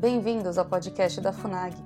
Bem-vindos 0.00 0.56
ao 0.56 0.64
podcast 0.64 1.20
da 1.20 1.30
FUNAG. 1.30 1.76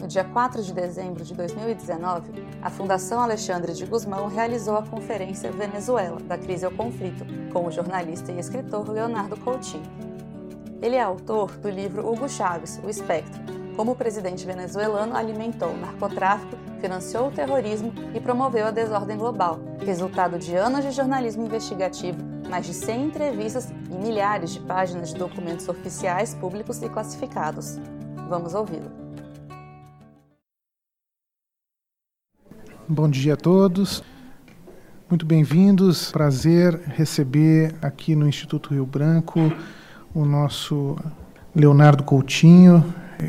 No 0.00 0.08
dia 0.08 0.24
4 0.24 0.64
de 0.64 0.72
dezembro 0.72 1.24
de 1.24 1.32
2019, 1.32 2.32
a 2.60 2.68
Fundação 2.68 3.20
Alexandre 3.20 3.72
de 3.72 3.86
Guzmão 3.86 4.26
realizou 4.26 4.76
a 4.76 4.82
conferência 4.82 5.52
Venezuela, 5.52 6.18
da 6.22 6.36
crise 6.36 6.66
ao 6.66 6.72
conflito, 6.72 7.24
com 7.52 7.64
o 7.64 7.70
jornalista 7.70 8.32
e 8.32 8.40
escritor 8.40 8.90
Leonardo 8.90 9.36
Coutinho. 9.36 9.84
Ele 10.82 10.96
é 10.96 11.00
autor 11.00 11.56
do 11.58 11.70
livro 11.70 12.04
Hugo 12.04 12.28
Chávez, 12.28 12.80
O 12.82 12.90
Espectro, 12.90 13.40
como 13.76 13.92
o 13.92 13.96
presidente 13.96 14.44
venezuelano 14.44 15.14
alimentou 15.14 15.68
o 15.68 15.76
narcotráfico, 15.76 16.56
financiou 16.80 17.28
o 17.28 17.32
terrorismo 17.32 17.92
e 18.12 18.18
promoveu 18.18 18.66
a 18.66 18.72
desordem 18.72 19.16
global, 19.16 19.60
resultado 19.84 20.36
de 20.36 20.56
anos 20.56 20.84
de 20.84 20.90
jornalismo 20.90 21.44
investigativo, 21.44 22.18
mais 22.50 22.66
de 22.66 22.74
100 22.74 23.04
entrevistas 23.04 23.72
e 23.90 23.94
milhares 23.94 24.50
de 24.50 24.60
páginas 24.60 25.10
de 25.10 25.16
documentos 25.16 25.68
oficiais, 25.68 26.34
públicos 26.34 26.82
e 26.82 26.88
classificados. 26.88 27.78
Vamos 28.28 28.54
ouvi-lo. 28.54 28.90
Bom 32.88 33.08
dia 33.08 33.34
a 33.34 33.36
todos. 33.36 34.02
Muito 35.08 35.24
bem-vindos. 35.24 36.10
Prazer 36.10 36.80
receber 36.86 37.74
aqui 37.82 38.14
no 38.16 38.28
Instituto 38.28 38.70
Rio 38.74 38.86
Branco 38.86 39.40
o 40.14 40.24
nosso 40.24 40.96
Leonardo 41.54 42.02
Coutinho, 42.02 42.84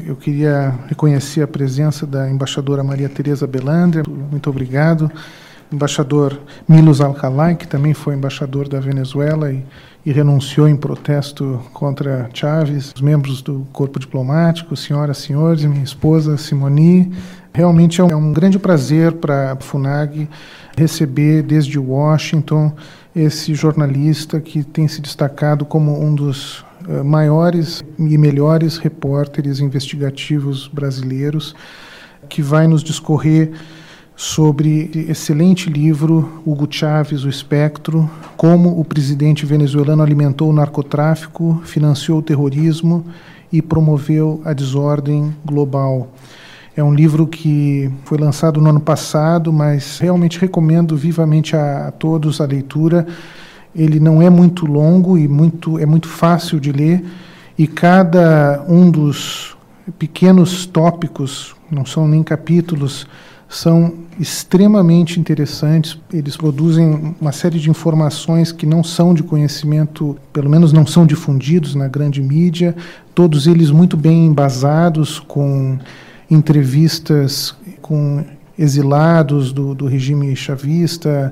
eu 0.06 0.16
queria 0.16 0.70
reconhecer 0.88 1.42
a 1.42 1.48
presença 1.48 2.06
da 2.06 2.30
embaixadora 2.30 2.84
Maria 2.84 3.10
Tereza 3.10 3.48
Belandre. 3.48 4.04
Muito 4.10 4.50
obrigado. 4.50 5.12
Embaixador 5.72 6.40
Milos 6.68 7.02
Alcalay, 7.02 7.56
que 7.56 7.68
também 7.68 7.94
foi 7.94 8.16
embaixador 8.16 8.68
da 8.68 8.80
Venezuela 8.80 9.52
e, 9.52 9.64
e 10.06 10.12
renunciou 10.12 10.68
em 10.68 10.76
protesto 10.76 11.62
contra 11.74 12.30
Chávez. 12.34 12.94
Os 12.96 13.02
membros 13.02 13.42
do 13.42 13.68
corpo 13.74 14.00
diplomático, 14.00 14.76
senhoras, 14.76 15.18
senhores, 15.18 15.66
minha 15.66 15.84
esposa 15.84 16.38
Simoni. 16.38 17.12
Realmente 17.54 18.00
é 18.00 18.04
um, 18.04 18.09
é 18.09 18.16
um 18.16 18.32
grande 18.32 18.58
prazer 18.59 19.14
para 19.14 19.54
a 19.54 19.56
FUNAG 19.56 20.30
receber 20.78 21.42
desde 21.42 21.80
Washington 21.80 22.72
esse 23.16 23.56
jornalista 23.56 24.40
que 24.40 24.64
tem 24.64 24.88
se 24.88 25.02
destacado 25.02 25.66
como 25.66 26.00
um 26.00 26.14
dos 26.14 26.64
eh, 26.88 27.02
maiores 27.02 27.84
e 27.98 28.18
melhores 28.18 28.78
repórteres 28.78 29.59
investigativos 29.59 30.68
brasileiros, 30.68 31.56
que 32.30 32.44
vai 32.44 32.68
nos 32.68 32.84
discorrer 32.84 33.52
sobre 34.18 34.90
excelente 35.08 35.70
livro 35.70 36.42
Hugo 36.44 36.68
Chávez, 36.68 37.23
O 37.23 37.30
Espectro, 37.30 38.10
como 38.36 38.80
o 38.80 38.84
presidente 38.84 39.46
venezuelano 39.46 40.02
alimentou 40.02 40.50
o 40.50 40.54
narcotráfico, 40.54 41.62
financiou 41.64 42.18
o 42.18 42.24
terrorismo 42.24 43.06
e 43.54 43.62
promoveu 43.62 44.42
a 44.44 44.54
desordem 44.54 45.36
global. 45.46 46.12
É 46.76 46.84
um 46.84 46.96
livro 46.96 47.28
que 47.28 47.92
foi 48.06 48.18
lançado 48.18 48.59
no 48.59 48.72
ano 48.72 48.82
passado, 48.82 49.54
mas 49.54 50.00
realmente 50.00 50.40
recomendo 50.40 50.98
vivamente 50.98 51.56
a, 51.56 51.90
a 51.90 51.92
todos 51.92 52.42
a 52.42 52.46
leitura 52.46 53.06
ele 53.76 54.00
não 54.00 54.20
é 54.20 54.30
muito 54.31 54.66
longo 54.66 55.16
e 55.16 55.28
muito, 55.28 55.78
é 55.78 55.86
muito 55.86 56.08
fácil 56.08 56.59
de 56.59 56.72
ler, 56.72 57.06
e 57.56 57.68
cada 57.68 58.66
um 58.68 58.90
dos 58.90 59.56
pequenos 60.00 60.66
tópicos, 60.66 61.56
não 61.70 61.86
são 61.86 62.08
nem 62.08 62.24
capítulos, 62.24 63.06
são 63.48 64.06
extremamente 64.20 65.20
interessantes. 65.20 65.98
Eles 66.12 66.36
produzem 66.36 67.16
uma 67.20 67.32
série 67.32 67.60
de 67.60 67.70
informações 67.70 68.52
que 68.52 68.66
não 68.66 68.84
são 68.84 69.14
de 69.14 69.24
conhecimento, 69.24 70.18
pelo 70.34 70.50
menos 70.50 70.74
não 70.74 70.86
são 70.86 71.06
difundidos 71.06 71.76
na 71.76 71.88
grande 71.88 72.22
mídia, 72.22 72.76
todos 73.14 73.47
eles 73.47 73.72
muito 73.72 73.96
bem 73.96 74.25
embasados, 74.25 75.19
com 75.19 75.78
entrevistas 76.30 77.56
com 77.81 78.24
exilados 78.58 79.53
do, 79.53 79.75
do 79.75 79.86
regime 79.86 80.36
chavista, 80.36 81.31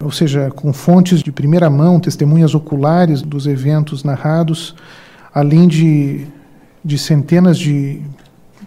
ou 0.00 0.10
seja, 0.10 0.50
com 0.50 0.72
fontes 0.72 1.22
de 1.22 1.30
primeira 1.30 1.70
mão, 1.70 2.00
testemunhas 2.00 2.54
oculares 2.54 3.22
dos 3.22 3.46
eventos 3.46 4.02
narrados, 4.02 4.74
além 5.32 5.68
de, 5.68 6.26
de 6.84 6.98
centenas 6.98 7.58
de 7.58 8.02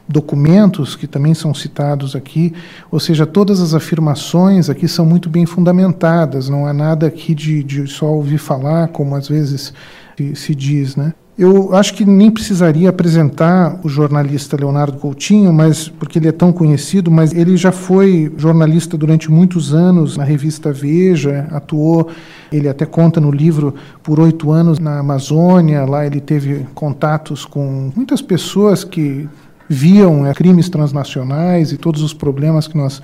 documentos 0.07 0.95
que 0.95 1.05
também 1.05 1.33
são 1.33 1.53
citados 1.53 2.15
aqui, 2.15 2.53
ou 2.89 2.99
seja, 2.99 3.25
todas 3.25 3.59
as 3.59 3.73
afirmações 3.73 4.69
aqui 4.69 4.87
são 4.87 5.05
muito 5.05 5.29
bem 5.29 5.45
fundamentadas, 5.45 6.49
não 6.49 6.65
há 6.65 6.73
nada 6.73 7.07
aqui 7.07 7.35
de, 7.35 7.63
de 7.63 7.87
só 7.87 8.05
ouvir 8.05 8.37
falar, 8.37 8.87
como 8.89 9.15
às 9.15 9.27
vezes 9.27 9.73
se, 10.17 10.35
se 10.35 10.55
diz, 10.55 10.95
né? 10.95 11.13
Eu 11.37 11.75
acho 11.75 11.93
que 11.93 12.03
nem 12.03 12.31
precisaria 12.31 12.89
apresentar 12.89 13.79
o 13.83 13.89
jornalista 13.89 14.57
Leonardo 14.57 14.97
Coutinho, 14.97 15.53
mas 15.53 15.87
porque 15.87 16.17
ele 16.17 16.27
é 16.27 16.31
tão 16.31 16.51
conhecido, 16.51 17.11
mas 17.11 17.31
ele 17.31 17.55
já 17.55 17.71
foi 17.71 18.33
jornalista 18.35 18.97
durante 18.97 19.29
muitos 19.29 19.71
anos 19.71 20.17
na 20.17 20.23
revista 20.23 20.73
Veja, 20.73 21.47
atuou, 21.51 22.09
ele 22.51 22.67
até 22.67 22.87
conta 22.87 23.21
no 23.21 23.29
livro, 23.29 23.75
por 24.01 24.19
oito 24.19 24.49
anos 24.49 24.79
na 24.79 24.97
Amazônia, 24.97 25.85
lá 25.85 26.07
ele 26.07 26.19
teve 26.19 26.65
contatos 26.73 27.45
com 27.45 27.91
muitas 27.95 28.19
pessoas 28.19 28.83
que 28.83 29.29
viam 29.69 30.25
é, 30.25 30.33
crimes 30.33 30.69
transnacionais 30.69 31.71
e 31.71 31.77
todos 31.77 32.01
os 32.01 32.13
problemas 32.13 32.67
que 32.67 32.77
nós 32.77 33.01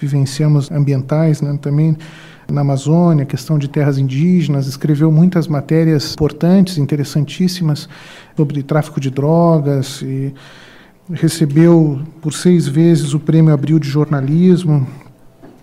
vivenciamos 0.00 0.70
ambientais, 0.70 1.40
né, 1.40 1.58
também 1.60 1.96
na 2.50 2.60
Amazônia, 2.60 3.24
questão 3.24 3.58
de 3.58 3.68
terras 3.68 3.98
indígenas, 3.98 4.66
escreveu 4.66 5.10
muitas 5.10 5.48
matérias 5.48 6.12
importantes, 6.12 6.76
interessantíssimas 6.78 7.88
sobre 8.36 8.62
tráfico 8.62 9.00
de 9.00 9.10
drogas 9.10 10.02
e 10.02 10.34
recebeu 11.10 12.00
por 12.20 12.32
seis 12.32 12.66
vezes 12.66 13.14
o 13.14 13.20
Prêmio 13.20 13.52
Abril 13.52 13.78
de 13.78 13.88
Jornalismo. 13.88 14.86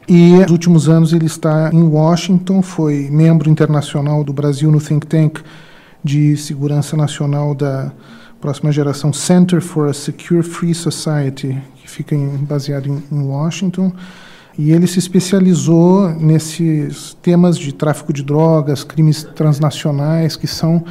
E 0.07 0.31
nos 0.39 0.51
últimos 0.51 0.89
anos 0.89 1.13
ele 1.13 1.25
está 1.25 1.69
em 1.71 1.83
Washington, 1.83 2.61
foi 2.61 3.09
membro 3.11 3.49
internacional 3.49 4.23
do 4.23 4.33
Brasil 4.33 4.71
no 4.71 4.79
think 4.79 5.05
tank 5.05 5.39
de 6.03 6.35
segurança 6.35 6.97
nacional 6.97 7.53
da 7.53 7.91
próxima 8.41 8.71
geração 8.71 9.13
Center 9.13 9.61
for 9.61 9.87
a 9.87 9.93
Secure 9.93 10.41
Free 10.41 10.73
Society, 10.73 11.55
que 11.75 11.87
fica 11.87 12.15
em, 12.15 12.37
baseado 12.37 12.87
em, 12.87 13.03
em 13.11 13.23
Washington. 13.23 13.93
E 14.57 14.71
ele 14.71 14.87
se 14.87 14.99
especializou 14.99 16.09
nesses 16.09 17.15
temas 17.21 17.57
de 17.57 17.71
tráfico 17.71 18.11
de 18.11 18.23
drogas, 18.23 18.83
crimes 18.83 19.23
transnacionais, 19.23 20.35
que 20.35 20.47
são 20.47 20.83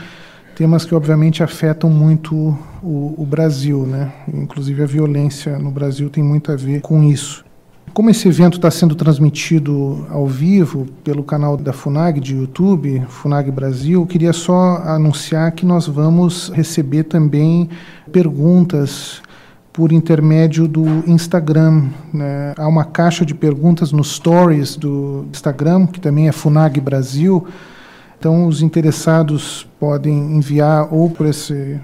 temas 0.54 0.84
que 0.84 0.94
obviamente 0.94 1.42
afetam 1.42 1.90
muito 1.90 2.34
o, 2.82 3.14
o, 3.18 3.26
Brasil, 3.26 3.84
né? 3.84 4.12
Inclusive 4.32 4.82
a 4.82 4.86
violência 4.86 5.58
no 5.58 5.70
Brasil 5.70 6.08
tem 6.08 6.22
muito 6.22 6.52
a 6.52 6.56
ver 6.56 6.80
com 6.80 7.02
isso. 7.02 7.44
Como 7.92 8.08
esse 8.08 8.28
evento 8.28 8.56
está 8.56 8.70
sendo 8.70 8.94
transmitido 8.94 10.06
ao 10.10 10.24
vivo 10.24 10.86
pelo 11.02 11.24
canal 11.24 11.56
da 11.56 11.72
Funag 11.72 12.20
de 12.20 12.36
YouTube, 12.36 13.02
Funag 13.08 13.50
Brasil, 13.50 14.06
queria 14.06 14.32
só 14.32 14.76
anunciar 14.84 15.50
que 15.52 15.66
nós 15.66 15.88
vamos 15.88 16.50
receber 16.54 17.04
também 17.04 17.68
perguntas 18.12 19.20
por 19.72 19.90
intermédio 19.90 20.68
do 20.68 20.86
Instagram. 21.04 21.88
Né? 22.14 22.54
Há 22.56 22.68
uma 22.68 22.84
caixa 22.84 23.26
de 23.26 23.34
perguntas 23.34 23.90
nos 23.90 24.12
stories 24.12 24.76
do 24.76 25.26
Instagram, 25.28 25.86
que 25.88 26.00
também 26.00 26.28
é 26.28 26.32
Funag 26.32 26.80
Brasil. 26.80 27.44
Então, 28.16 28.46
os 28.46 28.62
interessados 28.62 29.66
podem 29.80 30.36
enviar 30.36 30.86
ou 30.94 31.10
por 31.10 31.26
esse 31.26 31.80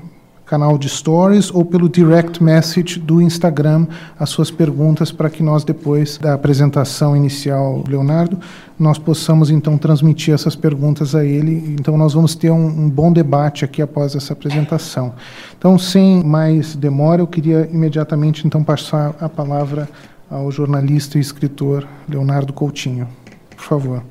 canal 0.47 0.79
de 0.79 0.89
stories 0.89 1.51
ou 1.51 1.65
pelo 1.65 1.89
direct 1.89 2.43
message 2.43 3.01
do 3.01 3.21
Instagram 3.21 3.87
as 4.19 4.31
suas 4.31 4.51
perguntas 4.51 5.11
para 5.11 5.29
que 5.29 5.43
nós 5.43 5.65
depois 5.65 6.17
da 6.19 6.35
apresentação 6.35 7.17
inicial 7.17 7.83
Leonardo 7.87 8.39
nós 8.79 8.97
possamos 8.97 9.51
então 9.51 9.77
transmitir 9.77 10.33
essas 10.35 10.55
perguntas 10.55 11.15
a 11.15 11.25
ele. 11.25 11.77
Então 11.79 11.97
nós 11.97 12.13
vamos 12.13 12.35
ter 12.35 12.51
um, 12.51 12.67
um 12.67 12.89
bom 12.89 13.13
debate 13.13 13.65
aqui 13.65 13.83
após 13.83 14.15
essa 14.15 14.33
apresentação. 14.33 15.15
Então 15.59 15.79
sem 15.79 16.23
mais 16.23 16.77
demora 16.77 17.21
eu 17.21 17.27
queria 17.27 17.69
imediatamente 17.73 18.47
então 18.47 18.63
passar 18.63 19.17
a 19.21 19.29
palavra 19.29 19.89
ao 20.31 20.51
jornalista 20.53 21.19
e 21.19 21.21
escritor 21.21 21.87
Leonardo 22.09 22.53
Coutinho. 22.53 23.09
Por 23.51 23.65
favor. 23.65 24.03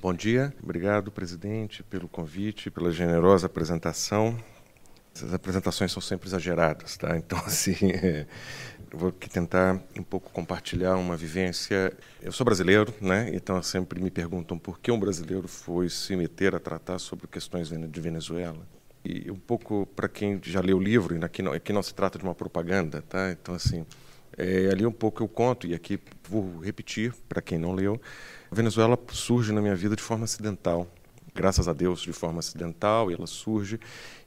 Bom 0.00 0.14
dia, 0.14 0.54
obrigado, 0.62 1.10
presidente, 1.10 1.82
pelo 1.82 2.06
convite, 2.06 2.70
pela 2.70 2.92
generosa 2.92 3.46
apresentação. 3.46 4.36
Essas 5.18 5.34
apresentações 5.34 5.90
são 5.90 6.00
sempre 6.00 6.28
exageradas, 6.28 6.96
tá? 6.96 7.16
Então, 7.16 7.38
assim, 7.44 7.90
é, 7.90 8.24
vou 8.92 9.08
aqui 9.08 9.28
tentar 9.28 9.82
um 9.98 10.02
pouco 10.02 10.30
compartilhar 10.30 10.96
uma 10.96 11.16
vivência. 11.16 11.92
Eu 12.22 12.30
sou 12.30 12.44
brasileiro, 12.44 12.94
né? 13.00 13.28
Então, 13.32 13.60
sempre 13.60 14.00
me 14.00 14.12
perguntam 14.12 14.56
por 14.56 14.78
que 14.78 14.92
um 14.92 14.98
brasileiro 14.98 15.48
foi 15.48 15.88
se 15.90 16.14
meter 16.14 16.54
a 16.54 16.60
tratar 16.60 17.00
sobre 17.00 17.26
questões 17.26 17.68
de 17.68 18.00
Venezuela. 18.00 18.64
E 19.04 19.28
um 19.28 19.36
pouco 19.36 19.86
para 19.96 20.08
quem 20.08 20.40
já 20.40 20.60
leu 20.60 20.76
o 20.76 20.80
livro, 20.80 21.16
e 21.16 21.24
aqui 21.24 21.42
não, 21.42 21.52
aqui 21.52 21.72
não 21.72 21.82
se 21.82 21.92
trata 21.92 22.16
de 22.16 22.24
uma 22.24 22.34
propaganda, 22.34 23.02
tá? 23.02 23.32
Então, 23.32 23.56
assim, 23.56 23.84
é, 24.36 24.68
ali 24.70 24.86
um 24.86 24.92
pouco 24.92 25.20
eu 25.20 25.26
conto, 25.26 25.66
e 25.66 25.74
aqui 25.74 25.98
vou 26.28 26.60
repetir 26.60 27.12
para 27.28 27.42
quem 27.42 27.58
não 27.58 27.72
leu. 27.72 28.00
A 28.52 28.54
Venezuela 28.54 28.96
surge 29.10 29.50
na 29.52 29.60
minha 29.60 29.74
vida 29.74 29.96
de 29.96 30.02
forma 30.02 30.24
acidental. 30.24 30.86
Graças 31.38 31.68
a 31.68 31.72
Deus, 31.72 32.00
de 32.00 32.12
forma 32.12 32.40
acidental, 32.40 33.12
e 33.12 33.14
ela 33.14 33.26
surge 33.28 33.78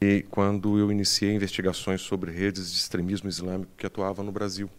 e 0.02 0.25
quando 0.31 0.80
eu 0.80 0.90
iniciei 0.90 1.34
investigações 1.34 2.00
sobre 2.00 2.31
redes 2.31 2.72
de 2.72 2.78
extremismo 2.78 3.28
islâmico 3.28 3.69
que 3.78 3.86
atuavam 3.86 4.24
no 4.24 4.31
Brasil. 4.31 4.69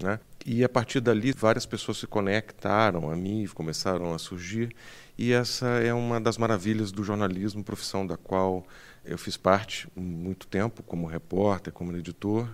Né? 0.00 0.18
E 0.46 0.64
a 0.64 0.68
partir 0.68 1.00
dali, 1.00 1.30
várias 1.32 1.66
pessoas 1.66 1.98
se 1.98 2.06
conectaram 2.06 3.10
a 3.10 3.14
mim, 3.14 3.46
começaram 3.52 4.14
a 4.14 4.18
surgir, 4.18 4.74
e 5.18 5.30
essa 5.30 5.66
é 5.66 5.92
uma 5.92 6.18
das 6.18 6.38
maravilhas 6.38 6.90
do 6.90 7.04
jornalismo, 7.04 7.62
profissão 7.62 8.06
da 8.06 8.16
qual 8.16 8.66
eu 9.04 9.18
fiz 9.18 9.36
parte 9.36 9.88
muito 9.94 10.46
tempo 10.46 10.82
como 10.82 11.06
repórter, 11.06 11.72
como 11.72 11.94
editor. 11.96 12.48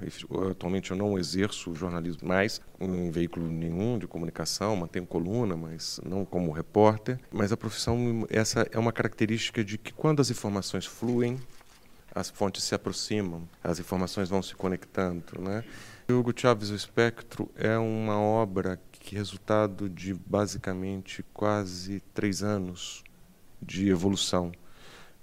Atualmente 0.51 0.91
eu 0.91 0.97
não 0.97 1.19
exerço 1.19 1.75
jornalismo 1.75 2.27
mais 2.27 2.61
em 2.81 3.11
veículo 3.11 3.47
nenhum 3.47 3.99
de 3.99 4.07
comunicação, 4.07 4.75
mantenho 4.77 5.07
coluna, 5.07 5.57
mas 5.57 6.01
não 6.05 6.25
como 6.25 6.51
repórter. 6.51 7.19
Mas 7.31 7.53
a 7.53 7.57
profissão, 7.57 8.27
essa 8.29 8.67
é 8.73 8.79
uma 8.79 8.93
característica 8.93 9.65
de 9.65 9.79
que 9.79 9.93
quando 9.93 10.21
as 10.21 10.31
informações 10.31 10.87
fluem, 10.87 11.39
as 12.13 12.29
fontes 12.29 12.65
se 12.65 12.75
aproximam, 12.75 13.49
as 13.63 13.79
informações 13.79 14.29
vão 14.29 14.43
se 14.43 14.55
conectando, 14.55 15.41
né? 15.41 15.65
Hugo 16.09 16.33
Chávez 16.35 16.71
o 16.71 16.75
Espectro 16.75 17.49
é 17.55 17.79
uma 17.79 18.19
obra 18.19 18.81
que 18.91 19.15
é 19.15 19.19
resultado 19.19 19.89
de 19.89 20.13
basicamente 20.13 21.25
quase 21.33 22.01
três 22.13 22.43
anos 22.43 23.05
de 23.63 23.89
evolução 23.89 24.51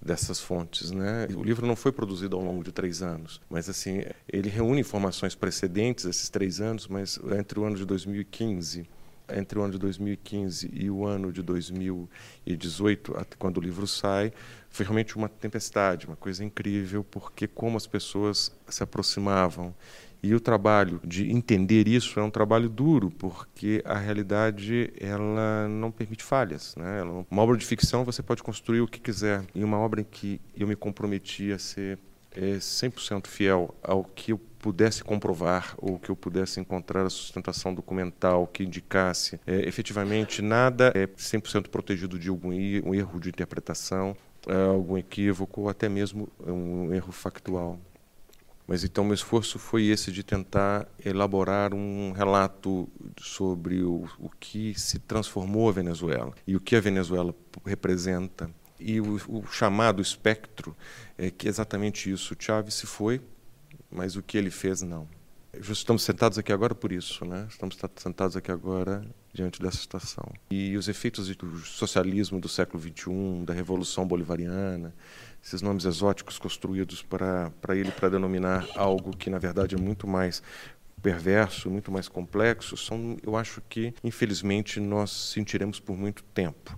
dessas 0.01 0.39
fontes, 0.39 0.91
né? 0.91 1.27
O 1.35 1.43
livro 1.43 1.65
não 1.65 1.75
foi 1.75 1.91
produzido 1.91 2.35
ao 2.35 2.43
longo 2.43 2.63
de 2.63 2.71
três 2.71 3.01
anos, 3.01 3.41
mas 3.49 3.67
assim 3.67 4.03
ele 4.31 4.49
reúne 4.49 4.81
informações 4.81 5.35
precedentes 5.35 6.05
esses 6.05 6.29
três 6.29 6.61
anos, 6.61 6.87
mas 6.87 7.19
entre 7.37 7.59
o 7.59 7.65
ano 7.65 7.75
de 7.75 7.85
2015 7.85 8.87
entre 9.29 9.59
o 9.59 9.61
ano 9.61 9.73
de 9.73 9.79
2015 9.79 10.71
e 10.73 10.89
o 10.89 11.05
ano 11.05 11.31
de 11.31 11.41
2018, 11.41 13.13
quando 13.37 13.57
o 13.57 13.61
livro 13.61 13.85
sai, 13.85 14.31
foi 14.69 14.85
realmente 14.85 15.15
uma 15.15 15.27
tempestade, 15.27 16.07
uma 16.07 16.15
coisa 16.15 16.43
incrível, 16.43 17.03
porque 17.03 17.47
como 17.47 17.77
as 17.77 17.85
pessoas 17.85 18.51
se 18.69 18.83
aproximavam 18.83 19.75
e 20.21 20.33
o 20.33 20.39
trabalho 20.39 20.99
de 21.03 21.31
entender 21.31 21.87
isso 21.87 22.19
é 22.19 22.23
um 22.23 22.29
trabalho 22.29 22.69
duro, 22.69 23.11
porque 23.11 23.81
a 23.85 23.97
realidade 23.97 24.91
ela 24.99 25.67
não 25.69 25.91
permite 25.91 26.23
falhas. 26.23 26.75
Né? 26.75 27.03
Uma 27.29 27.41
obra 27.41 27.57
de 27.57 27.65
ficção 27.65 28.03
você 28.03 28.23
pode 28.23 28.43
construir 28.43 28.81
o 28.81 28.87
que 28.87 28.99
quiser. 28.99 29.43
E 29.53 29.63
uma 29.63 29.77
obra 29.77 30.01
em 30.01 30.03
que 30.03 30.41
eu 30.55 30.67
me 30.67 30.75
comprometi 30.75 31.51
a 31.51 31.59
ser 31.59 31.99
é, 32.31 32.57
100% 32.57 33.27
fiel 33.27 33.75
ao 33.81 34.03
que 34.03 34.31
eu 34.31 34.39
pudesse 34.59 35.03
comprovar 35.03 35.75
ou 35.77 35.99
que 35.99 36.09
eu 36.09 36.15
pudesse 36.15 36.59
encontrar 36.59 37.05
a 37.05 37.09
sustentação 37.09 37.73
documental 37.73 38.47
que 38.47 38.63
indicasse 38.63 39.39
é, 39.45 39.67
efetivamente 39.67 40.41
nada 40.41 40.91
é 40.95 41.07
100% 41.07 41.69
protegido 41.69 42.17
de 42.17 42.29
algum 42.29 42.49
um 42.49 42.93
erro 42.93 43.19
de 43.19 43.29
interpretação, 43.29 44.15
é, 44.47 44.65
algum 44.65 44.97
equívoco 44.97 45.61
ou 45.61 45.69
até 45.69 45.89
mesmo 45.89 46.29
um 46.45 46.93
erro 46.93 47.11
factual. 47.11 47.79
Mas 48.67 48.83
então 48.83 49.05
meu 49.05 49.13
esforço 49.13 49.57
foi 49.57 49.85
esse 49.85 50.11
de 50.11 50.23
tentar 50.23 50.87
elaborar 51.03 51.73
um 51.73 52.11
relato 52.11 52.89
sobre 53.17 53.81
o, 53.81 54.05
o 54.19 54.29
que 54.29 54.77
se 54.77 54.99
transformou 54.99 55.69
a 55.69 55.71
Venezuela 55.71 56.33
e 56.45 56.55
o 56.55 56.59
que 56.59 56.75
a 56.75 56.81
Venezuela 56.81 57.33
representa 57.65 58.51
e 58.79 58.99
o, 58.99 59.15
o 59.27 59.47
chamado 59.47 60.01
espectro 60.01 60.75
é 61.17 61.31
que 61.31 61.47
é 61.47 61.49
exatamente 61.49 62.11
isso. 62.11 62.33
O 62.33 62.37
Chávez 62.39 62.75
se 62.75 62.85
foi, 62.85 63.21
mas 63.89 64.15
o 64.15 64.21
que 64.21 64.37
ele 64.37 64.51
fez 64.51 64.81
não. 64.81 65.07
Estamos 65.53 66.03
sentados 66.03 66.37
aqui 66.37 66.51
agora 66.51 66.75
por 66.75 66.91
isso, 66.91 67.25
né? 67.25 67.47
Estamos 67.49 67.77
sentados 67.95 68.35
aqui 68.35 68.51
agora 68.51 69.03
diante 69.33 69.61
dessa 69.61 69.77
situação. 69.77 70.25
E 70.51 70.75
os 70.75 70.87
efeitos 70.87 71.33
do 71.35 71.59
socialismo 71.59 72.39
do 72.39 72.49
século 72.49 72.81
XXI, 72.81 73.45
da 73.45 73.53
revolução 73.53 74.05
bolivariana, 74.05 74.93
esses 75.43 75.61
nomes 75.61 75.85
exóticos 75.85 76.37
construídos 76.37 77.01
para 77.01 77.51
ele 77.71 77.91
para 77.91 78.09
denominar 78.09 78.67
algo 78.75 79.15
que 79.15 79.29
na 79.29 79.39
verdade 79.39 79.75
é 79.75 79.77
muito 79.77 80.05
mais 80.05 80.43
perverso, 81.01 81.69
muito 81.69 81.91
mais 81.91 82.07
complexo, 82.07 82.75
são, 82.75 83.17
eu 83.23 83.35
acho 83.35 83.61
que 83.69 83.93
infelizmente 84.03 84.79
nós 84.79 85.11
sentiremos 85.11 85.79
por 85.79 85.95
muito 85.95 86.23
tempo. 86.23 86.75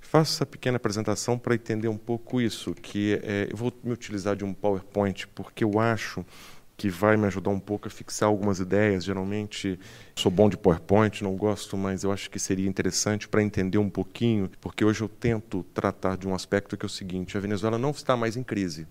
Faço 0.00 0.34
essa 0.34 0.46
pequena 0.46 0.76
apresentação 0.76 1.36
para 1.36 1.54
entender 1.54 1.88
um 1.88 1.96
pouco 1.96 2.40
isso, 2.40 2.72
que 2.74 3.20
é, 3.22 3.48
eu 3.50 3.56
vou 3.56 3.72
me 3.82 3.92
utilizar 3.92 4.36
de 4.36 4.44
um 4.44 4.54
PowerPoint 4.54 5.26
porque 5.28 5.64
eu 5.64 5.80
acho 5.80 6.24
que 6.76 6.90
vai 6.90 7.16
me 7.16 7.26
ajudar 7.26 7.50
um 7.50 7.58
pouco 7.58 7.88
a 7.88 7.90
fixar 7.90 8.28
algumas 8.28 8.60
ideias. 8.60 9.04
Geralmente 9.04 9.78
sou 10.14 10.30
bom 10.30 10.48
de 10.48 10.56
PowerPoint, 10.56 11.22
não 11.22 11.34
gosto, 11.36 11.76
mas 11.76 12.04
eu 12.04 12.12
acho 12.12 12.30
que 12.30 12.38
seria 12.38 12.68
interessante 12.68 13.26
para 13.26 13.42
entender 13.42 13.78
um 13.78 13.88
pouquinho, 13.88 14.50
porque 14.60 14.84
hoje 14.84 15.00
eu 15.00 15.08
tento 15.08 15.64
tratar 15.72 16.16
de 16.16 16.28
um 16.28 16.34
aspecto 16.34 16.76
que 16.76 16.84
é 16.84 16.88
o 16.88 16.90
seguinte: 16.90 17.36
a 17.36 17.40
Venezuela 17.40 17.78
não 17.78 17.90
está 17.90 18.16
mais 18.16 18.36
em 18.36 18.42
crise. 18.42 18.86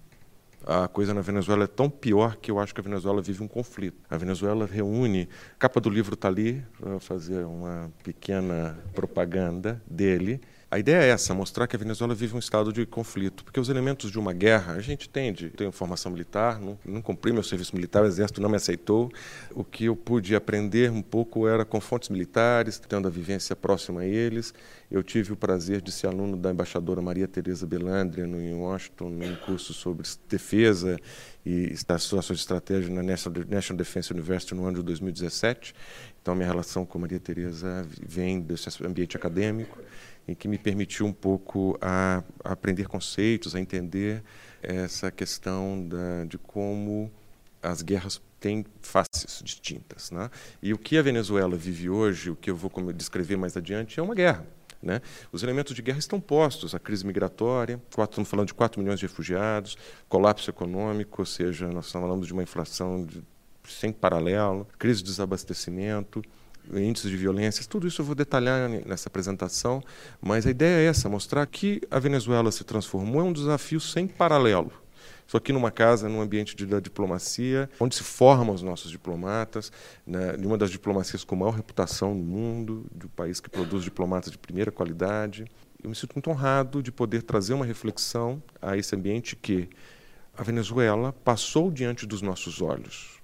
A 0.68 0.88
coisa 0.88 1.14
na 1.14 1.22
Venezuela 1.22 1.66
é 1.66 1.68
tão 1.68 1.88
pior 1.88 2.38
que 2.38 2.50
eu 2.50 2.60
acho 2.60 2.74
que 2.74 2.82
a 2.82 2.84
Venezuela 2.84 3.22
vive 3.22 3.44
um 3.44 3.48
conflito. 3.48 4.02
A 4.10 4.18
Venezuela 4.18 4.66
reúne, 4.66 5.30
a 5.54 5.60
capa 5.60 5.80
do 5.80 5.92
livro 5.92 6.16
está 6.16 6.28
ali, 6.28 6.66
vou 6.80 7.00
fazer 7.00 7.46
uma 7.46 7.92
pequena 8.04 8.76
propaganda 8.96 9.80
dele. 9.86 10.42
A 10.76 10.80
ideia 10.80 11.04
é 11.04 11.08
essa, 11.08 11.34
mostrar 11.34 11.68
que 11.68 11.76
a 11.78 11.80
Venezuela 11.80 12.14
vive 12.14 12.36
um 12.36 12.40
estado 12.40 12.74
de 12.74 12.86
conflito, 12.86 13.46
porque 13.46 13.62
os 13.62 13.70
elementos 13.70 14.12
de 14.12 14.20
uma 14.20 14.34
guerra, 14.34 14.74
a 14.74 14.82
gente 14.82 15.08
entende. 15.08 15.50
Tenho 15.52 15.72
formação 15.72 16.12
militar, 16.12 16.60
não, 16.60 16.78
não 16.84 17.02
cumpri 17.02 17.32
meu 17.32 17.44
serviço 17.44 17.74
militar, 17.74 18.04
o 18.04 18.06
exército 18.06 18.42
não 18.42 18.50
me 18.50 18.58
aceitou. 18.58 19.10
O 19.52 19.64
que 19.64 19.86
eu 19.86 19.96
pude 19.96 20.36
aprender 20.36 20.92
um 20.92 21.02
pouco 21.02 21.48
era 21.48 21.64
com 21.64 21.80
fontes 21.80 22.10
militares, 22.10 22.78
tendo 22.78 23.08
a 23.08 23.10
vivência 23.10 23.56
próxima 23.56 24.02
a 24.02 24.06
eles. 24.06 24.54
Eu 24.92 25.02
tive 25.02 25.32
o 25.32 25.38
prazer 25.38 25.80
de 25.80 25.94
ser 25.94 26.08
aluno 26.08 26.36
da 26.36 26.52
embaixadora 26.52 27.02
Maria 27.02 27.26
Tereza 27.26 27.66
Belandria 27.66 28.26
em 28.26 28.54
Washington, 28.56 29.12
num 29.12 29.36
curso 29.46 29.74
sobre 29.74 30.06
defesa 30.28 31.00
e 31.46 31.74
situações 31.78 32.26
de 32.26 32.34
estratégia 32.34 32.94
na 32.94 33.02
National 33.02 33.78
Defense 33.78 34.12
University 34.12 34.54
no 34.54 34.66
ano 34.66 34.80
de 34.80 34.84
2017. 34.84 35.74
Então, 36.22 36.36
minha 36.36 36.50
relação 36.50 36.86
com 36.86 37.00
Maria 37.00 37.20
Tereza 37.20 37.88
vem 38.06 38.42
desse 38.42 38.68
ambiente 38.84 39.16
acadêmico 39.16 39.80
em 40.28 40.34
que 40.34 40.48
me 40.48 40.58
permitiu 40.58 41.06
um 41.06 41.14
pouco 41.14 41.78
a, 41.82 42.24
a 42.44 42.54
aprender 42.54 42.88
conceitos, 42.88 43.56
a 43.56 43.60
entender 43.60 44.24
essa 44.62 45.12
questão 45.12 45.88
da, 45.88 46.26
de 46.26 46.38
como 46.38 47.12
as 47.62 47.82
guerras 47.82 48.22
têm 48.40 48.66
faces 48.82 49.42
distintas. 49.44 50.12
Né? 50.12 50.30
E 50.62 50.74
o 50.74 50.78
que 50.78 50.98
a 50.98 51.02
Venezuela 51.02 51.56
vive 51.56 51.90
hoje, 51.90 52.30
o 52.30 52.36
que 52.36 52.50
eu 52.50 52.56
vou 52.56 52.72
descrever 52.94 53.38
mais 53.38 53.58
adiante, 53.58 54.00
é 54.00 54.04
uma 54.04 54.16
guerra. 54.16 54.46
Né? 54.82 55.02
Os 55.32 55.42
elementos 55.42 55.74
de 55.74 55.82
guerra 55.82 55.98
estão 55.98 56.20
postos, 56.20 56.76
a 56.76 56.80
crise 56.80 57.06
migratória, 57.06 57.82
quatro, 57.94 58.14
estamos 58.14 58.30
falando 58.30 58.48
de 58.48 58.54
4 58.54 58.80
milhões 58.80 59.00
de 59.00 59.08
refugiados, 59.08 59.76
colapso 60.08 60.50
econômico, 60.50 61.24
ou 61.24 61.26
seja, 61.26 61.68
nós 61.70 61.88
estamos 61.88 62.08
falando 62.08 62.26
de 62.26 62.32
uma 62.32 62.44
inflação 62.44 63.04
de, 63.04 63.24
sem 63.68 63.92
paralelo, 63.92 64.68
crise 64.78 65.02
de 65.02 65.10
desabastecimento, 65.10 66.22
índices 66.74 67.10
de 67.10 67.18
violência, 67.18 67.66
tudo 67.68 67.88
isso 67.88 68.02
eu 68.02 68.06
vou 68.06 68.16
detalhar 68.16 68.70
nessa 68.70 69.10
apresentação, 69.10 69.84
mas 70.22 70.46
a 70.46 70.50
ideia 70.50 70.84
é 70.84 70.86
essa, 70.86 71.10
mostrar 71.10 71.46
que 71.46 71.82
a 71.90 72.00
Venezuela 72.00 72.52
se 72.52 72.64
transformou 72.64 73.22
é 73.22 73.24
um 73.24 73.34
desafio 73.34 73.80
sem 73.80 74.08
paralelo. 74.08 74.72
Estou 75.26 75.40
aqui 75.40 75.52
numa 75.52 75.72
casa, 75.72 76.08
num 76.08 76.22
ambiente 76.22 76.56
de, 76.56 76.68
da 76.68 76.80
diplomacia, 76.80 77.68
onde 77.80 77.96
se 77.96 78.04
formam 78.04 78.54
os 78.54 78.62
nossos 78.62 78.92
diplomatas, 78.92 79.72
né, 80.06 80.38
de 80.38 80.46
uma 80.46 80.58
das 80.58 80.70
diplomacias 80.70 81.24
com 81.24 81.36
maior 81.36 81.56
reputação 81.56 82.14
no 82.14 82.24
mundo, 82.24 82.86
de 82.94 83.08
um 83.08 83.10
país 83.10 83.40
que 83.40 83.50
produz 83.50 83.84
diplomatas 83.84 84.32
de 84.32 84.38
primeira 84.38 84.72
qualidade. 84.72 85.46
Eu 85.84 85.90
me 85.90 85.96
sinto 85.96 86.14
muito 86.14 86.30
honrado 86.30 86.82
de 86.82 86.92
poder 86.92 87.24
trazer 87.24 87.56
uma 87.56 87.66
reflexão 87.66 88.42
a 88.62 88.78
esse 88.78 88.96
ambiente 88.96 89.36
que 89.36 89.68
a 90.38 90.44
Venezuela 90.44 91.12
passou 91.24 91.72
diante 91.72 92.06
dos 92.06 92.22
nossos 92.22 92.62
olhos. 92.62 93.20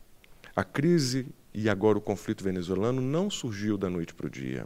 A 0.55 0.63
crise 0.63 1.27
e 1.53 1.69
agora 1.69 1.97
o 1.97 2.01
conflito 2.01 2.43
venezuelano 2.43 3.01
não 3.01 3.29
surgiu 3.29 3.77
da 3.77 3.89
noite 3.89 4.13
para 4.13 4.27
o 4.27 4.29
dia. 4.29 4.65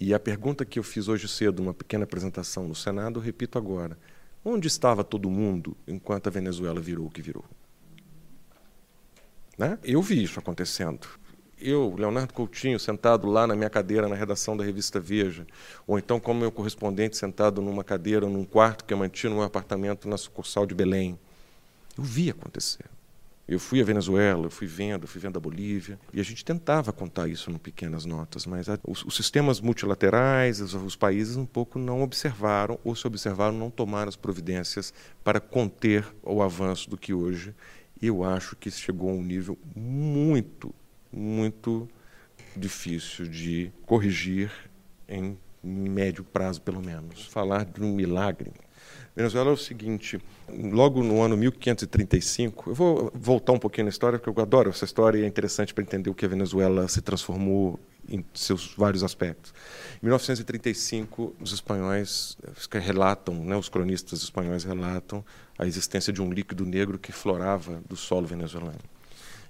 E 0.00 0.14
a 0.14 0.18
pergunta 0.18 0.64
que 0.64 0.78
eu 0.78 0.82
fiz 0.82 1.08
hoje 1.08 1.28
cedo, 1.28 1.62
numa 1.62 1.74
pequena 1.74 2.04
apresentação 2.04 2.66
no 2.66 2.74
Senado, 2.74 3.20
eu 3.20 3.22
repito 3.22 3.58
agora: 3.58 3.98
onde 4.44 4.66
estava 4.66 5.04
todo 5.04 5.30
mundo 5.30 5.76
enquanto 5.86 6.28
a 6.28 6.30
Venezuela 6.30 6.80
virou 6.80 7.06
o 7.06 7.10
que 7.10 7.20
virou? 7.20 7.44
Né? 9.58 9.78
Eu 9.84 10.00
vi 10.00 10.22
isso 10.22 10.38
acontecendo. 10.38 11.06
Eu, 11.60 11.94
Leonardo 11.96 12.34
Coutinho, 12.34 12.80
sentado 12.80 13.28
lá 13.28 13.46
na 13.46 13.54
minha 13.54 13.70
cadeira 13.70 14.08
na 14.08 14.16
redação 14.16 14.56
da 14.56 14.64
revista 14.64 14.98
Veja, 14.98 15.46
ou 15.86 15.96
então 15.96 16.18
como 16.18 16.40
meu 16.40 16.50
correspondente 16.50 17.16
sentado 17.16 17.62
numa 17.62 17.84
cadeira 17.84 18.26
num 18.26 18.44
quarto 18.44 18.84
que 18.84 18.92
eu 18.92 18.98
mantinha 18.98 19.30
no 19.30 19.36
meu 19.36 19.44
apartamento 19.44 20.08
na 20.08 20.16
sucursal 20.16 20.66
de 20.66 20.74
Belém. 20.74 21.16
Eu 21.96 22.02
vi 22.02 22.30
acontecer. 22.30 22.86
Eu 23.46 23.58
fui 23.58 23.80
à 23.80 23.84
Venezuela, 23.84 24.48
fui 24.48 24.66
vendo, 24.66 25.06
fui 25.06 25.20
vendo 25.20 25.36
a 25.36 25.40
Bolívia, 25.40 25.98
e 26.12 26.20
a 26.20 26.22
gente 26.22 26.44
tentava 26.44 26.92
contar 26.92 27.28
isso 27.28 27.50
em 27.50 27.58
pequenas 27.58 28.04
notas, 28.04 28.46
mas 28.46 28.68
a, 28.68 28.78
os, 28.86 29.04
os, 29.04 29.16
sistemas 29.16 29.60
multilaterais, 29.60 30.60
os, 30.60 30.74
os, 30.74 30.94
países 30.94 31.36
um 31.36 31.44
pouco 31.44 31.78
não 31.78 32.02
observaram, 32.02 32.78
ou 32.84 32.94
se 32.94 33.06
observaram, 33.06 33.52
não 33.52 33.68
tomaram 33.68 34.08
as 34.08 34.16
providências 34.16 34.94
para 35.24 35.40
conter 35.40 36.06
o 36.22 36.40
avanço 36.40 36.88
do 36.88 36.96
que 36.96 37.12
hoje 37.12 37.52
eu 38.02 38.24
acho 38.24 38.56
que 38.56 38.68
chegou 38.68 39.10
a 39.10 39.12
um 39.12 39.22
nível 39.22 39.56
muito, 39.76 40.74
muito 41.12 41.88
difícil 42.56 43.28
de 43.28 43.72
corrigir 43.86 44.50
em 45.08 45.38
médio 45.62 46.24
prazo 46.24 46.60
pelo 46.60 46.82
menos. 46.82 47.26
Falar 47.26 47.64
de 47.64 47.80
um 47.80 47.94
milagre. 47.94 48.50
Venezuela 49.14 49.50
é 49.50 49.52
o 49.52 49.56
seguinte, 49.58 50.18
logo 50.48 51.02
no 51.02 51.20
ano 51.20 51.36
1535, 51.36 52.70
eu 52.70 52.74
vou 52.74 53.12
voltar 53.14 53.52
um 53.52 53.58
pouquinho 53.58 53.84
na 53.84 53.90
história, 53.90 54.18
porque 54.18 54.40
eu 54.40 54.42
adoro 54.42 54.70
essa 54.70 54.86
história 54.86 55.18
e 55.18 55.24
é 55.24 55.26
interessante 55.26 55.74
para 55.74 55.84
entender 55.84 56.08
o 56.08 56.14
que 56.14 56.24
a 56.24 56.28
Venezuela 56.28 56.88
se 56.88 57.02
transformou 57.02 57.78
em 58.08 58.24
seus 58.32 58.74
vários 58.74 59.04
aspectos. 59.04 59.52
Em 60.02 60.06
1935, 60.06 61.36
os 61.38 61.52
espanhóis 61.52 62.38
relatam, 62.72 63.34
né, 63.44 63.54
os 63.54 63.68
cronistas 63.68 64.22
espanhóis 64.22 64.64
relatam 64.64 65.22
a 65.58 65.66
existência 65.66 66.10
de 66.10 66.22
um 66.22 66.32
líquido 66.32 66.64
negro 66.64 66.98
que 66.98 67.12
florava 67.12 67.82
do 67.86 67.96
solo 67.96 68.26
venezuelano 68.26 68.80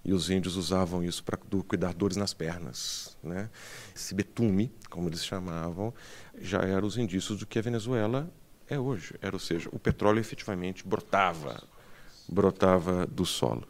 e 0.05 0.13
os 0.13 0.29
índios 0.31 0.57
usavam 0.57 1.05
isso 1.05 1.23
para 1.23 1.37
cuidar 1.37 1.95
dores 1.95 2.17
nas 2.17 2.35
pernas. 2.35 3.17
Né? 3.23 3.49
Esse 3.95 4.15
betume, 4.15 4.73
como 4.91 5.09
eles 5.09 5.25
chamavam, 5.25 5.95
já 6.41 6.61
era 6.63 6.85
os 6.85 6.97
indícios 6.97 7.39
do 7.39 7.47
que 7.47 7.59
a 7.59 7.63
Venezuela 7.63 8.29
é 8.75 8.79
hoje. 8.79 9.15
Era, 9.21 9.35
ou 9.37 9.41
seja, 9.41 9.69
o 9.73 9.79
petróleo 9.79 10.21
efetivamente 10.21 10.87
brotava, 10.87 11.63
brotava 12.29 13.07
do 13.07 13.25
solo 13.25 13.67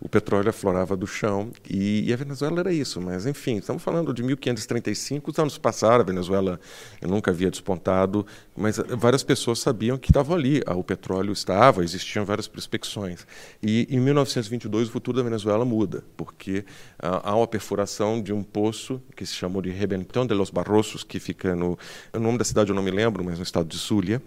o 0.00 0.08
petróleo 0.08 0.48
aflorava 0.48 0.96
do 0.96 1.06
chão 1.06 1.50
e, 1.68 2.08
e, 2.08 2.12
a 2.12 2.16
Venezuela 2.16 2.60
era 2.60 2.72
isso. 2.72 3.00
Mas, 3.00 3.26
enfim, 3.26 3.56
estamos 3.56 3.82
falando 3.82 4.12
de 4.14 4.22
1535, 4.22 5.30
os 5.30 5.38
anos 5.38 5.58
passaram, 5.58 6.00
a 6.00 6.04
Venezuela 6.04 6.58
nunca 7.02 7.30
havia 7.30 7.50
despontado, 7.50 8.26
mas 8.56 8.78
várias 8.96 9.22
pessoas 9.22 9.58
sabiam 9.58 9.98
que 9.98 10.10
estavam 10.10 10.36
ali, 10.36 10.62
o 10.66 10.82
petróleo 10.82 11.32
estava, 11.32 11.84
existiam 11.84 12.24
várias 12.24 12.48
prospecções. 12.48 13.26
E 13.62 13.86
em 13.90 14.00
1922 14.00 14.88
o 14.88 14.92
futuro 14.92 15.18
da 15.18 15.22
Venezuela 15.22 15.64
muda, 15.64 16.02
porque 16.16 16.64
há 16.98 17.34
uma 17.36 17.46
perfuração 17.46 18.22
de 18.22 18.32
um 18.32 18.42
poço 18.42 19.00
que 19.14 19.26
se 19.26 19.34
chamou 19.34 19.60
de 19.60 19.70
Rebentão 19.70 20.26
de 20.26 20.34
los 20.34 20.50
Barrosos, 20.50 21.04
que 21.04 21.20
fica 21.20 21.54
no. 21.54 21.78
O 22.12 22.18
nome 22.18 22.38
da 22.38 22.44
cidade 22.44 22.70
eu 22.70 22.74
não 22.74 22.82
me 22.82 22.90
lembro, 22.90 23.24
mas 23.24 23.38
no 23.38 23.44
estado 23.44 23.68
de 23.68 23.76
Zulia. 23.76 24.22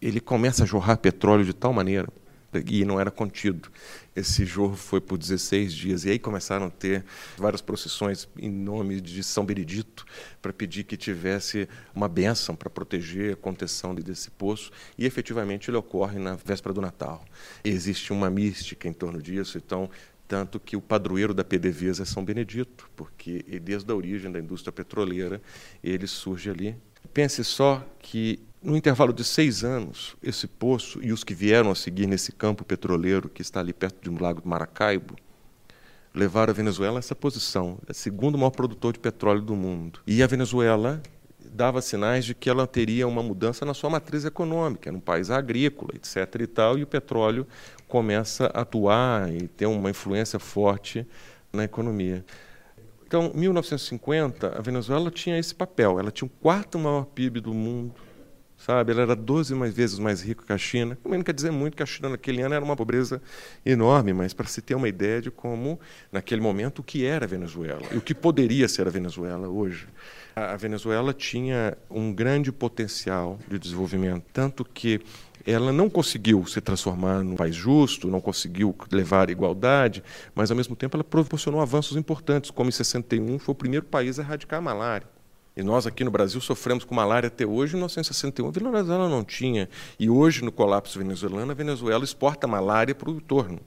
Ele 0.00 0.20
começa 0.20 0.62
a 0.62 0.66
jorrar 0.66 0.96
petróleo 0.98 1.44
de 1.44 1.52
tal 1.52 1.72
maneira 1.72 2.08
e 2.66 2.84
não 2.84 2.98
era 2.98 3.10
contido. 3.10 3.70
Esse 4.16 4.44
jorro 4.44 4.76
foi 4.76 5.00
por 5.00 5.18
16 5.18 5.72
dias 5.72 6.04
e 6.04 6.10
aí 6.10 6.18
começaram 6.18 6.66
a 6.66 6.70
ter 6.70 7.04
várias 7.36 7.60
procissões 7.60 8.28
em 8.38 8.50
nome 8.50 9.00
de 9.00 9.22
São 9.22 9.44
Benedito 9.44 10.04
para 10.40 10.52
pedir 10.52 10.84
que 10.84 10.96
tivesse 10.96 11.68
uma 11.94 12.08
bênção 12.08 12.56
para 12.56 12.70
proteger 12.70 13.34
a 13.34 13.36
contenção 13.36 13.94
desse 13.94 14.30
poço 14.30 14.70
e 14.96 15.04
efetivamente 15.04 15.70
ele 15.70 15.76
ocorre 15.76 16.18
na 16.18 16.34
véspera 16.36 16.72
do 16.72 16.80
Natal. 16.80 17.24
Existe 17.62 18.12
uma 18.12 18.30
mística 18.30 18.88
em 18.88 18.92
torno 18.92 19.22
disso, 19.22 19.58
então 19.58 19.90
tanto 20.26 20.60
que 20.60 20.76
o 20.76 20.80
padroeiro 20.80 21.32
da 21.32 21.42
PDVSA 21.42 22.02
é 22.02 22.06
São 22.06 22.24
Benedito, 22.24 22.90
porque 22.94 23.42
desde 23.62 23.90
a 23.90 23.94
origem 23.94 24.30
da 24.30 24.38
indústria 24.38 24.72
petroleira 24.72 25.40
ele 25.82 26.06
surge 26.06 26.50
ali. 26.50 26.76
Pense 27.14 27.42
só 27.44 27.86
que 27.98 28.47
no 28.62 28.76
intervalo 28.76 29.12
de 29.12 29.24
seis 29.24 29.62
anos, 29.62 30.16
esse 30.22 30.46
poço 30.46 30.98
e 31.02 31.12
os 31.12 31.22
que 31.22 31.34
vieram 31.34 31.70
a 31.70 31.74
seguir 31.74 32.06
nesse 32.06 32.32
campo 32.32 32.64
petroleiro 32.64 33.28
que 33.28 33.42
está 33.42 33.60
ali 33.60 33.72
perto 33.72 34.02
de 34.02 34.10
um 34.10 34.20
lago 34.20 34.40
do 34.40 34.48
Maracaibo, 34.48 35.14
levaram 36.14 36.50
a 36.50 36.54
Venezuela 36.54 36.98
a 36.98 37.00
essa 37.00 37.14
posição, 37.14 37.78
é 37.86 37.92
o 37.92 37.94
segundo 37.94 38.36
maior 38.36 38.50
produtor 38.50 38.92
de 38.92 38.98
petróleo 38.98 39.40
do 39.40 39.54
mundo. 39.54 40.00
E 40.06 40.22
a 40.22 40.26
Venezuela 40.26 41.00
dava 41.38 41.80
sinais 41.80 42.24
de 42.24 42.34
que 42.34 42.50
ela 42.50 42.66
teria 42.66 43.06
uma 43.06 43.22
mudança 43.22 43.64
na 43.64 43.74
sua 43.74 43.90
matriz 43.90 44.24
econômica, 44.24 44.88
era 44.88 44.96
um 44.96 45.00
país 45.00 45.30
agrícola, 45.30 45.92
etc. 45.94 46.40
e 46.40 46.46
tal, 46.46 46.78
e 46.78 46.82
o 46.82 46.86
petróleo 46.86 47.46
começa 47.86 48.46
a 48.46 48.62
atuar 48.62 49.32
e 49.32 49.48
ter 49.48 49.66
uma 49.66 49.90
influência 49.90 50.38
forte 50.38 51.06
na 51.52 51.64
economia. 51.64 52.24
Então, 53.06 53.32
em 53.34 53.38
1950, 53.38 54.58
a 54.58 54.60
Venezuela 54.60 55.10
tinha 55.10 55.38
esse 55.38 55.54
papel, 55.54 55.98
ela 55.98 56.10
tinha 56.10 56.26
o 56.26 56.42
quarto 56.42 56.78
maior 56.78 57.06
PIB 57.06 57.40
do 57.40 57.54
mundo, 57.54 57.94
sabe? 58.58 58.92
Ela 58.92 59.02
era 59.02 59.16
12 59.16 59.54
mais 59.54 59.72
vezes 59.72 59.98
mais 59.98 60.20
rica 60.20 60.44
que 60.44 60.52
a 60.52 60.58
China. 60.58 60.98
Também 61.02 61.18
não 61.18 61.24
quer 61.24 61.32
dizer 61.32 61.52
muito 61.52 61.76
que 61.76 61.82
a 61.82 61.86
China 61.86 62.10
naquele 62.10 62.42
ano 62.42 62.54
era 62.54 62.64
uma 62.64 62.76
pobreza 62.76 63.22
enorme, 63.64 64.12
mas 64.12 64.34
para 64.34 64.46
se 64.46 64.60
ter 64.60 64.74
uma 64.74 64.88
ideia 64.88 65.22
de 65.22 65.30
como, 65.30 65.78
naquele 66.10 66.40
momento, 66.40 66.80
o 66.80 66.82
que 66.82 67.06
era 67.06 67.24
a 67.24 67.28
Venezuela 67.28 67.82
e 67.92 67.96
o 67.96 68.00
que 68.00 68.14
poderia 68.14 68.68
ser 68.68 68.86
a 68.86 68.90
Venezuela 68.90 69.48
hoje. 69.48 69.86
A 70.34 70.56
Venezuela 70.56 71.12
tinha 71.12 71.76
um 71.90 72.12
grande 72.12 72.52
potencial 72.52 73.38
de 73.48 73.58
desenvolvimento, 73.58 74.24
tanto 74.32 74.64
que 74.64 75.00
ela 75.44 75.72
não 75.72 75.88
conseguiu 75.88 76.46
se 76.46 76.60
transformar 76.60 77.24
num 77.24 77.34
país 77.34 77.56
justo, 77.56 78.08
não 78.08 78.20
conseguiu 78.20 78.76
levar 78.92 79.30
igualdade, 79.30 80.04
mas 80.34 80.50
ao 80.50 80.56
mesmo 80.56 80.76
tempo 80.76 80.96
ela 80.96 81.02
proporcionou 81.02 81.60
avanços 81.60 81.96
importantes, 81.96 82.50
como 82.50 82.68
em 82.68 82.72
61 82.72 83.38
foi 83.38 83.52
o 83.52 83.56
primeiro 83.56 83.86
país 83.86 84.18
a 84.18 84.22
erradicar 84.22 84.58
a 84.58 84.62
malária. 84.62 85.17
E 85.58 85.62
nós 85.64 85.88
aqui 85.88 86.04
no 86.04 86.10
Brasil 86.12 86.40
sofremos 86.40 86.84
com 86.84 86.94
malária 86.94 87.26
até 87.26 87.44
hoje. 87.44 87.72
Em 87.72 87.78
1961, 87.78 88.46
a 88.46 88.50
Venezuela 88.52 89.08
não 89.08 89.24
tinha. 89.24 89.68
E 89.98 90.08
hoje, 90.08 90.44
no 90.44 90.52
colapso 90.52 90.96
venezuelano, 90.96 91.50
a 91.50 91.54
Venezuela 91.54 92.04
exporta 92.04 92.46
malária 92.46 92.94
para 92.94 93.10
o 93.10 93.16
entorno. 93.16 93.58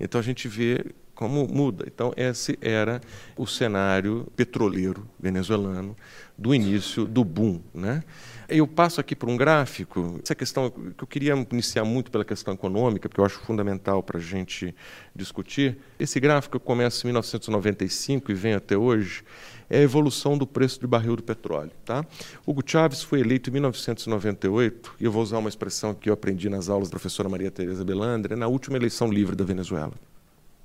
Então 0.00 0.20
a 0.20 0.24
gente 0.24 0.48
vê 0.48 0.84
como 1.14 1.46
muda. 1.46 1.84
Então 1.86 2.12
esse 2.16 2.58
era 2.60 3.00
o 3.36 3.46
cenário 3.46 4.26
petroleiro 4.34 5.08
venezuelano 5.20 5.96
do 6.36 6.52
início 6.52 7.06
do 7.06 7.24
boom, 7.24 7.60
né? 7.72 8.02
Eu 8.48 8.66
passo 8.66 9.00
aqui 9.00 9.16
por 9.16 9.28
um 9.28 9.36
gráfico. 9.36 10.20
Essa 10.22 10.34
questão 10.34 10.68
que 10.70 11.02
eu 11.02 11.06
queria 11.06 11.34
iniciar 11.50 11.84
muito 11.84 12.10
pela 12.10 12.24
questão 12.24 12.54
econômica, 12.54 13.08
porque 13.08 13.20
eu 13.20 13.24
acho 13.24 13.38
fundamental 13.40 14.02
para 14.02 14.18
a 14.18 14.20
gente 14.20 14.74
discutir. 15.14 15.78
Esse 15.98 16.20
gráfico 16.20 16.60
começa 16.60 17.06
em 17.06 17.08
1995 17.08 18.30
e 18.30 18.34
vem 18.34 18.54
até 18.54 18.76
hoje 18.76 19.24
é 19.68 19.78
a 19.78 19.82
evolução 19.82 20.36
do 20.36 20.46
preço 20.46 20.80
de 20.80 20.86
barril 20.86 21.16
do 21.16 21.22
petróleo. 21.22 21.72
Tá? 21.84 22.04
Hugo 22.46 22.62
Chávez 22.64 23.02
foi 23.02 23.20
eleito 23.20 23.50
em 23.50 23.52
1998, 23.54 24.94
e 25.00 25.04
eu 25.04 25.12
vou 25.12 25.22
usar 25.22 25.38
uma 25.38 25.48
expressão 25.48 25.94
que 25.94 26.08
eu 26.08 26.14
aprendi 26.14 26.48
nas 26.48 26.68
aulas 26.68 26.88
da 26.88 26.92
professora 26.92 27.28
Maria 27.28 27.50
Tereza 27.50 27.84
Belandre, 27.84 28.36
na 28.36 28.46
última 28.46 28.76
eleição 28.76 29.10
livre 29.10 29.36
da 29.36 29.44
Venezuela. 29.44 29.92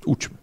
Última. 0.05 0.39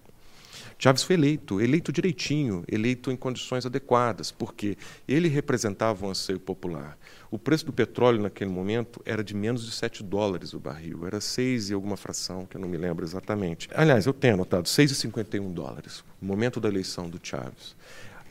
Chávez 0.80 1.02
foi 1.02 1.16
eleito, 1.16 1.60
eleito 1.60 1.90
direitinho, 1.90 2.62
eleito 2.68 3.10
em 3.10 3.16
condições 3.16 3.66
adequadas, 3.66 4.30
porque 4.30 4.78
ele 5.08 5.26
representava 5.26 6.06
um 6.06 6.10
anseio 6.10 6.38
popular. 6.38 6.96
O 7.32 7.36
preço 7.36 7.66
do 7.66 7.72
petróleo 7.72 8.22
naquele 8.22 8.50
momento 8.50 9.02
era 9.04 9.24
de 9.24 9.34
menos 9.34 9.66
de 9.66 9.72
7 9.72 10.04
dólares 10.04 10.54
o 10.54 10.60
barril, 10.60 11.04
era 11.04 11.20
6 11.20 11.70
e 11.70 11.74
alguma 11.74 11.96
fração, 11.96 12.46
que 12.46 12.56
eu 12.56 12.60
não 12.60 12.68
me 12.68 12.76
lembro 12.76 13.04
exatamente. 13.04 13.68
Aliás, 13.74 14.06
eu 14.06 14.12
tenho 14.12 14.34
anotado 14.34 14.68
6,51 14.68 15.52
dólares, 15.52 16.04
no 16.22 16.28
momento 16.28 16.60
da 16.60 16.68
eleição 16.68 17.10
do 17.10 17.18
Chávez 17.20 17.74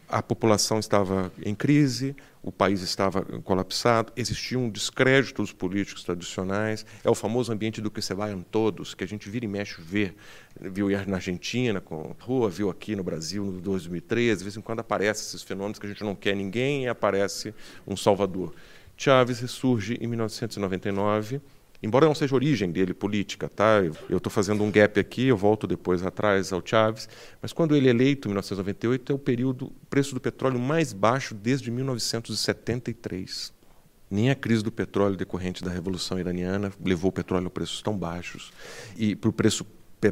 a 0.09 0.21
população 0.21 0.79
estava 0.79 1.31
em 1.43 1.53
crise, 1.53 2.15
o 2.41 2.51
país 2.51 2.81
estava 2.81 3.21
colapsado, 3.43 4.13
existia 4.15 4.57
um 4.57 4.69
descrédito 4.69 5.41
dos 5.41 5.51
políticos 5.51 6.03
tradicionais, 6.03 6.85
é 7.03 7.09
o 7.09 7.15
famoso 7.15 7.51
ambiente 7.51 7.81
do 7.81 7.91
que 7.91 8.01
se 8.01 8.13
vaiam 8.13 8.41
todos, 8.41 8.93
que 8.93 9.03
a 9.03 9.07
gente 9.07 9.29
vira 9.29 9.43
e 9.43 9.47
mexe 9.47 9.81
ver, 9.81 10.15
viu 10.59 10.87
na 11.05 11.17
Argentina, 11.17 11.81
com 11.81 12.15
rua, 12.19 12.49
viu 12.49 12.69
aqui 12.69 12.95
no 12.95 13.03
Brasil 13.03 13.43
no 13.43 13.59
2013, 13.59 14.37
de 14.37 14.43
vez 14.43 14.57
em 14.57 14.61
quando 14.61 14.79
aparecem 14.79 15.25
esses 15.25 15.43
fenômenos 15.43 15.77
que 15.77 15.85
a 15.85 15.89
gente 15.89 16.03
não 16.03 16.15
quer 16.15 16.35
ninguém 16.35 16.85
e 16.85 16.87
aparece 16.87 17.53
um 17.85 17.97
salvador. 17.97 18.53
Chávez 18.95 19.39
ressurge 19.39 19.97
em 19.99 20.07
1999, 20.07 21.41
embora 21.81 22.05
não 22.05 22.15
seja 22.15 22.33
origem 22.35 22.71
dele 22.71 22.93
política, 22.93 23.49
tá? 23.49 23.81
Eu 24.09 24.17
estou 24.17 24.31
fazendo 24.31 24.63
um 24.63 24.71
gap 24.71 24.99
aqui, 24.99 25.27
eu 25.27 25.37
volto 25.37 25.67
depois 25.67 26.03
atrás 26.05 26.51
ao 26.51 26.61
Chaves, 26.63 27.07
mas 27.41 27.53
quando 27.53 27.75
ele 27.75 27.87
é 27.87 27.91
eleito, 27.91 28.27
em 28.27 28.31
1998, 28.31 29.11
é 29.11 29.15
o 29.15 29.19
período, 29.19 29.71
preço 29.89 30.13
do 30.13 30.21
petróleo 30.21 30.59
mais 30.59 30.93
baixo 30.93 31.33
desde 31.35 31.69
1973. 31.71 33.53
Nem 34.09 34.29
a 34.29 34.35
crise 34.35 34.63
do 34.63 34.71
petróleo 34.71 35.17
decorrente 35.17 35.63
da 35.63 35.69
Revolução 35.69 36.17
Iraniana 36.17 36.71
levou 36.83 37.09
o 37.09 37.13
petróleo 37.13 37.47
a 37.47 37.49
preços 37.49 37.81
tão 37.81 37.97
baixos. 37.97 38.53
E 38.97 39.15
para 39.15 39.29
o 39.29 39.33
preço 39.33 39.65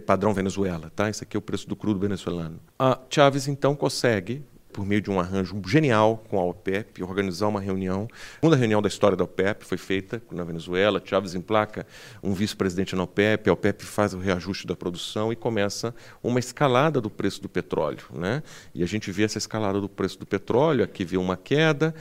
padrão 0.05 0.33
Venezuela, 0.33 0.91
tá? 0.95 1.09
Esse 1.09 1.23
aqui 1.23 1.37
é 1.37 1.39
o 1.39 1.41
preço 1.41 1.69
do 1.69 1.75
crudo 1.75 1.99
venezuelano. 1.99 2.59
A 2.77 2.99
Chávez, 3.09 3.47
então, 3.47 3.75
consegue 3.75 4.43
por 4.75 4.85
meio 4.85 4.99
de 5.01 5.09
um 5.09 5.17
arranjo 5.17 5.55
genial 5.65 6.21
com 6.29 6.37
a 6.37 6.43
OPEP, 6.43 7.01
organizar 7.01 7.47
uma 7.47 7.61
reunião. 7.61 8.09
A 8.11 8.35
segunda 8.41 8.57
reunião 8.57 8.81
da 8.81 8.89
história 8.89 9.15
da 9.15 9.23
OPEP 9.23 9.63
foi 9.63 9.77
feita 9.77 10.21
na 10.29 10.43
Venezuela. 10.43 11.01
Chávez 11.03 11.33
emplaca 11.33 11.87
um 12.21 12.33
vice-presidente 12.33 12.93
na 12.93 13.03
OPEP, 13.03 13.49
a 13.49 13.53
OPEP 13.53 13.85
faz 13.85 14.13
o 14.13 14.19
reajuste 14.19 14.67
da 14.67 14.75
produção 14.75 15.31
e 15.31 15.35
começa 15.37 15.95
uma 16.21 16.39
escalada 16.39 16.99
do 16.99 17.09
preço 17.09 17.41
do 17.41 17.47
petróleo. 17.47 18.03
Né? 18.13 18.43
E 18.73 18.83
a 18.83 18.85
gente 18.85 19.09
vê 19.13 19.23
essa 19.23 19.37
escalada 19.37 19.79
do 19.79 19.87
preço 19.87 20.19
do 20.19 20.25
petróleo, 20.25 20.83
aqui 20.83 21.05
vê 21.05 21.15
uma 21.15 21.37
queda, 21.37 21.95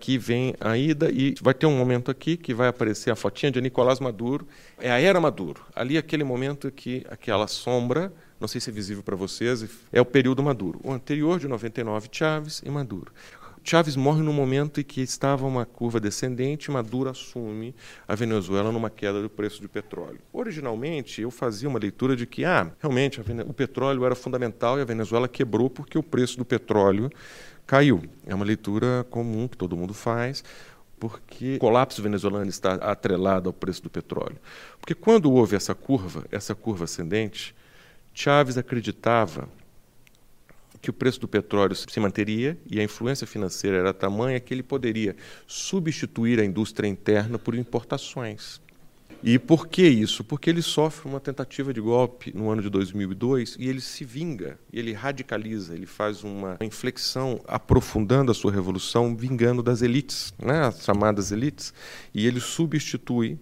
que 0.00 0.16
vem 0.16 0.54
a 0.60 0.78
ida 0.78 1.10
e 1.10 1.34
vai 1.42 1.52
ter 1.52 1.66
um 1.66 1.76
momento 1.76 2.10
aqui 2.10 2.38
que 2.38 2.54
vai 2.54 2.68
aparecer 2.68 3.10
a 3.10 3.16
fotinha 3.16 3.52
de 3.52 3.60
Nicolás 3.60 4.00
Maduro. 4.00 4.48
É 4.80 4.90
a 4.90 4.98
era 4.98 5.20
Maduro. 5.20 5.60
Ali 5.74 5.98
aquele 5.98 6.24
momento 6.24 6.70
que 6.70 7.04
aquela 7.10 7.46
sombra 7.46 8.10
não 8.40 8.48
sei 8.48 8.60
se 8.60 8.70
é 8.70 8.72
visível 8.72 9.02
para 9.02 9.16
vocês, 9.16 9.64
é 9.92 10.00
o 10.00 10.04
período 10.04 10.42
Maduro. 10.42 10.80
O 10.82 10.92
anterior 10.92 11.38
de 11.38 11.48
99, 11.48 12.08
Chávez 12.10 12.62
e 12.64 12.70
Maduro. 12.70 13.12
Chávez 13.66 13.96
morre 13.96 14.22
no 14.22 14.30
momento 14.30 14.78
em 14.78 14.84
que 14.84 15.00
estava 15.00 15.46
uma 15.46 15.64
curva 15.64 15.98
descendente, 15.98 16.70
Maduro 16.70 17.08
assume 17.08 17.74
a 18.06 18.14
Venezuela 18.14 18.70
numa 18.70 18.90
queda 18.90 19.22
do 19.22 19.30
preço 19.30 19.62
do 19.62 19.70
petróleo. 19.70 20.18
Originalmente, 20.30 21.22
eu 21.22 21.30
fazia 21.30 21.66
uma 21.66 21.78
leitura 21.78 22.14
de 22.14 22.26
que, 22.26 22.44
ah, 22.44 22.70
realmente, 22.78 23.22
o 23.46 23.54
petróleo 23.54 24.04
era 24.04 24.14
fundamental 24.14 24.78
e 24.78 24.82
a 24.82 24.84
Venezuela 24.84 25.26
quebrou 25.26 25.70
porque 25.70 25.96
o 25.96 26.02
preço 26.02 26.36
do 26.36 26.44
petróleo 26.44 27.10
caiu. 27.66 28.02
É 28.26 28.34
uma 28.34 28.44
leitura 28.44 29.06
comum 29.08 29.48
que 29.48 29.56
todo 29.56 29.74
mundo 29.74 29.94
faz, 29.94 30.44
porque 31.00 31.56
o 31.56 31.58
colapso 31.58 32.02
venezuelano 32.02 32.50
está 32.50 32.74
atrelado 32.74 33.48
ao 33.48 33.52
preço 33.54 33.82
do 33.82 33.88
petróleo. 33.88 34.36
Porque 34.78 34.94
quando 34.94 35.32
houve 35.32 35.56
essa 35.56 35.74
curva, 35.74 36.26
essa 36.30 36.54
curva 36.54 36.84
ascendente, 36.84 37.54
Chávez 38.14 38.56
acreditava 38.56 39.48
que 40.80 40.88
o 40.88 40.92
preço 40.92 41.20
do 41.20 41.26
petróleo 41.26 41.74
se 41.74 41.98
manteria 41.98 42.56
e 42.70 42.78
a 42.78 42.84
influência 42.84 43.26
financeira 43.26 43.78
era 43.78 43.92
tamanha 43.92 44.38
que 44.38 44.54
ele 44.54 44.62
poderia 44.62 45.16
substituir 45.46 46.38
a 46.38 46.44
indústria 46.44 46.86
interna 46.86 47.38
por 47.38 47.54
importações. 47.54 48.60
E 49.22 49.38
por 49.38 49.66
que 49.66 49.82
isso? 49.88 50.22
Porque 50.22 50.50
ele 50.50 50.60
sofre 50.60 51.08
uma 51.08 51.18
tentativa 51.18 51.72
de 51.72 51.80
golpe 51.80 52.30
no 52.36 52.50
ano 52.50 52.60
de 52.60 52.68
2002 52.68 53.56
e 53.58 53.68
ele 53.68 53.80
se 53.80 54.04
vinga, 54.04 54.58
ele 54.70 54.92
radicaliza, 54.92 55.74
ele 55.74 55.86
faz 55.86 56.22
uma 56.22 56.58
inflexão 56.60 57.40
aprofundando 57.48 58.30
a 58.30 58.34
sua 58.34 58.52
revolução, 58.52 59.16
vingando 59.16 59.62
das 59.62 59.80
elites, 59.80 60.32
né, 60.38 60.66
as 60.66 60.84
chamadas 60.84 61.32
elites, 61.32 61.72
e 62.12 62.26
ele 62.26 62.38
substitui 62.38 63.38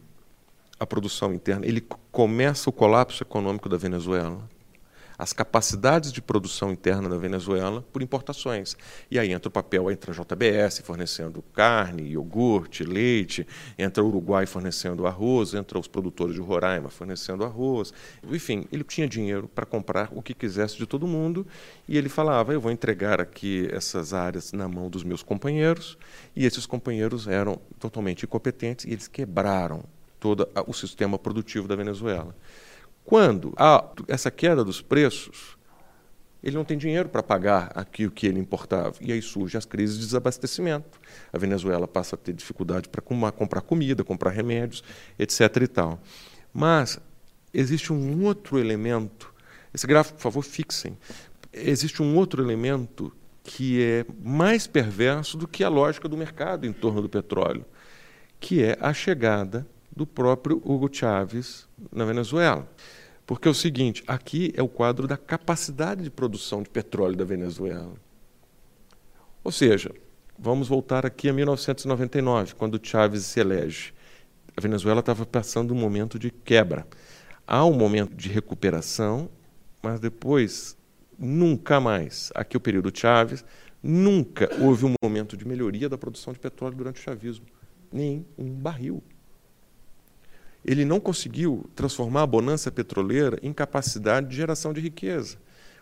a 0.79 0.87
produção 0.87 1.35
interna. 1.35 1.67
Ele 1.67 1.85
começa 2.12 2.71
o 2.71 2.73
colapso 2.73 3.23
econômico 3.23 3.69
da 3.69 3.76
Venezuela 3.76 4.49
as 5.23 5.33
capacidades 5.33 6.11
de 6.12 6.21
produção 6.21 6.73
interna 6.73 7.09
da 7.09 7.17
Venezuela 7.17 7.85
por 7.93 8.02
importações. 8.02 8.76
E 9.09 9.21
aí 9.21 9.31
entra 9.31 9.49
o 9.49 9.52
papel, 9.52 9.88
entra 9.88 10.11
a 10.11 10.14
JBS 10.14 10.81
fornecendo 10.81 11.45
carne, 11.55 12.11
iogurte, 12.11 12.83
leite, 12.83 13.47
entra 13.79 14.02
o 14.02 14.09
Uruguai 14.09 14.47
fornecendo 14.47 15.07
arroz, 15.07 15.55
entra 15.55 15.79
os 15.79 15.87
produtores 15.87 16.35
de 16.35 16.41
Roraima 16.41 16.88
fornecendo 16.88 17.45
arroz. 17.45 17.95
Enfim, 18.29 18.67
ele 18.73 18.83
tinha 18.83 19.07
dinheiro 19.07 19.47
para 19.47 19.64
comprar 19.64 20.09
o 20.11 20.21
que 20.21 20.35
quisesse 20.35 20.76
de 20.76 20.87
todo 20.87 21.07
mundo 21.07 21.47
e 21.87 21.97
ele 21.97 22.09
falava: 22.09 22.52
eu 22.52 22.61
vou 22.61 22.73
entregar 22.73 23.21
aqui 23.21 23.69
essas 23.71 24.12
áreas 24.12 24.52
na 24.52 24.67
mão 24.67 24.91
dos 24.91 25.05
meus 25.05 25.23
companheiros. 25.23 25.97
E 26.35 26.45
esses 26.45 26.67
companheiros 26.67 27.29
eram 27.29 27.61
totalmente 27.79 28.25
incompetentes 28.25 28.87
e 28.87 28.91
eles 28.91 29.07
quebraram 29.07 29.85
todo 30.19 30.49
o 30.67 30.73
sistema 30.73 31.17
produtivo 31.17 31.69
da 31.69 31.76
Venezuela. 31.76 32.35
Quando 33.04 33.52
há 33.56 33.85
essa 34.09 34.30
queda 34.30 34.64
dos 34.64 34.80
preços, 34.80 35.56
ele 36.42 36.56
não 36.56 36.64
tem 36.64 36.76
dinheiro 36.76 37.09
para 37.09 37.23
pagar 37.23 37.71
aquilo 37.75 38.11
que 38.11 38.26
ele 38.26 38.40
importava. 38.40 38.94
E 39.00 39.12
aí 39.12 39.23
surgem 39.23 39.59
as 39.59 39.64
crises 39.64 39.97
de 39.99 40.06
desabastecimento. 40.06 41.00
A 41.32 41.38
Venezuela 41.38 41.87
passa 41.87 42.16
a 42.16 42.18
ter 42.18 42.32
dificuldade 42.32 42.88
para 42.88 43.00
comprar 43.00 43.61
comida, 43.61 44.02
comprar 44.02 44.30
remédios, 44.30 44.82
etc. 45.18 45.40
e 45.62 45.68
tal. 45.68 46.00
Mas 46.52 46.99
existe 47.54 47.92
um 47.92 48.25
outro 48.25 48.59
elemento. 48.59 49.32
Esse 49.73 49.87
gráfico, 49.87 50.16
por 50.16 50.23
favor, 50.23 50.42
fixem. 50.42 50.99
Existe 51.52 52.02
um 52.02 52.16
outro 52.16 52.42
elemento 52.42 53.12
que 53.44 53.82
é 53.82 54.06
mais 54.23 54.66
perverso 54.66 55.37
do 55.37 55.47
que 55.47 55.62
a 55.62 55.68
lógica 55.68 56.09
do 56.09 56.16
mercado 56.16 56.66
em 56.66 56.73
torno 56.73 57.02
do 57.02 57.09
petróleo, 57.09 57.64
que 58.38 58.62
é 58.62 58.76
a 58.80 58.92
chegada 58.92 59.66
do 59.95 60.07
próprio 60.07 60.61
Hugo 60.65 60.89
Chávez 60.93 61.69
na 61.93 62.05
Venezuela. 62.05 62.69
Porque 63.27 63.47
é 63.47 63.51
o 63.51 63.55
seguinte, 63.55 64.03
aqui 64.07 64.53
é 64.57 64.63
o 64.63 64.69
quadro 64.69 65.07
da 65.07 65.17
capacidade 65.17 66.03
de 66.03 66.11
produção 66.11 66.63
de 66.63 66.71
petróleo 66.71 67.17
da 67.17 67.25
Venezuela. 67.25 67.95
Ou 69.45 69.53
seja, 69.53 69.95
vamos 70.39 70.69
voltar 70.69 71.07
aqui 71.07 71.29
a 71.29 71.33
1999, 71.33 72.55
quando 72.55 72.81
Chávez 72.83 73.25
se 73.25 73.41
elege. 73.41 73.95
A 74.57 74.61
Venezuela 74.61 75.01
estava 75.01 75.25
passando 75.25 75.73
um 75.73 75.77
momento 75.77 76.19
de 76.19 76.31
quebra. 76.31 76.87
Há 77.47 77.65
um 77.65 77.73
momento 77.73 78.15
de 78.15 78.29
recuperação, 78.29 79.29
mas 79.83 80.01
depois 80.01 80.77
nunca 81.19 81.81
mais. 81.81 82.31
Aqui 82.35 82.57
é 82.57 82.59
o 82.59 82.61
período 82.61 82.91
Chávez, 82.95 83.45
nunca 83.83 84.49
houve 84.61 84.85
um 84.85 84.95
momento 85.03 85.37
de 85.37 85.47
melhoria 85.47 85.89
da 85.89 85.99
produção 85.99 86.33
de 86.33 86.39
petróleo 86.39 86.77
durante 86.77 87.01
o 87.01 87.03
chavismo. 87.03 87.47
Nem 87.93 88.27
um 88.39 88.51
barril 88.51 89.03
ele 90.65 90.85
não 90.85 91.01
conseguiu 91.01 91.69
transformar 91.75 92.23
a 92.23 92.27
bonança 92.27 92.71
petroleira 92.71 93.39
em 93.43 93.53
capacidade 93.53 94.29
de 94.29 94.37
geração 94.37 94.73
de 94.73 94.81
riqueza. 94.81 95.37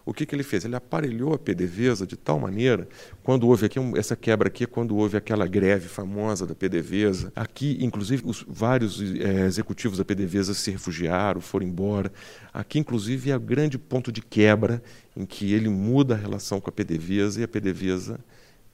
O 0.05 0.15
que, 0.15 0.25
que 0.25 0.35
ele 0.35 0.43
fez? 0.43 0.65
Ele 0.65 0.75
aparelhou 0.75 1.35
a 1.35 1.39
PDVSA 1.39 2.07
de 2.07 2.17
tal 2.17 2.41
maneira, 2.41 2.89
quando 3.23 3.47
houve 3.47 3.67
aqui 3.67 3.79
essa 3.97 4.17
quebra 4.17 4.49
aqui, 4.49 4.67
quando 4.67 4.97
houve 4.97 5.17
aquela 5.17 5.47
greve 5.47 5.89
famosa 5.89 6.47
da 6.47 6.55
PDVSA, 6.55 7.31
aqui, 7.37 7.79
inclusive, 7.81 8.23
os 8.25 8.45
vários 8.49 9.01
é, 9.01 9.47
executivos 9.47 9.99
da 9.99 10.05
PDVSA 10.05 10.55
se 10.55 10.71
refugiaram, 10.71 11.41
foram 11.41 11.67
embora. 11.67 12.11
Aqui, 12.53 12.79
inclusive, 12.79 13.31
é 13.31 13.37
o 13.37 13.41
grande 13.41 13.79
ponto 13.79 14.11
de 14.11 14.23
quebra 14.23 14.83
em 15.15 15.27
que 15.27 15.53
ele 15.53 15.69
muda 15.69 16.15
a 16.15 16.19
relação 16.19 16.61
com 16.61 16.71
a 16.71 16.73
PDVSA 16.73 17.41
e 17.41 17.45
a 17.45 17.49
PDVSA 17.49 18.19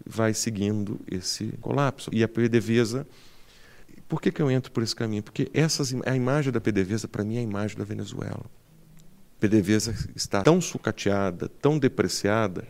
vai 0.06 0.32
seguindo 0.32 1.00
esse 1.10 1.52
colapso. 1.60 2.08
E 2.12 2.22
a 2.22 2.28
PDVSA 2.28 3.06
por 4.08 4.20
que, 4.20 4.30
que 4.30 4.40
eu 4.40 4.50
entro 4.50 4.70
por 4.70 4.82
esse 4.82 4.94
caminho? 4.94 5.22
Porque 5.22 5.50
essas, 5.52 5.94
a 6.04 6.14
imagem 6.14 6.52
da 6.52 6.60
PDVSA, 6.60 7.08
para 7.08 7.24
mim, 7.24 7.36
é 7.36 7.40
a 7.40 7.42
imagem 7.42 7.76
da 7.76 7.84
Venezuela. 7.84 8.44
A 9.36 9.40
PDVSA 9.40 9.94
está 10.14 10.42
tão 10.42 10.60
sucateada, 10.60 11.48
tão 11.48 11.78
depreciada, 11.78 12.66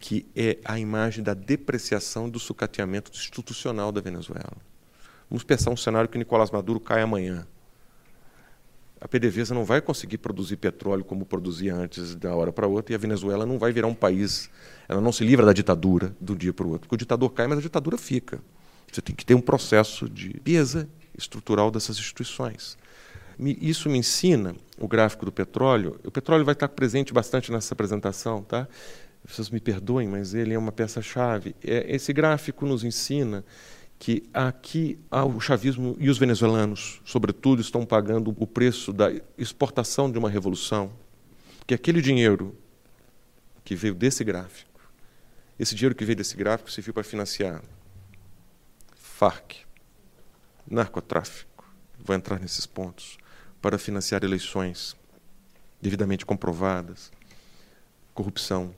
que 0.00 0.26
é 0.34 0.58
a 0.64 0.78
imagem 0.78 1.22
da 1.22 1.34
depreciação 1.34 2.28
do 2.28 2.38
sucateamento 2.38 3.10
institucional 3.12 3.92
da 3.92 4.00
Venezuela. 4.00 4.56
Vamos 5.30 5.44
pensar 5.44 5.70
um 5.70 5.76
cenário 5.76 6.08
que 6.08 6.18
Nicolás 6.18 6.50
Maduro 6.50 6.80
cai 6.80 7.02
amanhã. 7.02 7.46
A 9.00 9.06
PDVSA 9.06 9.54
não 9.54 9.64
vai 9.64 9.80
conseguir 9.80 10.18
produzir 10.18 10.56
petróleo 10.56 11.04
como 11.04 11.24
produzia 11.24 11.74
antes 11.74 12.16
da 12.16 12.34
hora 12.34 12.52
para 12.52 12.66
outra, 12.66 12.92
e 12.92 12.96
a 12.96 12.98
Venezuela 12.98 13.46
não 13.46 13.58
vai 13.58 13.70
virar 13.70 13.86
um 13.86 13.94
país, 13.94 14.50
ela 14.88 15.00
não 15.00 15.12
se 15.12 15.24
livra 15.24 15.46
da 15.46 15.52
ditadura 15.52 16.16
do 16.20 16.34
dia 16.34 16.52
para 16.52 16.66
o 16.66 16.70
outro. 16.70 16.88
Porque 16.88 16.96
o 16.96 16.98
ditador 16.98 17.30
cai, 17.30 17.46
mas 17.46 17.58
a 17.58 17.62
ditadura 17.62 17.96
fica. 17.96 18.40
Você 18.92 19.02
tem 19.02 19.14
que 19.14 19.24
ter 19.24 19.34
um 19.34 19.40
processo 19.40 20.08
de 20.08 20.28
limpeza 20.28 20.88
estrutural 21.16 21.70
dessas 21.70 21.98
instituições. 21.98 22.78
Isso 23.38 23.88
me 23.88 23.98
ensina 23.98 24.56
o 24.78 24.88
gráfico 24.88 25.24
do 25.24 25.32
petróleo. 25.32 26.00
O 26.04 26.10
petróleo 26.10 26.44
vai 26.44 26.54
estar 26.54 26.68
presente 26.68 27.12
bastante 27.12 27.52
nessa 27.52 27.74
apresentação, 27.74 28.42
tá? 28.42 28.66
Vocês 29.24 29.50
me 29.50 29.60
perdoem, 29.60 30.08
mas 30.08 30.34
ele 30.34 30.54
é 30.54 30.58
uma 30.58 30.72
peça-chave. 30.72 31.54
É, 31.62 31.94
esse 31.94 32.12
gráfico 32.12 32.66
nos 32.66 32.82
ensina 32.82 33.44
que 33.98 34.24
aqui 34.32 34.98
o 35.10 35.40
chavismo 35.40 35.96
e 35.98 36.08
os 36.08 36.18
venezuelanos, 36.18 37.00
sobretudo, 37.04 37.60
estão 37.60 37.84
pagando 37.84 38.34
o 38.36 38.46
preço 38.46 38.92
da 38.92 39.12
exportação 39.36 40.10
de 40.10 40.18
uma 40.18 40.30
revolução. 40.30 40.90
Que 41.66 41.74
aquele 41.74 42.00
dinheiro 42.00 42.56
que 43.64 43.74
veio 43.76 43.94
desse 43.94 44.24
gráfico, 44.24 44.80
esse 45.58 45.74
dinheiro 45.74 45.94
que 45.94 46.04
veio 46.04 46.16
desse 46.16 46.36
gráfico 46.36 46.70
serviu 46.70 46.94
para 46.94 47.04
financiar 47.04 47.62
Farc, 49.18 49.66
narcotráfico, 50.70 51.68
vou 51.98 52.14
entrar 52.14 52.38
nesses 52.38 52.66
pontos, 52.66 53.18
para 53.60 53.76
financiar 53.76 54.22
eleições 54.22 54.94
devidamente 55.82 56.24
comprovadas, 56.24 57.10
corrupção. 58.14 58.72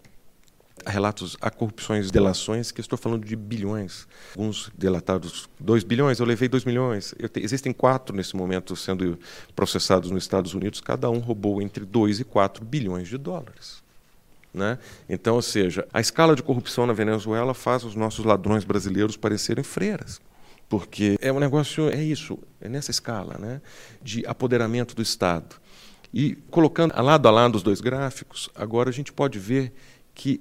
Há 0.83 0.91
relatos, 0.91 1.37
há 1.43 1.51
corrupções, 1.51 2.11
delações, 2.11 2.73
que 2.73 2.81
estou 2.81 2.97
falando 2.97 3.27
de 3.27 3.37
bilhões. 3.37 4.09
Alguns 4.35 4.73
delatados 4.79 5.47
2 5.61 5.85
bilhões, 5.85 6.21
eu 6.21 6.25
levei 6.25 6.49
2 6.49 6.65
milhões. 6.65 7.15
Te, 7.31 7.41
existem 7.41 7.71
quatro 7.71 8.17
nesse 8.17 8.35
momento 8.35 8.75
sendo 8.75 9.19
processados 9.55 10.11
nos 10.11 10.25
Estados 10.25 10.55
Unidos, 10.55 10.81
cada 10.81 11.11
um 11.11 11.19
roubou 11.19 11.61
entre 11.61 11.85
2 11.85 12.21
e 12.21 12.25
4 12.25 12.65
bilhões 12.65 13.09
de 13.09 13.19
dólares. 13.19 13.83
Né? 14.55 14.79
Então, 15.07 15.35
ou 15.35 15.43
seja, 15.43 15.87
a 15.93 16.01
escala 16.01 16.35
de 16.35 16.43
corrupção 16.43 16.87
na 16.87 16.95
Venezuela 16.95 17.53
faz 17.53 17.85
os 17.85 17.95
nossos 17.95 18.25
ladrões 18.25 18.65
brasileiros 18.65 19.19
parecerem 19.19 19.63
freiras 19.63 20.19
porque 20.71 21.19
é 21.21 21.33
um 21.33 21.41
negócio, 21.41 21.91
é 21.91 22.01
isso, 22.01 22.39
é 22.61 22.69
nessa 22.69 22.93
escala, 22.93 23.37
né, 23.39 23.61
de 24.01 24.25
apoderamento 24.25 24.95
do 24.95 25.03
Estado. 25.03 25.57
E 26.15 26.37
colocando 26.49 26.95
lado 27.03 27.27
a 27.27 27.31
lado 27.31 27.57
os 27.57 27.63
dois 27.63 27.81
gráficos, 27.81 28.49
agora 28.55 28.89
a 28.89 28.93
gente 28.93 29.13
pode 29.13 29.37
ver 29.37 29.73
que 30.15 30.41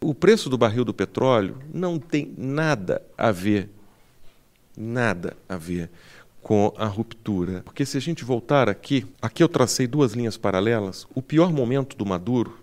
o 0.00 0.14
preço 0.14 0.48
do 0.48 0.56
barril 0.56 0.86
do 0.86 0.94
petróleo 0.94 1.58
não 1.72 1.98
tem 1.98 2.32
nada 2.36 3.02
a 3.16 3.30
ver, 3.30 3.68
nada 4.74 5.36
a 5.46 5.56
ver 5.56 5.90
com 6.42 6.72
a 6.78 6.86
ruptura. 6.86 7.60
Porque 7.62 7.84
se 7.84 7.98
a 7.98 8.00
gente 8.00 8.24
voltar 8.24 8.70
aqui, 8.70 9.06
aqui 9.20 9.42
eu 9.42 9.48
tracei 9.48 9.86
duas 9.86 10.12
linhas 10.12 10.38
paralelas. 10.38 11.06
O 11.14 11.20
pior 11.20 11.52
momento 11.52 11.94
do 11.94 12.06
Maduro, 12.06 12.58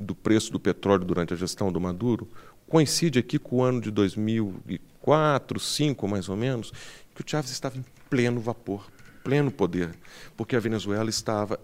do 0.00 0.14
preço 0.14 0.50
do 0.50 0.58
petróleo 0.58 1.04
durante 1.04 1.34
a 1.34 1.36
gestão 1.36 1.70
do 1.70 1.78
Maduro, 1.78 2.26
coincide 2.66 3.18
aqui 3.18 3.38
com 3.38 3.56
o 3.56 3.62
ano 3.62 3.80
de 3.80 3.90
2004, 3.90 4.88
2005 5.08 6.08
mais 6.08 6.28
ou 6.28 6.36
menos, 6.36 6.72
que 7.14 7.22
o 7.22 7.24
Chávez 7.26 7.50
estava 7.50 7.76
em 7.78 7.84
pleno 8.08 8.40
vapor, 8.40 8.90
pleno 9.24 9.50
poder, 9.50 9.94
porque 10.36 10.56
a 10.56 10.60
Venezuela 10.60 11.10
estava 11.10 11.60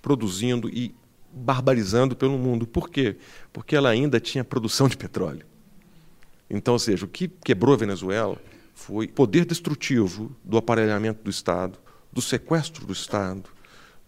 produzindo 0.00 0.68
e 0.68 0.94
barbarizando 1.32 2.14
pelo 2.14 2.38
mundo. 2.38 2.66
Por 2.66 2.90
quê? 2.90 3.16
Porque 3.52 3.74
ela 3.74 3.88
ainda 3.88 4.20
tinha 4.20 4.44
produção 4.44 4.88
de 4.88 4.96
petróleo. 4.96 5.46
Então, 6.50 6.74
ou 6.74 6.78
seja, 6.78 7.06
o 7.06 7.08
que 7.08 7.28
quebrou 7.28 7.74
a 7.74 7.78
Venezuela 7.78 8.36
foi 8.74 9.08
poder 9.08 9.44
destrutivo 9.44 10.34
do 10.44 10.56
aparelhamento 10.58 11.22
do 11.22 11.30
Estado, 11.30 11.78
do 12.12 12.20
sequestro 12.20 12.86
do 12.86 12.92
Estado, 12.92 13.48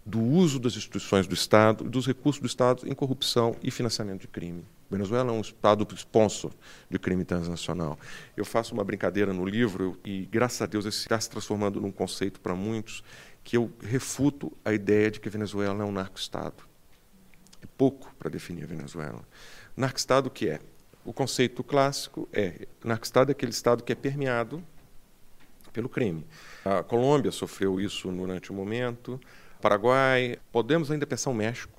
do 0.04 0.20
uso 0.20 0.58
das 0.58 0.76
instituições 0.76 1.26
do 1.26 1.34
Estado, 1.34 1.84
dos 1.84 2.06
recursos 2.06 2.40
do 2.40 2.46
Estado 2.46 2.86
em 2.86 2.94
corrupção 2.94 3.56
e 3.62 3.70
financiamento 3.70 4.22
de 4.22 4.28
crime. 4.28 4.64
Venezuela 4.94 5.30
é 5.30 5.32
um 5.32 5.40
Estado 5.40 5.86
sponsor 5.94 6.52
de 6.88 6.98
crime 6.98 7.24
transnacional. 7.24 7.98
Eu 8.36 8.44
faço 8.44 8.74
uma 8.74 8.84
brincadeira 8.84 9.32
no 9.32 9.44
livro 9.44 9.98
e, 10.04 10.26
graças 10.26 10.62
a 10.62 10.66
Deus, 10.66 10.86
esse 10.86 10.98
está 10.98 11.20
se 11.20 11.28
transformando 11.28 11.80
num 11.80 11.90
conceito 11.90 12.40
para 12.40 12.54
muitos, 12.54 13.02
que 13.42 13.56
eu 13.56 13.70
refuto 13.82 14.52
a 14.64 14.72
ideia 14.72 15.10
de 15.10 15.20
que 15.20 15.28
Venezuela 15.28 15.82
é 15.82 15.86
um 15.86 15.92
narco-Estado. 15.92 16.64
É 17.62 17.66
pouco 17.76 18.14
para 18.18 18.30
definir 18.30 18.64
a 18.64 18.66
Venezuela. 18.66 19.22
Narco-Estado 19.76 20.28
o 20.28 20.30
que 20.30 20.48
é? 20.48 20.60
O 21.04 21.12
conceito 21.12 21.62
clássico 21.62 22.28
é 22.32 22.66
narco-Estado 22.82 23.30
é 23.30 23.32
aquele 23.32 23.52
Estado 23.52 23.82
que 23.82 23.92
é 23.92 23.94
permeado 23.94 24.62
pelo 25.72 25.88
crime. 25.88 26.24
A 26.64 26.82
Colômbia 26.82 27.32
sofreu 27.32 27.80
isso 27.80 28.10
durante 28.10 28.52
um 28.52 28.56
momento, 28.56 29.20
Paraguai, 29.60 30.38
podemos 30.52 30.90
ainda 30.90 31.06
pensar 31.06 31.30
o 31.30 31.34
México, 31.34 31.73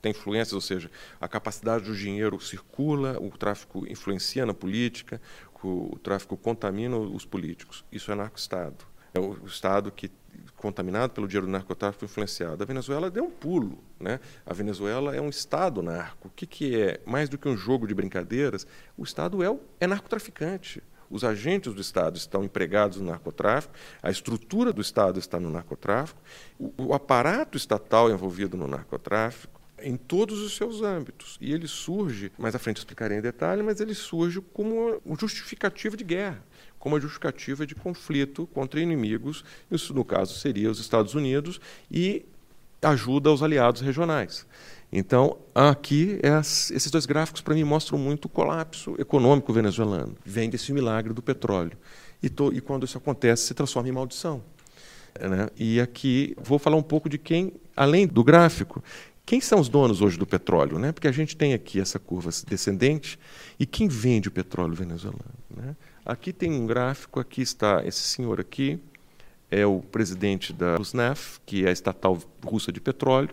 tem 0.00 0.10
influências, 0.10 0.52
ou 0.52 0.60
seja, 0.60 0.90
a 1.20 1.28
capacidade 1.28 1.84
do 1.84 1.96
dinheiro 1.96 2.40
circula, 2.40 3.18
o 3.20 3.30
tráfico 3.30 3.86
influencia 3.88 4.46
na 4.46 4.54
política, 4.54 5.20
o 5.62 5.98
tráfico 6.02 6.36
contamina 6.36 6.96
os 6.96 7.24
políticos. 7.24 7.84
Isso 7.90 8.12
é 8.12 8.14
narco-estado. 8.14 8.84
É 9.12 9.18
o 9.18 9.46
estado 9.46 9.90
que 9.90 10.10
contaminado 10.56 11.12
pelo 11.12 11.26
dinheiro 11.26 11.46
do 11.46 11.52
narcotráfico 11.52 12.04
influenciado. 12.04 12.62
A 12.62 12.66
Venezuela 12.66 13.10
deu 13.10 13.24
um 13.24 13.30
pulo, 13.30 13.78
né? 13.98 14.20
A 14.44 14.52
Venezuela 14.52 15.14
é 15.14 15.20
um 15.20 15.28
estado 15.28 15.82
narco. 15.82 16.28
O 16.28 16.30
que, 16.30 16.46
que 16.46 16.80
é 16.80 17.00
mais 17.06 17.28
do 17.28 17.38
que 17.38 17.48
um 17.48 17.56
jogo 17.56 17.86
de 17.86 17.94
brincadeiras? 17.94 18.66
O 18.96 19.04
estado 19.04 19.42
é, 19.42 19.58
é 19.80 19.86
narcotraficante. 19.86 20.82
Os 21.10 21.24
agentes 21.24 21.72
do 21.72 21.80
Estado 21.80 22.18
estão 22.18 22.44
empregados 22.44 22.98
no 22.98 23.06
narcotráfico, 23.06 23.72
a 24.02 24.10
estrutura 24.10 24.74
do 24.74 24.82
Estado 24.82 25.18
está 25.18 25.40
no 25.40 25.48
narcotráfico, 25.50 26.20
o, 26.58 26.88
o 26.88 26.94
aparato 26.94 27.56
estatal 27.56 28.10
envolvido 28.10 28.58
no 28.58 28.66
narcotráfico, 28.66 29.57
em 29.82 29.96
todos 29.96 30.40
os 30.40 30.56
seus 30.56 30.82
âmbitos. 30.82 31.36
E 31.40 31.52
ele 31.52 31.66
surge, 31.66 32.32
mais 32.38 32.54
à 32.54 32.58
frente 32.58 32.78
explicarei 32.78 33.18
em 33.18 33.20
detalhe, 33.20 33.62
mas 33.62 33.80
ele 33.80 33.94
surge 33.94 34.40
como 34.52 35.00
uma 35.04 35.18
justificativa 35.18 35.96
de 35.96 36.04
guerra, 36.04 36.42
como 36.78 36.94
uma 36.94 37.00
justificativa 37.00 37.66
de 37.66 37.74
conflito 37.74 38.46
contra 38.48 38.80
inimigos, 38.80 39.44
isso 39.70 39.92
no 39.94 40.04
caso 40.04 40.38
seria 40.38 40.70
os 40.70 40.78
Estados 40.78 41.14
Unidos, 41.14 41.60
e 41.90 42.24
ajuda 42.82 43.30
aos 43.30 43.42
aliados 43.42 43.80
regionais. 43.80 44.46
Então, 44.90 45.36
aqui, 45.54 46.18
é 46.22 46.38
esses 46.40 46.90
dois 46.90 47.04
gráficos 47.04 47.42
para 47.42 47.54
mim 47.54 47.64
mostram 47.64 47.98
muito 47.98 48.24
o 48.24 48.28
colapso 48.28 48.94
econômico 48.98 49.52
venezuelano. 49.52 50.16
Vem 50.24 50.48
desse 50.48 50.72
milagre 50.72 51.12
do 51.12 51.20
petróleo. 51.20 51.76
E, 52.22 52.28
to, 52.30 52.52
e 52.54 52.60
quando 52.60 52.84
isso 52.84 52.96
acontece, 52.96 53.46
se 53.46 53.54
transforma 53.54 53.88
em 53.88 53.92
maldição. 53.92 54.42
Né? 55.20 55.48
E 55.58 55.80
aqui 55.80 56.34
vou 56.40 56.58
falar 56.58 56.76
um 56.76 56.82
pouco 56.82 57.08
de 57.08 57.18
quem, 57.18 57.52
além 57.76 58.06
do 58.06 58.24
gráfico, 58.24 58.82
quem 59.28 59.42
são 59.42 59.60
os 59.60 59.68
donos 59.68 60.00
hoje 60.00 60.18
do 60.18 60.26
petróleo? 60.26 60.78
Né? 60.78 60.90
Porque 60.90 61.06
a 61.06 61.12
gente 61.12 61.36
tem 61.36 61.52
aqui 61.52 61.78
essa 61.78 61.98
curva 61.98 62.30
descendente 62.46 63.18
e 63.60 63.66
quem 63.66 63.86
vende 63.86 64.28
o 64.28 64.30
petróleo 64.30 64.72
venezuelano? 64.72 65.22
Né? 65.54 65.76
Aqui 66.02 66.32
tem 66.32 66.50
um 66.50 66.66
gráfico, 66.66 67.20
aqui 67.20 67.42
está 67.42 67.84
esse 67.84 68.00
senhor 68.00 68.40
aqui, 68.40 68.80
é 69.50 69.66
o 69.66 69.80
presidente 69.80 70.50
da 70.50 70.76
Rosneft, 70.78 71.42
que 71.44 71.66
é 71.66 71.68
a 71.68 71.72
estatal 71.72 72.18
russa 72.42 72.72
de 72.72 72.80
petróleo. 72.80 73.28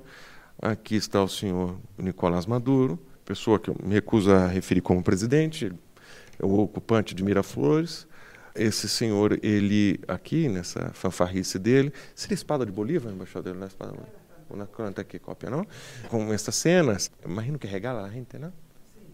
Aqui 0.61 0.97
está 0.97 1.23
o 1.23 1.29
senhor 1.29 1.77
Nicolás 1.97 2.45
Maduro, 2.45 2.99
pessoa 3.23 3.57
que 3.57 3.69
eu 3.69 3.77
me 3.81 3.93
recuso 3.93 4.33
a 4.33 4.47
referir 4.47 4.81
como 4.81 5.01
presidente, 5.01 5.71
é 6.37 6.45
o 6.45 6.59
ocupante 6.59 7.15
de 7.15 7.23
Miraflores. 7.23 8.05
Esse 8.53 8.89
senhor, 8.89 9.39
ele 9.41 10.01
aqui, 10.09 10.49
nessa 10.49 10.91
fanfarrice 10.93 11.57
dele, 11.57 11.93
seria 12.13 12.35
espada 12.35 12.65
de 12.65 12.71
Bolívar, 12.73 13.13
embaixador? 13.13 13.55
Não 13.55 13.63
é 13.63 13.67
espada 13.67 13.93
Una 13.93 14.01
conta 14.01 14.24
aqui, 14.97 15.19
cópia, 15.19 15.49
não? 15.49 15.65
Com 16.09 16.33
essas 16.33 16.55
cenas, 16.55 17.11
imagino 17.25 17.57
que 17.57 17.67
regala 17.67 18.03
a 18.05 18.09
gente, 18.09 18.37
não? 18.37 18.51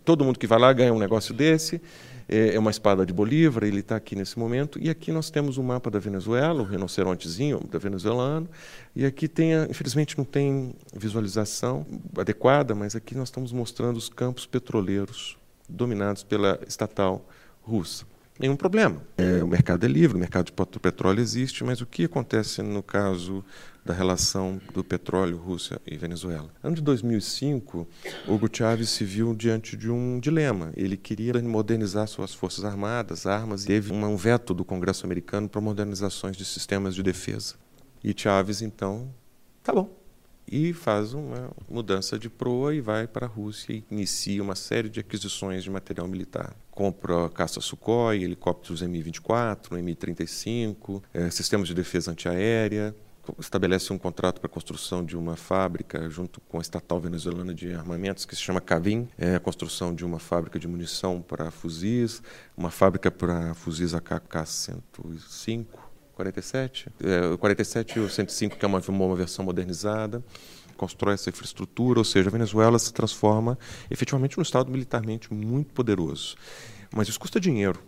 Todo 0.03 0.25
mundo 0.25 0.39
que 0.39 0.47
vai 0.47 0.59
lá 0.59 0.73
ganha 0.73 0.93
um 0.93 0.99
negócio 0.99 1.33
desse. 1.33 1.81
É, 2.27 2.55
é 2.55 2.59
uma 2.59 2.71
espada 2.71 3.05
de 3.05 3.13
Bolívar, 3.13 3.63
ele 3.63 3.81
está 3.81 3.95
aqui 3.95 4.15
nesse 4.15 4.39
momento. 4.39 4.79
E 4.81 4.89
aqui 4.89 5.11
nós 5.11 5.29
temos 5.29 5.57
um 5.57 5.63
mapa 5.63 5.91
da 5.91 5.99
Venezuela, 5.99 6.61
o 6.61 6.65
rinocerontezinho 6.65 7.59
da 7.69 7.77
venezuelano. 7.77 8.49
E 8.95 9.05
aqui 9.05 9.27
tem, 9.27 9.53
infelizmente 9.69 10.17
não 10.17 10.25
tem 10.25 10.73
visualização 10.93 11.85
adequada, 12.17 12.73
mas 12.73 12.95
aqui 12.95 13.15
nós 13.15 13.27
estamos 13.27 13.51
mostrando 13.51 13.97
os 13.97 14.09
campos 14.09 14.45
petroleiros 14.45 15.37
dominados 15.69 16.23
pela 16.23 16.59
estatal 16.67 17.23
russa 17.61 18.10
nenhum 18.39 18.55
problema. 18.55 19.01
É, 19.17 19.43
o 19.43 19.47
mercado 19.47 19.85
é 19.85 19.89
livre, 19.89 20.17
o 20.17 20.19
mercado 20.19 20.45
de 20.45 20.79
petróleo 20.79 21.19
existe, 21.19 21.63
mas 21.63 21.81
o 21.81 21.85
que 21.85 22.05
acontece 22.05 22.61
no 22.61 22.81
caso 22.81 23.43
da 23.83 23.93
relação 23.93 24.61
do 24.73 24.83
petróleo 24.83 25.37
Rússia 25.37 25.81
e 25.85 25.97
Venezuela? 25.97 26.49
Ano 26.63 26.75
de 26.75 26.81
2005, 26.81 27.87
Hugo 28.27 28.49
Chávez 28.51 28.89
se 28.89 29.03
viu 29.03 29.33
diante 29.33 29.75
de 29.75 29.89
um 29.89 30.19
dilema. 30.19 30.71
Ele 30.75 30.97
queria 30.97 31.33
modernizar 31.41 32.07
suas 32.07 32.33
forças 32.33 32.63
armadas, 32.63 33.25
armas, 33.25 33.63
e 33.63 33.67
teve 33.67 33.91
um 33.91 34.15
veto 34.15 34.53
do 34.53 34.63
Congresso 34.63 35.05
americano 35.05 35.49
para 35.49 35.61
modernizações 35.61 36.35
de 36.35 36.45
sistemas 36.45 36.95
de 36.95 37.03
defesa. 37.03 37.55
E 38.03 38.13
Chávez, 38.15 38.61
então, 38.61 39.13
tá 39.63 39.71
bom, 39.73 40.01
e 40.51 40.73
faz 40.73 41.13
uma 41.13 41.51
mudança 41.69 42.19
de 42.19 42.29
proa 42.29 42.75
e 42.75 42.81
vai 42.81 43.07
para 43.07 43.25
a 43.25 43.29
Rússia 43.29 43.73
e 43.73 43.85
inicia 43.89 44.43
uma 44.43 44.55
série 44.55 44.89
de 44.89 44.99
aquisições 44.99 45.63
de 45.63 45.69
material 45.69 46.07
militar. 46.07 46.53
Compra 46.81 47.29
caça 47.29 47.61
Sukhoi, 47.61 48.23
helicópteros 48.23 48.81
Mi-24, 48.81 49.79
Mi-35, 49.83 51.03
é, 51.13 51.29
sistemas 51.29 51.67
de 51.67 51.75
defesa 51.75 52.09
antiaérea, 52.09 52.95
estabelece 53.37 53.93
um 53.93 53.99
contrato 53.99 54.41
para 54.41 54.47
a 54.47 54.51
construção 54.51 55.05
de 55.05 55.15
uma 55.15 55.35
fábrica 55.35 56.09
junto 56.09 56.41
com 56.41 56.57
a 56.57 56.61
estatal 56.61 56.99
venezuelana 56.99 57.53
de 57.53 57.71
armamentos 57.71 58.25
que 58.25 58.35
se 58.35 58.41
chama 58.41 58.59
Cavim, 58.59 59.07
é 59.15 59.35
a 59.35 59.39
construção 59.39 59.93
de 59.93 60.03
uma 60.03 60.17
fábrica 60.17 60.57
de 60.57 60.67
munição 60.67 61.21
para 61.21 61.51
fuzis, 61.51 62.23
uma 62.57 62.71
fábrica 62.71 63.11
para 63.11 63.53
fuzis 63.53 63.93
AK-105, 63.93 65.67
47, 66.15 66.89
é, 67.03 67.27
o 67.27 67.37
47 67.37 67.99
e 67.99 68.01
o 68.01 68.09
105, 68.09 68.57
que 68.57 68.65
é 68.65 68.67
uma, 68.67 68.79
uma 68.79 69.15
versão 69.15 69.45
modernizada, 69.45 70.23
constrói 70.81 71.13
essa 71.13 71.29
infraestrutura, 71.29 71.99
ou 71.99 72.03
seja, 72.03 72.27
a 72.27 72.31
Venezuela 72.31 72.79
se 72.79 72.91
transforma 72.91 73.55
efetivamente 73.91 74.35
num 74.35 74.41
Estado 74.41 74.71
militarmente 74.71 75.31
muito 75.31 75.71
poderoso. 75.73 76.35
Mas 76.91 77.07
isso 77.07 77.19
custa 77.19 77.39
dinheiro. 77.39 77.79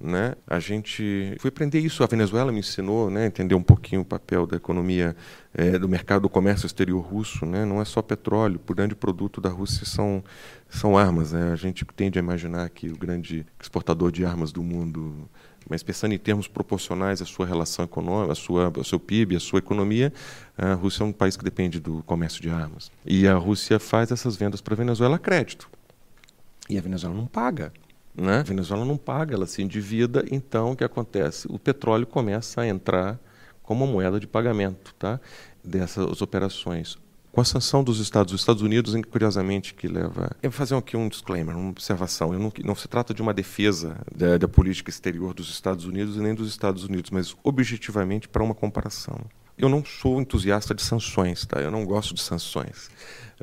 Né? 0.00 0.34
A 0.46 0.60
gente 0.60 1.36
foi 1.40 1.48
aprender 1.48 1.80
isso. 1.80 2.02
A 2.02 2.06
Venezuela 2.06 2.50
me 2.50 2.60
ensinou, 2.60 3.10
né? 3.10 3.26
entender 3.26 3.54
um 3.54 3.62
pouquinho 3.62 4.00
o 4.00 4.04
papel 4.04 4.46
da 4.46 4.56
economia, 4.56 5.14
é, 5.52 5.76
do 5.76 5.88
mercado 5.88 6.22
do 6.22 6.28
comércio 6.28 6.66
exterior 6.66 7.00
russo. 7.00 7.44
Né? 7.44 7.66
Não 7.66 7.82
é 7.82 7.84
só 7.84 8.00
petróleo. 8.00 8.60
O 8.66 8.74
grande 8.74 8.94
produto 8.94 9.40
da 9.40 9.50
Rússia 9.50 9.84
são 9.84 10.24
são 10.70 10.96
armas. 10.96 11.32
Né? 11.32 11.52
A 11.52 11.56
gente 11.56 11.84
tende 11.84 12.18
a 12.18 12.22
imaginar 12.22 12.70
que 12.70 12.88
o 12.88 12.96
grande 12.96 13.44
exportador 13.60 14.10
de 14.10 14.24
armas 14.24 14.52
do 14.52 14.62
mundo 14.62 15.28
mas 15.68 15.82
pensando 15.82 16.12
em 16.12 16.18
termos 16.18 16.48
proporcionais 16.48 17.20
à 17.20 17.24
sua 17.24 17.46
relação 17.46 17.84
econômica, 17.84 18.32
à 18.32 18.34
sua, 18.34 18.72
ao 18.74 18.84
seu 18.84 18.98
PIB, 18.98 19.36
à 19.36 19.40
sua 19.40 19.58
economia, 19.58 20.12
a 20.56 20.74
Rússia 20.74 21.02
é 21.02 21.06
um 21.06 21.12
país 21.12 21.36
que 21.36 21.44
depende 21.44 21.78
do 21.78 22.02
comércio 22.04 22.40
de 22.40 22.50
armas. 22.50 22.90
E 23.04 23.26
a 23.26 23.34
Rússia 23.34 23.78
faz 23.78 24.10
essas 24.10 24.36
vendas 24.36 24.60
para 24.60 24.74
a 24.74 24.76
Venezuela 24.76 25.16
a 25.16 25.18
crédito. 25.18 25.68
E 26.68 26.78
a 26.78 26.80
Venezuela 26.80 27.14
não 27.14 27.26
paga. 27.26 27.72
Né? 28.14 28.38
A 28.38 28.42
Venezuela 28.42 28.84
não 28.84 28.96
paga, 28.96 29.34
ela 29.34 29.46
se 29.46 29.62
endivida, 29.62 30.24
então 30.30 30.72
o 30.72 30.76
que 30.76 30.84
acontece? 30.84 31.46
O 31.50 31.58
petróleo 31.58 32.06
começa 32.06 32.62
a 32.62 32.66
entrar 32.66 33.18
como 33.62 33.86
moeda 33.86 34.18
de 34.18 34.26
pagamento 34.26 34.94
tá? 34.98 35.20
dessas 35.62 36.20
operações 36.20 36.98
com 37.38 37.42
a 37.42 37.44
sanção 37.44 37.84
dos 37.84 38.00
Estados, 38.00 38.34
os 38.34 38.40
Estados 38.40 38.62
Unidos, 38.62 38.92
curiosamente, 39.08 39.72
que 39.72 39.86
leva. 39.86 40.32
Eu 40.42 40.50
vou 40.50 40.58
fazer 40.58 40.74
aqui 40.74 40.96
um 40.96 41.08
disclaimer, 41.08 41.56
uma 41.56 41.70
observação. 41.70 42.32
Não, 42.32 42.52
não, 42.64 42.74
se 42.74 42.88
trata 42.88 43.14
de 43.14 43.22
uma 43.22 43.32
defesa 43.32 43.96
da, 44.12 44.36
da, 44.36 44.48
política 44.48 44.90
exterior 44.90 45.32
dos 45.32 45.48
Estados 45.48 45.84
Unidos 45.84 46.16
nem 46.16 46.34
dos 46.34 46.48
Estados 46.48 46.82
Unidos, 46.82 47.12
mas 47.12 47.36
objetivamente 47.44 48.28
para 48.28 48.42
uma 48.42 48.56
comparação. 48.56 49.20
Eu 49.56 49.68
não 49.68 49.84
sou 49.84 50.20
entusiasta 50.20 50.74
de 50.74 50.82
sanções, 50.82 51.46
tá? 51.46 51.60
Eu 51.60 51.70
não 51.70 51.84
gosto 51.84 52.12
de 52.12 52.20
sanções. 52.20 52.90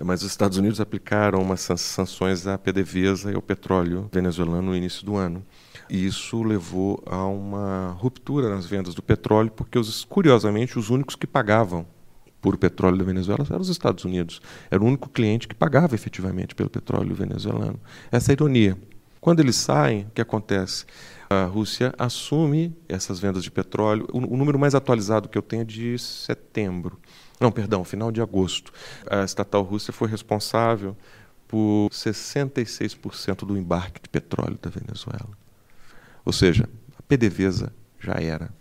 Mas 0.04 0.24
os 0.24 0.32
Estados 0.32 0.58
Unidos 0.58 0.82
aplicaram 0.82 1.42
umas 1.42 1.62
sanções 1.62 2.46
à 2.46 2.58
PDVSA 2.58 3.32
e 3.32 3.36
ao 3.36 3.42
petróleo 3.42 4.10
venezuelano 4.12 4.72
no 4.72 4.76
início 4.76 5.06
do 5.06 5.16
ano. 5.16 5.42
E 5.90 6.06
isso 6.06 6.44
levou 6.44 7.02
a 7.06 7.26
uma 7.26 7.96
ruptura 7.98 8.50
nas 8.50 8.66
vendas 8.66 8.94
do 8.94 9.02
petróleo, 9.02 9.52
porque, 9.52 9.80
os, 9.80 10.04
curiosamente, 10.04 10.78
os 10.78 10.90
únicos 10.90 11.16
que 11.16 11.26
pagavam 11.26 11.88
por 12.46 12.58
petróleo 12.58 12.96
da 12.96 13.04
Venezuela 13.04 13.44
eram 13.50 13.60
os 13.60 13.70
Estados 13.70 14.06
Unidos. 14.06 14.40
Era 14.70 14.80
o 14.80 14.86
único 14.86 15.10
cliente 15.10 15.48
que 15.48 15.56
pagava 15.56 15.96
efetivamente 15.96 16.54
pelo 16.54 16.70
petróleo 16.70 17.16
venezuelano. 17.16 17.80
Essa 18.12 18.32
é 18.32 18.34
a 18.34 18.36
ironia. 18.36 18.78
Quando 19.20 19.40
eles 19.40 19.56
saem, 19.56 20.04
o 20.04 20.12
que 20.12 20.22
acontece? 20.22 20.86
A 21.28 21.46
Rússia 21.46 21.92
assume 21.98 22.72
essas 22.88 23.20
vendas 23.20 23.44
de 23.44 23.50
petróleo. 23.50 24.08
O, 24.14 24.38
número 24.38 24.60
mais 24.60 24.76
atualizado 24.76 25.28
que 25.28 25.36
eu 25.36 25.42
tenho 25.42 25.64
é 25.64 25.66
de 25.66 25.98
setembro. 25.98 27.00
Não, 27.40 27.52
perdão, 27.52 27.84
final 27.84 28.12
de 28.12 28.22
agosto. 28.22 28.72
A 29.10 29.24
estatal 29.24 29.64
Rússia 29.64 29.92
foi 29.92 30.08
responsável 30.08 30.96
por 31.48 31.90
66% 31.90 33.44
do 33.44 33.58
embarque 33.58 34.00
de 34.04 34.08
petróleo 34.08 34.60
da 34.62 34.70
Venezuela. 34.70 35.32
Ou 36.24 36.32
seja, 36.32 36.70
a 36.96 37.02
PDVSA 37.02 37.74
já 38.00 38.14
era. 38.14 38.52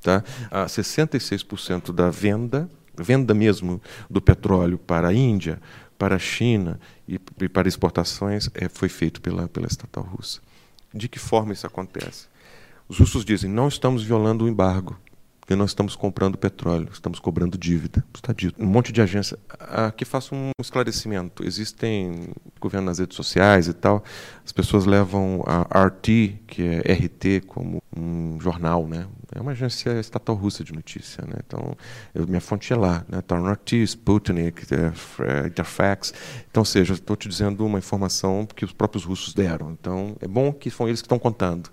Tá? 0.00 0.24
A 0.50 0.64
66% 0.64 1.92
da 1.92 2.08
venda, 2.08 2.66
venda 2.98 3.34
mesmo 3.34 3.80
do 4.08 4.20
petróleo 4.20 4.78
para 4.78 5.08
a 5.08 5.14
Índia, 5.14 5.60
para 5.98 6.16
a 6.16 6.18
China 6.18 6.78
e, 7.08 7.20
e 7.40 7.48
para 7.48 7.68
exportações 7.68 8.50
é, 8.54 8.68
foi 8.68 8.88
feito 8.88 9.20
pela, 9.20 9.48
pela 9.48 9.66
estatal 9.66 10.04
russa. 10.04 10.40
De 10.92 11.08
que 11.08 11.18
forma 11.18 11.52
isso 11.52 11.66
acontece? 11.66 12.26
Os 12.88 12.98
russos 12.98 13.24
dizem: 13.24 13.50
não 13.50 13.68
estamos 13.68 14.02
violando 14.02 14.44
o 14.44 14.48
embargo, 14.48 14.98
porque 15.46 15.54
nós 15.54 15.70
estamos 15.70 15.94
comprando 15.94 16.36
petróleo, 16.36 16.88
estamos 16.92 17.20
cobrando 17.20 17.56
dívida. 17.56 18.04
Está 18.12 18.32
dito. 18.32 18.60
Um 18.60 18.66
monte 18.66 18.92
de 18.92 19.00
agência. 19.00 19.38
Aqui 19.60 20.04
faço 20.04 20.34
um 20.34 20.50
esclarecimento. 20.60 21.46
Existem 21.46 22.30
governo 22.60 22.86
nas 22.86 22.98
redes 22.98 23.14
sociais 23.16 23.68
e 23.68 23.72
tal. 23.72 24.02
As 24.44 24.50
pessoas 24.50 24.86
levam 24.86 25.44
a 25.46 25.86
RT, 25.86 26.40
que 26.48 26.62
é 26.84 26.92
RT, 26.92 27.46
como 27.46 27.80
um 27.96 28.40
jornal, 28.40 28.88
né? 28.88 29.06
É 29.32 29.40
uma 29.40 29.52
agência 29.52 30.00
estatal 30.00 30.34
russa 30.34 30.64
de 30.64 30.72
notícia, 30.72 31.24
né? 31.24 31.36
Então, 31.46 31.76
eu, 32.12 32.26
minha 32.26 32.40
fonte 32.40 32.72
é 32.72 32.76
lá, 32.76 33.04
né? 33.08 33.20
Tá 33.20 33.38
RT, 33.38 33.74
Sputnik, 33.84 34.66
é, 34.74 35.46
Interfax. 35.46 36.12
Então, 36.50 36.62
ou 36.62 36.64
seja, 36.64 36.94
estou 36.94 37.14
te 37.14 37.28
dizendo 37.28 37.64
uma 37.64 37.78
informação 37.78 38.44
que 38.52 38.64
os 38.64 38.72
próprios 38.72 39.04
russos 39.04 39.32
deram. 39.32 39.70
Então, 39.70 40.16
é 40.20 40.26
bom 40.26 40.52
que 40.52 40.72
são 40.72 40.88
eles 40.88 41.00
que 41.00 41.06
estão 41.06 41.20
contando 41.20 41.70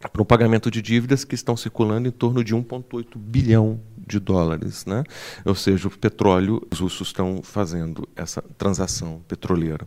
para 0.00 0.22
o 0.22 0.24
pagamento 0.24 0.70
de 0.70 0.82
dívidas 0.82 1.24
que 1.24 1.34
estão 1.34 1.56
circulando 1.56 2.08
em 2.08 2.10
torno 2.10 2.44
de 2.44 2.54
1,8 2.54 3.16
bilhão 3.16 3.80
de 4.06 4.18
dólares. 4.18 4.84
Né? 4.86 5.02
Ou 5.44 5.54
seja, 5.54 5.88
o 5.88 5.90
petróleo, 5.90 6.66
os 6.70 6.80
russos 6.80 7.08
estão 7.08 7.40
fazendo 7.42 8.08
essa 8.14 8.42
transação 8.56 9.22
petroleira. 9.26 9.86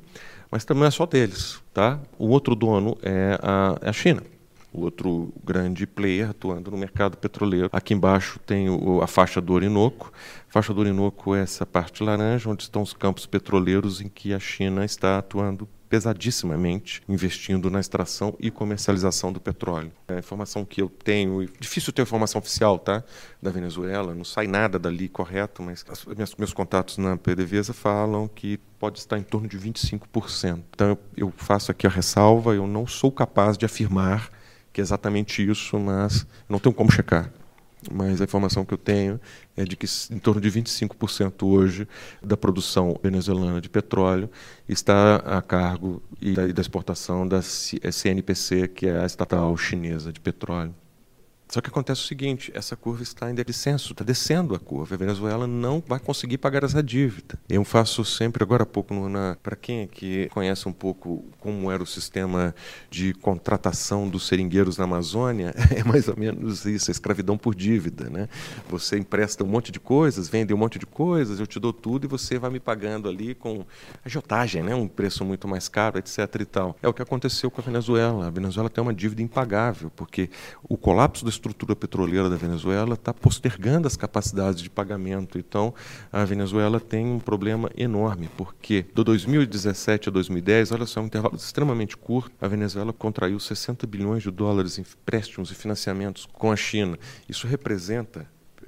Mas 0.51 0.65
também 0.65 0.85
é 0.85 0.91
só 0.91 1.05
deles. 1.05 1.61
Tá? 1.73 1.99
O 2.17 2.27
outro 2.27 2.55
dono 2.55 2.97
é 3.01 3.39
a, 3.41 3.77
é 3.81 3.89
a 3.89 3.93
China. 3.93 4.23
O 4.71 4.81
outro 4.81 5.33
grande 5.43 5.87
player 5.87 6.29
atuando 6.29 6.69
no 6.69 6.77
mercado 6.77 7.17
petroleiro. 7.17 7.69
Aqui 7.71 7.93
embaixo 7.93 8.39
tem 8.39 8.69
o, 8.69 9.01
a 9.01 9.07
faixa 9.07 9.41
do 9.41 9.53
Orinoco. 9.53 10.11
A 10.47 10.53
faixa 10.53 10.73
do 10.73 10.81
Orinoco 10.81 11.33
é 11.33 11.41
essa 11.41 11.65
parte 11.65 12.03
laranja, 12.03 12.49
onde 12.49 12.63
estão 12.63 12.81
os 12.81 12.93
campos 12.93 13.25
petroleiros 13.25 13.99
em 13.99 14.07
que 14.07 14.33
a 14.33 14.39
China 14.39 14.85
está 14.85 15.17
atuando 15.17 15.67
pesadissimamente 15.89 17.01
investindo 17.09 17.69
na 17.69 17.79
extração 17.79 18.35
e 18.39 18.51
comercialização 18.51 19.33
do 19.33 19.39
petróleo. 19.39 19.91
É 20.07 20.15
a 20.15 20.19
informação 20.19 20.63
que 20.63 20.81
eu 20.81 20.87
tenho, 20.87 21.49
difícil 21.59 21.91
ter 21.91 22.03
informação 22.03 22.39
oficial, 22.39 22.77
tá, 22.77 23.03
da 23.41 23.49
Venezuela, 23.49 24.13
não 24.13 24.23
sai 24.23 24.45
nada 24.45 24.77
dali 24.77 25.09
correto, 25.09 25.63
mas 25.63 25.83
as, 25.89 26.05
meus, 26.05 26.35
meus 26.35 26.53
contatos 26.53 26.97
na 26.97 27.17
PDVSA 27.17 27.73
falam 27.73 28.27
que 28.27 28.59
pode 28.79 28.99
estar 28.99 29.17
em 29.17 29.23
torno 29.23 29.47
de 29.47 29.57
25%. 29.57 30.61
Então 30.69 30.89
eu, 30.89 30.99
eu 31.17 31.33
faço 31.35 31.71
aqui 31.71 31.87
a 31.87 31.89
ressalva, 31.89 32.53
eu 32.53 32.67
não 32.67 32.85
sou 32.85 33.11
capaz 33.11 33.57
de 33.57 33.65
afirmar 33.65 34.29
que 34.71 34.79
é 34.79 34.83
exatamente 34.83 35.47
isso, 35.49 35.79
mas 35.79 36.27
não 36.47 36.59
tenho 36.59 36.75
como 36.75 36.91
checar 36.91 37.31
mas 37.91 38.19
a 38.19 38.23
informação 38.23 38.65
que 38.65 38.73
eu 38.73 38.77
tenho 38.77 39.19
é 39.59 39.65
de 39.65 39.75
que 39.75 39.85
em 40.09 40.17
torno 40.17 40.39
de 40.39 40.49
25% 40.49 41.45
hoje 41.45 41.85
da 42.23 42.37
produção 42.37 42.97
venezuelana 43.03 43.59
de 43.59 43.67
petróleo 43.67 44.29
está 44.69 45.17
a 45.17 45.41
cargo 45.41 46.01
e 46.21 46.33
da 46.33 46.61
exportação 46.61 47.27
da 47.27 47.41
CNPC, 47.41 48.69
que 48.69 48.87
é 48.87 49.01
a 49.01 49.05
estatal 49.05 49.55
chinesa 49.57 50.13
de 50.13 50.19
petróleo. 50.21 50.73
Só 51.49 51.61
que 51.61 51.69
acontece 51.69 52.01
o 52.01 52.05
seguinte: 52.05 52.51
essa 52.53 52.75
curva 52.75 53.01
está 53.01 53.29
em 53.29 53.33
descenso, 53.33 53.91
está 53.91 54.05
descendo 54.05 54.53
a 54.53 54.59
curva. 54.59 54.93
A 54.93 54.97
Venezuela 54.97 55.47
não 55.47 55.83
vai 55.85 55.99
conseguir 55.99 56.37
pagar 56.37 56.63
essa 56.63 56.83
dívida. 56.83 57.39
Eu 57.49 57.63
faço 57.63 58.05
sempre, 58.05 58.43
agora 58.43 58.63
há 58.63 58.65
pouco, 58.67 58.93
para 59.41 59.55
quem 59.55 59.83
aqui 59.83 60.29
conhece 60.31 60.69
um 60.69 60.71
pouco 60.71 61.25
como 61.39 61.71
era 61.71 61.81
o 61.81 61.87
sistema 61.87 62.53
de 62.91 63.13
contratação 63.15 64.07
dos 64.07 64.27
seringueiros 64.27 64.77
na 64.77 64.83
Amazônia, 64.83 65.53
é 65.75 65.83
mais 65.83 66.07
ou 66.07 66.15
menos 66.15 66.65
isso: 66.65 66.91
a 66.91 66.93
escravidão 66.93 67.35
por 67.35 67.55
dívida. 67.55 68.09
Né? 68.11 68.29
Você 68.69 68.99
empresta 68.99 69.43
um 69.43 69.47
monte 69.47 69.71
de 69.71 69.79
coisas, 69.79 70.29
vende 70.29 70.53
um 70.53 70.57
monte 70.57 70.77
de 70.77 70.85
coisas, 70.85 71.39
eu 71.39 71.47
te 71.47 71.59
dou 71.59 71.73
tudo 71.73 72.05
e 72.05 72.07
você 72.07 72.37
vai 72.37 72.51
me 72.51 72.59
pagando 72.59 73.09
ali 73.09 73.33
com 73.33 73.65
agiotagem, 74.05 74.61
né? 74.61 74.75
um 74.75 74.87
preço 74.87 75.25
muito 75.25 75.47
mais 75.47 75.67
caro, 75.67 75.97
etc. 75.97 76.19
E 76.39 76.45
tal. 76.45 76.77
É 76.83 76.87
o 76.87 76.93
que 76.93 77.01
aconteceu 77.01 77.49
com 77.49 77.59
a 77.59 77.63
Venezuela. 77.63 78.27
A 78.27 78.29
Venezuela 78.29 78.69
tem 78.69 78.83
uma 78.83 78.93
dívida 78.93 79.23
impagável, 79.23 79.91
porque 79.95 80.29
o 80.63 80.77
colapso 80.77 81.23
do 81.25 81.38
estrutura 81.39 81.75
petroleira 81.75 82.29
da 82.29 82.35
Venezuela 82.35 82.93
está 82.93 83.13
postergando 83.13 83.87
as 83.87 83.95
capacidades 83.95 84.61
de 84.61 84.69
pagamento. 84.69 85.37
Então, 85.39 85.73
a 86.11 86.23
Venezuela 86.25 86.79
tem 86.79 87.05
um 87.05 87.19
problema 87.19 87.71
enorme, 87.75 88.29
porque 88.37 88.85
do 88.93 89.03
2017 89.03 90.09
a 90.09 90.11
2010, 90.11 90.73
olha 90.73 90.85
só, 90.85 91.01
um 91.01 91.05
intervalo 91.05 91.35
extremamente 91.35 91.95
curto, 91.95 92.31
a 92.41 92.47
Venezuela 92.47 92.91
contraiu 92.91 93.39
60 93.39 93.87
bilhões 93.87 94.21
de 94.21 94.29
dólares 94.29 94.77
em 94.77 94.81
empréstimos 94.81 95.49
e 95.49 95.55
financiamentos 95.55 96.25
com 96.25 96.51
a 96.51 96.55
China. 96.55 96.97
Isso 97.27 97.47
representa, 97.47 98.27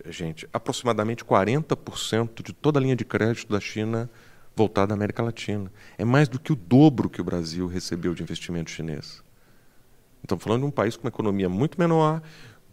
gente, 0.10 0.48
aproximadamente 0.54 1.26
40% 1.26 2.44
de 2.44 2.54
toda 2.54 2.80
a 2.80 2.82
linha 2.82 2.96
de 2.96 3.04
crédito 3.04 3.52
da 3.52 3.60
China 3.60 4.10
voltada 4.56 4.94
à 4.94 4.96
América 4.96 5.22
Latina. 5.22 5.72
É 5.98 6.06
mais 6.06 6.28
do 6.28 6.40
que 6.40 6.54
o 6.54 6.56
dobro 6.56 7.10
que 7.10 7.22
o 7.22 7.24
Brasil 7.24 7.68
recebeu 7.68 8.14
de 8.14 8.24
investimento 8.24 8.72
chinês. 8.72 9.24
Estamos 10.24 10.44
falando 10.44 10.62
de 10.62 10.68
um 10.68 10.72
país 10.72 10.96
com 10.96 11.04
uma 11.04 11.10
economia 11.10 11.50
muito 11.50 11.80
menor, 11.80 12.22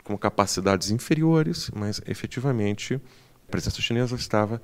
com 0.08 0.16
capacidades 0.16 0.90
inferiores, 0.90 1.70
mas 1.76 2.00
efetivamente 2.06 2.94
a 2.94 3.50
presença 3.50 3.82
chinesa 3.82 4.16
estava 4.16 4.60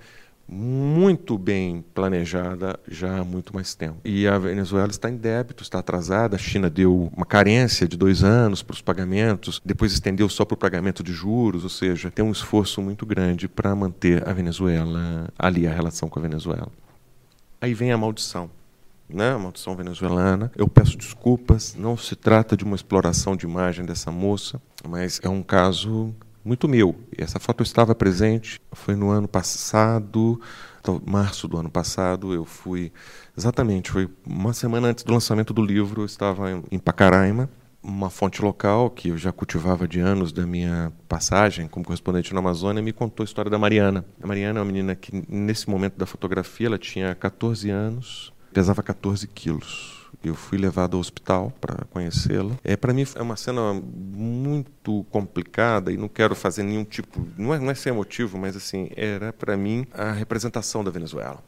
muito 0.48 1.36
bem 1.36 1.84
planejada 1.94 2.80
já 2.88 3.18
há 3.18 3.24
muito 3.24 3.54
mais 3.54 3.74
tempo. 3.74 3.98
E 4.04 4.26
a 4.26 4.38
Venezuela 4.38 4.90
está 4.90 5.10
em 5.10 5.16
débito, 5.16 5.62
está 5.62 5.80
atrasada. 5.80 6.36
A 6.36 6.38
China 6.38 6.70
deu 6.70 7.10
uma 7.14 7.26
carência 7.26 7.86
de 7.86 7.96
dois 7.96 8.24
anos 8.24 8.62
para 8.62 8.72
os 8.72 8.80
pagamentos, 8.80 9.60
depois 9.64 9.92
estendeu 9.92 10.28
só 10.30 10.46
para 10.46 10.54
o 10.54 10.58
pagamento 10.58 11.02
de 11.02 11.12
juros, 11.12 11.62
ou 11.62 11.70
seja, 11.70 12.10
tem 12.10 12.24
um 12.24 12.32
esforço 12.32 12.80
muito 12.80 13.04
grande 13.04 13.46
para 13.46 13.74
manter 13.74 14.26
a 14.26 14.32
Venezuela 14.32 15.28
ali, 15.38 15.66
a 15.66 15.72
relação 15.72 16.08
com 16.08 16.18
a 16.18 16.22
Venezuela. 16.22 16.72
Aí 17.60 17.74
vem 17.74 17.92
a 17.92 17.98
maldição 17.98 18.50
né, 19.14 19.36
maldição 19.36 19.76
venezuelana. 19.76 20.50
Eu 20.56 20.68
peço 20.68 20.96
desculpas, 20.96 21.74
não 21.74 21.96
se 21.96 22.16
trata 22.16 22.56
de 22.56 22.64
uma 22.64 22.76
exploração 22.76 23.36
de 23.36 23.46
imagem 23.46 23.84
dessa 23.84 24.10
moça, 24.10 24.60
mas 24.86 25.20
é 25.22 25.28
um 25.28 25.42
caso 25.42 26.14
muito 26.44 26.68
meu. 26.68 26.94
E 27.16 27.22
essa 27.22 27.40
foto 27.40 27.62
estava 27.62 27.94
presente, 27.94 28.60
foi 28.72 28.94
no 28.94 29.10
ano 29.10 29.26
passado, 29.26 30.40
março 31.06 31.48
do 31.48 31.56
ano 31.56 31.70
passado, 31.70 32.34
eu 32.34 32.44
fui, 32.44 32.92
exatamente, 33.36 33.90
foi 33.90 34.08
uma 34.26 34.52
semana 34.52 34.88
antes 34.88 35.02
do 35.04 35.12
lançamento 35.12 35.54
do 35.54 35.64
livro, 35.64 36.02
eu 36.02 36.06
estava 36.06 36.50
em 36.70 36.78
Pacaraima, 36.78 37.48
uma 37.84 38.08
fonte 38.08 38.42
local 38.42 38.88
que 38.90 39.08
eu 39.08 39.18
já 39.18 39.30
cultivava 39.30 39.86
de 39.86 40.00
anos 40.00 40.32
da 40.32 40.46
minha 40.46 40.90
passagem 41.06 41.68
como 41.68 41.84
correspondente 41.84 42.32
na 42.32 42.40
Amazônia 42.40 42.82
me 42.82 42.94
contou 42.94 43.22
a 43.22 43.26
história 43.26 43.50
da 43.50 43.58
Mariana. 43.58 44.04
A 44.22 44.26
Mariana 44.26 44.58
é 44.58 44.62
uma 44.62 44.66
menina 44.66 44.94
que, 44.94 45.24
nesse 45.28 45.68
momento 45.68 45.98
da 45.98 46.06
fotografia, 46.06 46.66
ela 46.66 46.78
tinha 46.78 47.14
14 47.14 47.68
anos, 47.68 48.32
pesava 48.54 48.82
14 48.82 49.26
quilos. 49.26 50.08
Eu 50.22 50.34
fui 50.34 50.56
levado 50.56 50.94
ao 50.94 51.00
hospital 51.00 51.52
para 51.60 51.84
conhecê-la. 51.86 52.54
É, 52.62 52.76
para 52.76 52.94
mim 52.94 53.04
é 53.14 53.20
uma 53.20 53.36
cena 53.36 53.74
muito 53.74 55.04
complicada 55.10 55.92
e 55.92 55.96
não 55.96 56.08
quero 56.08 56.34
fazer 56.34 56.62
nenhum 56.62 56.84
tipo, 56.84 57.26
não 57.36 57.52
é, 57.52 57.58
não 57.58 57.70
é 57.70 57.74
ser 57.74 57.90
emotivo, 57.90 58.38
mas 58.38 58.56
assim 58.56 58.88
era 58.96 59.32
para 59.32 59.56
mim 59.56 59.86
a 59.92 60.12
representação 60.12 60.82
da 60.82 60.90
Venezuela. 60.90 61.42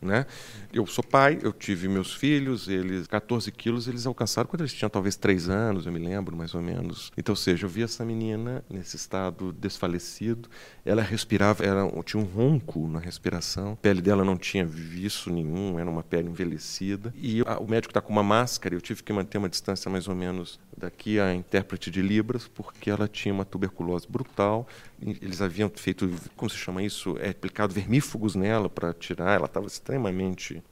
Né? 0.00 0.26
Eu 0.72 0.86
sou 0.86 1.02
pai, 1.02 1.38
eu 1.42 1.52
tive 1.52 1.88
meus 1.88 2.14
filhos, 2.14 2.68
eles 2.68 3.06
14 3.06 3.50
quilos 3.50 3.88
eles 3.88 4.06
alcançaram 4.06 4.48
quando 4.48 4.60
eles 4.60 4.72
tinham 4.72 4.90
talvez 4.90 5.16
3 5.16 5.48
anos, 5.48 5.86
eu 5.86 5.92
me 5.92 5.98
lembro 5.98 6.36
mais 6.36 6.54
ou 6.54 6.62
menos. 6.62 7.10
Então, 7.16 7.32
ou 7.32 7.36
seja, 7.36 7.64
eu 7.64 7.70
vi 7.70 7.82
essa 7.82 8.04
menina 8.04 8.64
nesse 8.68 8.96
estado 8.96 9.52
desfalecido, 9.52 10.48
ela 10.84 11.02
respirava, 11.02 11.64
tinha 12.04 12.22
um 12.22 12.26
ronco 12.26 12.86
na 12.88 12.98
respiração, 12.98 13.72
a 13.72 13.76
pele 13.76 14.02
dela 14.02 14.24
não 14.24 14.36
tinha 14.36 14.64
viço 14.64 15.30
nenhum, 15.30 15.78
era 15.78 15.88
uma 15.88 16.02
pele 16.02 16.28
envelhecida. 16.28 17.12
E 17.16 17.42
a, 17.46 17.58
o 17.58 17.68
médico 17.68 17.90
está 17.90 18.00
com 18.00 18.12
uma 18.12 18.22
máscara, 18.22 18.74
eu 18.74 18.80
tive 18.80 19.02
que 19.02 19.12
manter 19.12 19.38
uma 19.38 19.48
distância 19.48 19.90
mais 19.90 20.08
ou 20.08 20.14
menos 20.14 20.60
daqui 20.76 21.18
a 21.18 21.34
intérprete 21.34 21.90
de 21.90 22.02
Libras, 22.02 22.46
porque 22.46 22.90
ela 22.90 23.08
tinha 23.08 23.32
uma 23.32 23.44
tuberculose 23.44 24.06
brutal. 24.08 24.66
Eles 25.00 25.40
haviam 25.40 25.70
feito, 25.74 26.10
como 26.36 26.50
se 26.50 26.56
chama 26.56 26.82
isso? 26.82 27.16
É, 27.18 27.30
aplicado 27.30 27.72
vermífugos 27.72 28.34
nela 28.34 28.68
para 28.68 28.92
tirar, 28.92 29.34
ela 29.34 29.46
estava 29.46 29.66
extremamente 29.66 30.62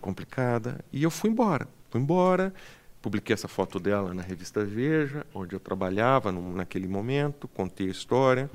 complicada. 0.00 0.84
E 0.92 1.02
eu 1.02 1.10
fui 1.10 1.30
embora. 1.30 1.66
Fui 1.90 2.00
embora, 2.00 2.52
publiquei 3.00 3.34
essa 3.34 3.48
foto 3.48 3.78
dela 3.78 4.12
na 4.12 4.22
revista 4.22 4.64
Veja, 4.64 5.24
onde 5.32 5.54
eu 5.54 5.60
trabalhava 5.60 6.32
no, 6.32 6.54
naquele 6.54 6.88
momento, 6.88 7.46
contei 7.48 7.88
a 7.88 7.90
história 7.90 8.50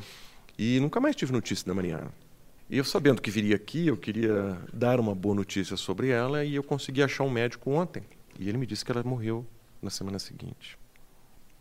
e 0.57 0.79
nunca 0.79 0.99
mais 0.99 1.15
tive 1.15 1.31
notícia 1.31 1.65
da 1.65 1.73
Mariana. 1.73 2.11
E 2.69 2.77
eu 2.77 2.83
sabendo 2.83 3.21
que 3.21 3.31
viria 3.31 3.55
aqui, 3.55 3.87
eu 3.87 3.97
queria 3.97 4.57
dar 4.71 4.99
uma 4.99 5.15
boa 5.15 5.33
notícia 5.33 5.75
sobre 5.75 6.09
ela 6.09 6.43
e 6.43 6.53
eu 6.53 6.61
consegui 6.61 7.01
achar 7.01 7.23
um 7.23 7.29
médico 7.29 7.71
ontem. 7.71 8.03
E 8.37 8.47
ele 8.47 8.57
me 8.57 8.65
disse 8.65 8.85
que 8.85 8.91
ela 8.91 9.01
morreu 9.03 9.45
na 9.81 9.89
semana 9.89 10.19
seguinte. 10.19 10.77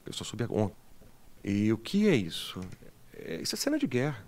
Eu 0.09 0.15
só 0.15 0.25
soube 0.25 0.45
ontem. 0.49 0.75
E 1.45 1.73
o 1.73 1.79
que 1.79 2.09
é 2.09 2.17
isso? 2.17 2.61
É, 3.13 3.41
isso 3.43 3.55
é 3.55 3.59
cena 3.59 3.79
de 3.79 3.87
guerra. 3.87 4.27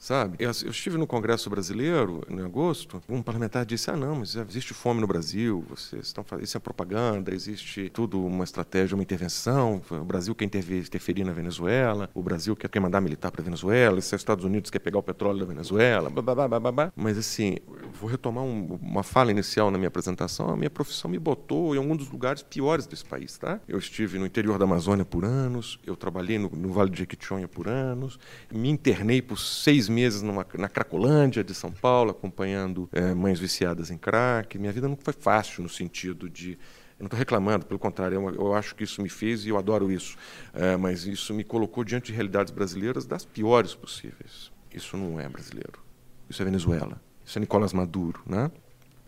Sabe? 0.00 0.36
Eu, 0.38 0.46
eu, 0.46 0.70
estive 0.70 0.96
no 0.96 1.06
Congresso 1.06 1.50
Brasileiro 1.50 2.22
em 2.28 2.40
agosto, 2.40 3.02
um 3.06 3.22
parlamentar 3.22 3.66
disse: 3.66 3.90
"Ah, 3.90 3.96
não, 3.96 4.16
mas 4.16 4.34
existe 4.34 4.72
fome 4.72 5.00
no 5.00 5.06
Brasil, 5.06 5.62
vocês 5.68 6.06
estão 6.06 6.24
fazendo 6.24 6.46
isso 6.46 6.56
é 6.56 6.60
propaganda, 6.60 7.32
existe 7.32 7.90
tudo 7.90 8.24
uma 8.24 8.42
estratégia, 8.42 8.96
uma 8.96 9.02
intervenção, 9.02 9.82
o 9.90 10.04
Brasil 10.04 10.34
quer 10.34 10.46
interferir 10.46 11.22
na 11.22 11.32
Venezuela, 11.32 12.08
o 12.14 12.22
Brasil 12.22 12.56
quer, 12.56 12.68
quer 12.68 12.80
mandar 12.80 13.00
militar 13.02 13.30
para 13.30 13.42
a 13.42 13.44
Venezuela, 13.44 13.98
os 13.98 14.10
Estados 14.10 14.44
Unidos 14.44 14.70
quer 14.70 14.78
pegar 14.78 14.98
o 14.98 15.02
petróleo 15.02 15.40
da 15.40 15.44
Venezuela, 15.44 16.08
blá, 16.08 16.22
blá, 16.48 16.92
mas 16.96 17.18
assim, 17.18 17.58
vou 17.92 18.08
retomar 18.08 18.42
um, 18.42 18.78
uma 18.80 19.02
fala 19.02 19.30
inicial 19.30 19.70
na 19.70 19.76
minha 19.76 19.88
apresentação, 19.88 20.48
a 20.48 20.56
minha 20.56 20.70
profissão 20.70 21.10
me 21.10 21.18
botou 21.18 21.74
em 21.74 21.78
algum 21.78 21.94
dos 21.94 22.10
lugares 22.10 22.42
piores 22.42 22.86
desse 22.86 23.04
país, 23.04 23.36
tá? 23.36 23.60
Eu 23.68 23.78
estive 23.78 24.18
no 24.18 24.24
interior 24.24 24.58
da 24.58 24.64
Amazônia 24.64 25.04
por 25.04 25.26
anos, 25.26 25.78
eu 25.86 25.94
trabalhei 25.94 26.38
no, 26.38 26.48
no 26.48 26.72
Vale 26.72 26.88
de 26.88 27.00
Jequitinhonha 27.00 27.46
por 27.46 27.68
anos, 27.68 28.18
me 28.50 28.70
internei 28.70 29.20
por 29.20 29.38
seis 29.38 29.89
meses 29.90 30.22
numa, 30.22 30.46
na 30.54 30.68
Cracolândia 30.68 31.44
de 31.44 31.54
São 31.54 31.70
Paulo, 31.70 32.10
acompanhando 32.10 32.88
é, 32.92 33.12
mães 33.12 33.38
viciadas 33.38 33.90
em 33.90 33.98
crack. 33.98 34.58
Minha 34.58 34.72
vida 34.72 34.88
não 34.88 34.96
foi 34.96 35.12
fácil 35.12 35.62
no 35.62 35.68
sentido 35.68 36.28
de 36.28 36.58
eu 37.00 37.04
não 37.04 37.06
estou 37.06 37.18
reclamando, 37.18 37.64
pelo 37.64 37.80
contrário, 37.80 38.14
eu, 38.14 38.34
eu, 38.34 38.54
acho 38.54 38.74
que 38.74 38.84
isso 38.84 39.00
me 39.00 39.08
fez 39.08 39.46
e 39.46 39.48
eu 39.48 39.56
adoro 39.56 39.90
isso. 39.90 40.18
É, 40.52 40.76
mas 40.76 41.06
isso 41.06 41.32
me 41.32 41.42
colocou 41.42 41.82
diante 41.82 42.06
de 42.06 42.12
realidades 42.12 42.52
brasileiras 42.52 43.06
das 43.06 43.24
piores 43.24 43.74
possíveis. 43.74 44.52
Isso 44.70 44.98
não 44.98 45.18
é 45.18 45.26
brasileiro. 45.26 45.80
Isso 46.28 46.42
é 46.42 46.44
Venezuela. 46.44 47.00
Isso 47.24 47.38
é 47.38 47.40
Nicolás 47.40 47.72
Maduro. 47.72 48.20
Né? 48.26 48.50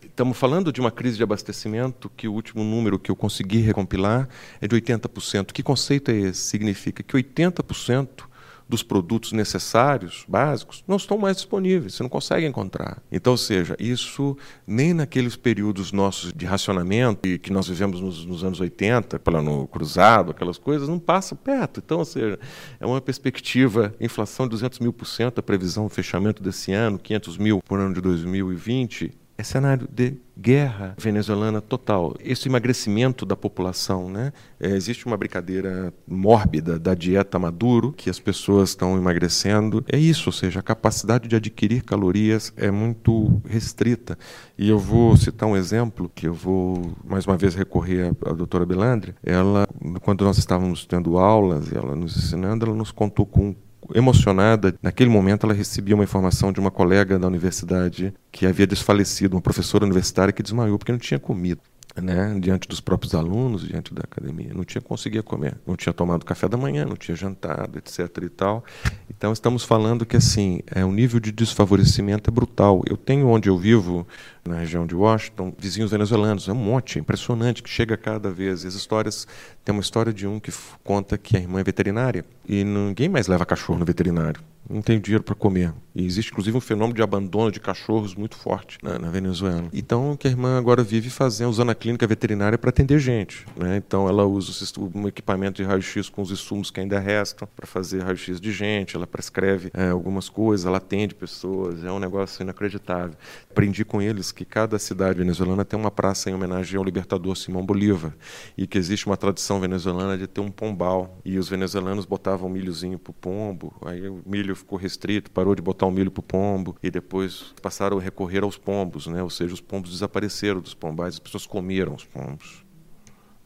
Estamos 0.01 0.37
falando 0.37 0.71
de 0.73 0.81
uma 0.81 0.89
crise 0.89 1.17
de 1.17 1.23
abastecimento 1.23 2.09
que 2.09 2.27
o 2.27 2.33
último 2.33 2.63
número 2.63 2.97
que 2.97 3.11
eu 3.11 3.15
consegui 3.15 3.59
recompilar 3.59 4.27
é 4.59 4.67
de 4.67 4.75
80%. 4.75 5.51
Que 5.51 5.61
conceito 5.61 6.09
é 6.09 6.15
esse? 6.15 6.41
Significa 6.41 7.03
que 7.03 7.15
80% 7.15 8.25
dos 8.73 8.81
produtos 8.81 9.33
necessários, 9.33 10.25
básicos, 10.27 10.83
não 10.87 10.97
estão 10.97 11.15
mais 11.15 11.37
disponíveis, 11.37 11.93
você 11.93 12.01
não 12.01 12.09
consegue 12.09 12.47
encontrar. 12.47 13.03
Então, 13.11 13.33
ou 13.33 13.37
seja, 13.37 13.75
isso 13.79 14.35
nem 14.65 14.95
naqueles 14.95 15.35
períodos 15.35 15.91
nossos 15.91 16.33
de 16.33 16.43
racionamento 16.47 17.21
que 17.37 17.53
nós 17.53 17.67
vivemos 17.67 18.01
nos, 18.01 18.25
nos 18.25 18.43
anos 18.43 18.59
80, 18.59 19.19
plano 19.19 19.67
cruzado, 19.67 20.31
aquelas 20.31 20.57
coisas, 20.57 20.89
não 20.89 20.97
passa 20.97 21.35
perto. 21.35 21.81
Então, 21.85 21.99
ou 21.99 22.05
seja, 22.05 22.39
é 22.79 22.85
uma 22.85 22.99
perspectiva, 22.99 23.93
inflação 24.01 24.47
de 24.47 24.51
200 24.51 24.79
mil 24.79 24.91
por 24.91 25.05
cento, 25.05 25.37
a 25.37 25.43
previsão, 25.43 25.87
fechamento 25.87 26.41
desse 26.41 26.71
ano, 26.71 26.97
500 26.97 27.37
mil 27.37 27.61
por 27.61 27.79
ano 27.79 27.93
de 27.93 28.01
2020, 28.01 29.13
é 29.37 29.43
cenário 29.43 29.87
de 29.91 30.15
guerra 30.37 30.95
venezuelana 30.97 31.61
total. 31.61 32.15
Esse 32.19 32.47
emagrecimento 32.47 33.25
da 33.25 33.35
população, 33.35 34.09
né? 34.09 34.31
É, 34.59 34.69
existe 34.69 35.05
uma 35.05 35.17
brincadeira 35.17 35.93
mórbida 36.07 36.79
da 36.79 36.93
dieta 36.93 37.39
Maduro, 37.39 37.91
que 37.93 38.09
as 38.09 38.19
pessoas 38.19 38.69
estão 38.69 38.97
emagrecendo. 38.97 39.83
É 39.91 39.97
isso, 39.97 40.29
ou 40.29 40.33
seja, 40.33 40.59
a 40.59 40.63
capacidade 40.63 41.27
de 41.27 41.35
adquirir 41.35 41.83
calorias 41.83 42.53
é 42.55 42.69
muito 42.69 43.41
restrita. 43.45 44.17
E 44.57 44.69
eu 44.69 44.77
vou 44.77 45.15
citar 45.17 45.49
um 45.49 45.57
exemplo 45.57 46.11
que 46.13 46.27
eu 46.27 46.33
vou 46.33 46.93
mais 47.03 47.25
uma 47.25 47.37
vez 47.37 47.55
recorrer 47.55 48.13
à, 48.25 48.29
à 48.29 48.33
doutora 48.33 48.65
Belandre. 48.65 49.15
Ela, 49.23 49.67
quando 50.01 50.23
nós 50.23 50.37
estávamos 50.37 50.85
tendo 50.85 51.17
aulas, 51.17 51.71
ela 51.71 51.95
nos 51.95 52.15
ensinando, 52.17 52.65
ela 52.65 52.75
nos 52.75 52.91
contou 52.91 53.25
com 53.25 53.55
emocionada. 53.93 54.75
Naquele 54.81 55.09
momento, 55.09 55.45
ela 55.45 55.53
recebia 55.53 55.95
uma 55.95 56.03
informação 56.03 56.51
de 56.51 56.59
uma 56.59 56.71
colega 56.71 57.17
da 57.17 57.27
universidade 57.27 58.13
que 58.31 58.45
havia 58.45 58.67
desfalecido, 58.67 59.35
uma 59.35 59.41
professora 59.41 59.85
universitária 59.85 60.33
que 60.33 60.43
desmaiou 60.43 60.77
porque 60.77 60.91
não 60.91 60.99
tinha 60.99 61.19
comido 61.19 61.61
né, 62.01 62.37
diante 62.39 62.67
dos 62.67 62.79
próprios 62.79 63.13
alunos, 63.13 63.67
diante 63.67 63.93
da 63.93 64.01
academia. 64.01 64.53
Não 64.53 64.63
tinha 64.63 64.81
conseguido 64.81 65.23
comer, 65.23 65.57
não 65.65 65.75
tinha 65.75 65.93
tomado 65.93 66.25
café 66.25 66.47
da 66.47 66.57
manhã, 66.57 66.85
não 66.85 66.95
tinha 66.95 67.15
jantado, 67.15 67.77
etc. 67.77 68.09
e 68.23 68.29
tal. 68.29 68.63
Então 69.09 69.31
estamos 69.31 69.63
falando 69.63 70.05
que 70.05 70.17
assim, 70.17 70.61
é, 70.71 70.83
o 70.83 70.91
nível 70.91 71.19
de 71.19 71.31
desfavorecimento 71.31 72.29
é 72.29 72.33
brutal. 72.33 72.81
Eu 72.89 72.97
tenho 72.97 73.27
onde 73.27 73.49
eu 73.49 73.57
vivo, 73.57 74.07
na 74.45 74.57
região 74.57 74.85
de 74.85 74.95
Washington, 74.95 75.53
vizinhos 75.57 75.91
venezuelanos, 75.91 76.47
é 76.49 76.51
um 76.51 76.55
monte, 76.55 76.97
é 76.97 77.01
impressionante, 77.01 77.61
que 77.61 77.69
chega 77.69 77.95
cada 77.95 78.31
vez. 78.31 78.65
As 78.65 78.73
histórias, 78.73 79.27
tem 79.63 79.73
uma 79.73 79.81
história 79.81 80.11
de 80.11 80.25
um 80.27 80.39
que 80.39 80.51
conta 80.83 81.17
que 81.17 81.37
a 81.37 81.39
irmã 81.39 81.59
é 81.59 81.63
veterinária 81.63 82.25
e 82.47 82.63
ninguém 82.63 83.07
mais 83.07 83.27
leva 83.27 83.45
cachorro 83.45 83.79
no 83.79 83.85
veterinário 83.85 84.41
não 84.73 84.81
tem 84.81 84.99
dinheiro 84.99 85.23
para 85.23 85.35
comer. 85.35 85.73
E 85.95 86.03
existe 86.03 86.31
inclusive 86.31 86.57
um 86.57 86.61
fenômeno 86.61 86.95
de 86.95 87.03
abandono 87.03 87.51
de 87.51 87.59
cachorros 87.59 88.15
muito 88.15 88.35
forte 88.35 88.79
na, 88.81 88.97
na 88.97 89.09
Venezuela. 89.11 89.65
Então, 89.71 90.17
que 90.17 90.27
a 90.27 90.31
irmã 90.31 90.57
agora 90.57 90.81
vive 90.81 91.09
fazendo, 91.11 91.51
usando 91.51 91.69
a 91.69 91.75
clínica 91.75 92.07
veterinária 92.07 92.57
para 92.57 92.71
atender 92.71 92.97
gente. 92.97 93.45
Né? 93.55 93.77
Então, 93.77 94.09
ela 94.09 94.25
usa 94.25 94.51
um 94.95 95.07
equipamento 95.07 95.61
de 95.61 95.63
raio-x 95.63 96.09
com 96.09 96.23
os 96.23 96.31
insumos 96.31 96.71
que 96.71 96.79
ainda 96.79 96.99
restam 96.99 97.47
para 97.55 97.67
fazer 97.67 98.01
raio-x 98.01 98.41
de 98.41 98.51
gente. 98.51 98.95
Ela 98.95 99.05
prescreve 99.05 99.69
é, 99.73 99.89
algumas 99.89 100.29
coisas, 100.29 100.65
ela 100.65 100.77
atende 100.77 101.13
pessoas. 101.13 101.83
É 101.83 101.91
um 101.91 101.99
negócio 101.99 102.41
inacreditável. 102.41 103.15
Aprendi 103.51 103.85
com 103.85 104.01
eles 104.01 104.31
que 104.31 104.45
cada 104.45 104.79
cidade 104.79 105.19
venezuelana 105.19 105.63
tem 105.63 105.77
uma 105.77 105.91
praça 105.91 106.31
em 106.31 106.33
homenagem 106.33 106.75
ao 106.75 106.83
libertador 106.83 107.35
Simão 107.35 107.63
Bolívar 107.63 108.15
e 108.57 108.65
que 108.65 108.79
existe 108.79 109.05
uma 109.05 109.15
tradição 109.15 109.59
venezuelana 109.59 110.17
de 110.17 110.25
ter 110.25 110.41
um 110.41 110.49
pombal. 110.49 111.19
E 111.23 111.37
os 111.37 111.47
venezuelanos 111.47 112.05
botavam 112.05 112.49
milhozinho 112.49 112.97
para 112.97 113.11
o 113.11 113.13
pombo. 113.13 113.71
Aí 113.85 114.09
o 114.09 114.19
milho 114.25 114.55
ficou 114.63 114.77
restrito, 114.77 115.29
parou 115.29 115.53
de 115.53 115.61
botar 115.61 115.85
o 115.85 115.91
milho 115.91 116.09
para 116.09 116.21
o 116.21 116.23
pombo 116.23 116.75
e 116.81 116.89
depois 116.89 117.53
passaram 117.61 117.97
a 117.97 118.01
recorrer 118.01 118.43
aos 118.43 118.57
pombos, 118.57 119.07
né? 119.07 119.21
ou 119.21 119.29
seja, 119.29 119.53
os 119.53 119.61
pombos 119.61 119.91
desapareceram 119.91 120.61
dos 120.61 120.73
pombais, 120.73 121.15
as 121.15 121.19
pessoas 121.19 121.45
comeram 121.45 121.93
os 121.93 122.05
pombos. 122.05 122.63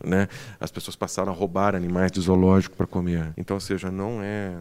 Né? 0.03 0.27
As 0.59 0.71
pessoas 0.71 0.95
passaram 0.95 1.31
a 1.31 1.35
roubar 1.35 1.75
animais 1.75 2.11
de 2.11 2.21
zoológico 2.21 2.77
para 2.77 2.85
comer. 2.85 3.33
Então, 3.35 3.57
ou 3.57 3.61
seja, 3.61 3.91
não 3.91 4.21
é 4.21 4.57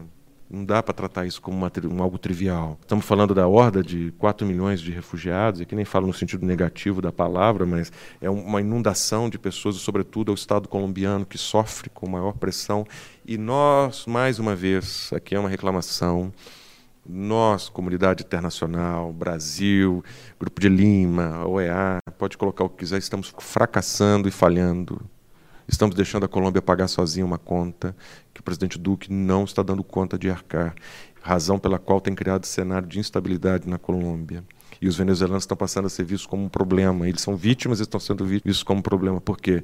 não 0.49 0.63
dá 0.63 0.81
para 0.81 0.93
tratar 0.93 1.25
isso 1.25 1.41
como 1.41 1.57
uma, 1.57 1.71
um 1.91 2.01
algo 2.01 2.17
trivial. 2.17 2.77
Estamos 2.81 3.05
falando 3.05 3.33
da 3.35 3.47
horda 3.47 3.83
de 3.83 4.11
4 4.17 4.47
milhões 4.47 4.79
de 4.79 4.91
refugiados, 4.91 5.59
e 5.59 5.63
aqui 5.63 5.75
nem 5.75 5.85
falo 5.85 6.07
no 6.07 6.13
sentido 6.13 6.45
negativo 6.45 7.01
da 7.01 7.11
palavra, 7.11 7.65
mas 7.65 7.91
é 8.21 8.29
uma 8.29 8.61
inundação 8.61 9.29
de 9.29 9.37
pessoas, 9.37 9.75
e 9.75 9.79
sobretudo 9.79 10.31
o 10.31 10.35
Estado 10.35 10.67
colombiano, 10.69 11.25
que 11.25 11.37
sofre 11.37 11.89
com 11.89 12.09
maior 12.09 12.33
pressão. 12.33 12.85
E 13.25 13.37
nós, 13.37 14.05
mais 14.05 14.39
uma 14.39 14.55
vez, 14.55 15.11
aqui 15.13 15.35
é 15.35 15.39
uma 15.39 15.49
reclamação, 15.49 16.31
nós, 17.07 17.69
comunidade 17.69 18.23
internacional, 18.23 19.13
Brasil, 19.13 20.03
Grupo 20.39 20.59
de 20.59 20.67
Lima, 20.67 21.45
OEA, 21.47 21.99
pode 22.17 22.37
colocar 22.37 22.65
o 22.65 22.69
que 22.69 22.77
quiser, 22.77 22.97
estamos 22.97 23.33
fracassando 23.37 24.27
e 24.27 24.31
falhando 24.31 25.01
Estamos 25.67 25.95
deixando 25.95 26.23
a 26.23 26.29
Colômbia 26.29 26.61
pagar 26.61 26.87
sozinha 26.87 27.25
uma 27.25 27.37
conta 27.37 27.95
que 28.33 28.39
o 28.39 28.43
presidente 28.43 28.79
Duque 28.79 29.11
não 29.11 29.43
está 29.43 29.61
dando 29.61 29.83
conta 29.83 30.17
de 30.17 30.29
arcar, 30.29 30.73
razão 31.21 31.59
pela 31.59 31.77
qual 31.77 31.99
tem 31.99 32.15
criado 32.15 32.45
cenário 32.45 32.87
de 32.87 32.99
instabilidade 32.99 33.67
na 33.67 33.77
Colômbia. 33.77 34.43
E 34.81 34.87
os 34.87 34.95
venezuelanos 34.95 35.43
estão 35.43 35.57
passando 35.57 35.87
a 35.87 35.89
ser 35.89 36.05
vistos 36.05 36.25
como 36.25 36.45
um 36.45 36.49
problema. 36.49 37.07
Eles 37.09 37.21
são 37.21 37.35
vítimas 37.35 37.79
e 37.79 37.83
estão 37.83 37.99
sendo 37.99 38.25
vistos 38.25 38.63
como 38.63 38.79
um 38.79 38.83
problema. 38.83 39.19
Por 39.19 39.37
quê? 39.37 39.63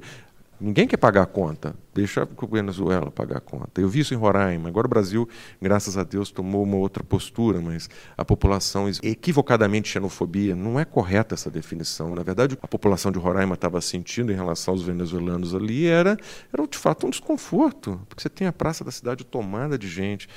Ninguém 0.60 0.86
quer 0.86 0.96
pagar 0.96 1.22
a 1.22 1.26
conta. 1.26 1.74
Deixa 1.94 2.28
o 2.36 2.46
Venezuela 2.46 3.10
pagar 3.10 3.38
a 3.38 3.40
conta. 3.40 3.80
Eu 3.80 3.88
vi 3.88 4.00
isso 4.00 4.14
em 4.14 4.16
Roraima. 4.16 4.68
Agora 4.68 4.86
o 4.86 4.90
Brasil, 4.90 5.28
graças 5.60 5.96
a 5.96 6.04
Deus, 6.04 6.30
tomou 6.30 6.62
uma 6.62 6.76
outra 6.76 7.02
postura, 7.02 7.60
mas 7.60 7.88
a 8.16 8.24
população 8.24 8.88
equivocadamente 9.02 9.88
xenofobia. 9.88 10.54
Não 10.54 10.78
é 10.78 10.84
correta 10.84 11.34
essa 11.34 11.50
definição. 11.50 12.14
Na 12.14 12.22
verdade, 12.22 12.58
a 12.62 12.68
população 12.68 13.10
de 13.12 13.18
Roraima 13.18 13.54
estava 13.54 13.80
sentindo 13.80 14.32
em 14.32 14.34
relação 14.34 14.74
aos 14.74 14.82
venezuelanos 14.82 15.54
ali 15.54 15.86
era, 15.86 16.16
era 16.52 16.66
de 16.66 16.78
fato 16.78 17.06
um 17.06 17.10
desconforto, 17.10 18.00
porque 18.08 18.22
você 18.22 18.28
tem 18.28 18.46
a 18.46 18.52
praça 18.52 18.84
da 18.84 18.90
cidade 18.90 19.24
tomada 19.24 19.76
de 19.76 19.88
gente, 19.88 20.28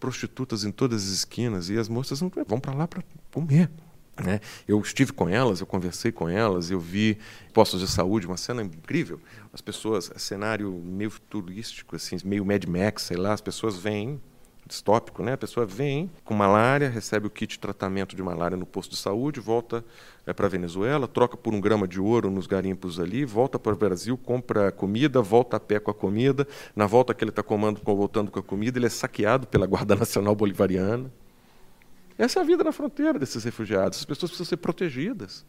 prostitutas 0.00 0.64
em 0.64 0.72
todas 0.72 1.04
as 1.04 1.08
esquinas 1.10 1.70
e 1.70 1.78
as 1.78 1.88
moças 1.88 2.20
não 2.20 2.30
vão 2.46 2.60
para 2.60 2.74
lá 2.74 2.88
para 2.88 3.02
comer. 3.32 3.70
Né? 4.24 4.40
Eu 4.66 4.80
estive 4.80 5.12
com 5.12 5.28
elas, 5.28 5.60
eu 5.60 5.66
conversei 5.66 6.10
com 6.10 6.28
elas, 6.28 6.70
eu 6.70 6.80
vi 6.80 7.18
postos 7.52 7.80
de 7.80 7.88
saúde, 7.88 8.26
uma 8.26 8.36
cena 8.36 8.62
incrível. 8.62 9.20
As 9.52 9.60
pessoas, 9.60 10.10
cenário 10.16 10.72
meio 10.72 11.12
turístico, 11.28 11.96
assim, 11.96 12.16
meio 12.24 12.44
Mad 12.44 12.64
Max, 12.64 13.02
sei 13.02 13.16
lá, 13.16 13.32
as 13.32 13.40
pessoas 13.40 13.76
vêm, 13.76 14.20
distópico, 14.66 15.22
né? 15.22 15.34
A 15.34 15.38
pessoa 15.38 15.64
vem 15.64 16.10
com 16.24 16.34
malária, 16.34 16.88
recebe 16.88 17.26
o 17.26 17.30
kit 17.30 17.52
de 17.52 17.58
tratamento 17.58 18.16
de 18.16 18.22
malária 18.22 18.56
no 18.56 18.66
posto 18.66 18.90
de 18.90 18.96
saúde, 18.96 19.38
volta 19.38 19.84
é, 20.26 20.32
para 20.32 20.46
a 20.46 20.48
Venezuela, 20.48 21.06
troca 21.06 21.36
por 21.36 21.54
um 21.54 21.60
grama 21.60 21.86
de 21.86 22.00
ouro 22.00 22.30
nos 22.30 22.46
garimpos 22.46 22.98
ali, 22.98 23.24
volta 23.24 23.58
para 23.58 23.72
o 23.72 23.76
Brasil, 23.76 24.18
compra 24.18 24.72
comida, 24.72 25.22
volta 25.22 25.56
a 25.56 25.60
pé 25.60 25.78
com 25.78 25.90
a 25.90 25.94
comida. 25.94 26.46
Na 26.74 26.86
volta 26.86 27.14
que 27.14 27.22
ele 27.22 27.30
está 27.30 27.42
comando, 27.42 27.80
voltando 27.84 28.30
com 28.30 28.40
a 28.40 28.42
comida, 28.42 28.78
ele 28.78 28.86
é 28.86 28.90
saqueado 28.90 29.46
pela 29.46 29.66
Guarda 29.66 29.94
Nacional 29.94 30.34
Bolivariana. 30.34 31.10
Essa 32.18 32.40
é 32.40 32.42
a 32.42 32.46
vida 32.46 32.64
na 32.64 32.72
fronteira 32.72 33.18
desses 33.18 33.44
refugiados. 33.44 33.98
As 33.98 34.04
pessoas 34.04 34.30
precisam 34.30 34.46
ser 34.46 34.56
protegidas. 34.56 35.44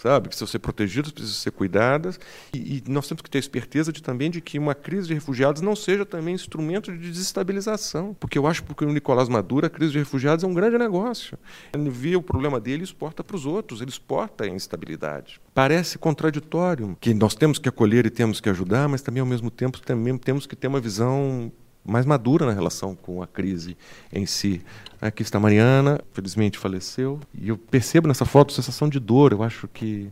Sabe? 0.00 0.28
Precisam 0.28 0.48
ser 0.48 0.58
protegidas, 0.60 1.12
precisam 1.12 1.36
ser 1.36 1.50
cuidadas. 1.50 2.18
E, 2.54 2.76
e, 2.76 2.82
nós 2.90 3.06
temos 3.06 3.20
que 3.20 3.28
ter 3.28 3.36
a 3.36 3.40
esperteza 3.40 3.92
de, 3.92 4.02
também 4.02 4.30
de 4.30 4.40
que 4.40 4.58
uma 4.58 4.74
crise 4.74 5.08
de 5.08 5.12
refugiados 5.12 5.60
não 5.60 5.76
seja 5.76 6.06
também 6.06 6.34
instrumento 6.34 6.90
de 6.90 7.10
desestabilização. 7.10 8.16
Porque 8.18 8.38
eu 8.38 8.46
acho 8.46 8.62
que 8.62 8.84
o 8.84 8.92
Nicolás 8.92 9.28
Maduro, 9.28 9.66
a 9.66 9.70
crise 9.70 9.92
de 9.92 9.98
refugiados 9.98 10.42
é 10.42 10.46
um 10.46 10.54
grande 10.54 10.78
negócio. 10.78 11.38
Ele 11.74 11.90
vê 11.90 12.16
o 12.16 12.22
problema 12.22 12.58
dele 12.58 12.82
e 12.82 12.84
exporta 12.84 13.22
para 13.22 13.36
os 13.36 13.44
outros, 13.44 13.82
ele 13.82 13.90
exporta 13.90 14.44
a 14.44 14.48
instabilidade. 14.48 15.38
Parece 15.52 15.98
contraditório, 15.98 16.96
que 16.98 17.12
nós 17.12 17.34
temos 17.34 17.58
que 17.58 17.68
acolher 17.68 18.06
e 18.06 18.10
temos 18.10 18.40
que 18.40 18.48
ajudar, 18.48 18.88
mas 18.88 19.02
também, 19.02 19.20
ao 19.20 19.26
mesmo 19.26 19.50
tempo, 19.50 19.80
também 19.82 20.16
temos 20.16 20.46
que 20.46 20.56
ter 20.56 20.68
uma 20.68 20.80
visão 20.80 21.52
mais 21.84 22.04
madura 22.06 22.46
na 22.46 22.52
relação 22.52 22.94
com 22.94 23.22
a 23.22 23.26
crise 23.26 23.76
em 24.12 24.26
si. 24.26 24.62
Aqui 25.00 25.22
está 25.22 25.38
a 25.38 25.40
Mariana, 25.40 26.00
felizmente 26.12 26.58
faleceu, 26.58 27.20
e 27.34 27.48
eu 27.48 27.56
percebo 27.56 28.08
nessa 28.08 28.24
foto 28.24 28.52
sensação 28.52 28.88
de 28.88 29.00
dor. 29.00 29.32
Eu 29.32 29.42
acho 29.42 29.66
que, 29.68 30.10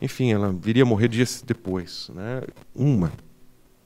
enfim, 0.00 0.32
ela 0.32 0.52
viria 0.52 0.82
a 0.82 0.86
morrer 0.86 1.08
dias 1.08 1.42
depois. 1.46 2.10
Né? 2.14 2.42
Uma 2.74 3.12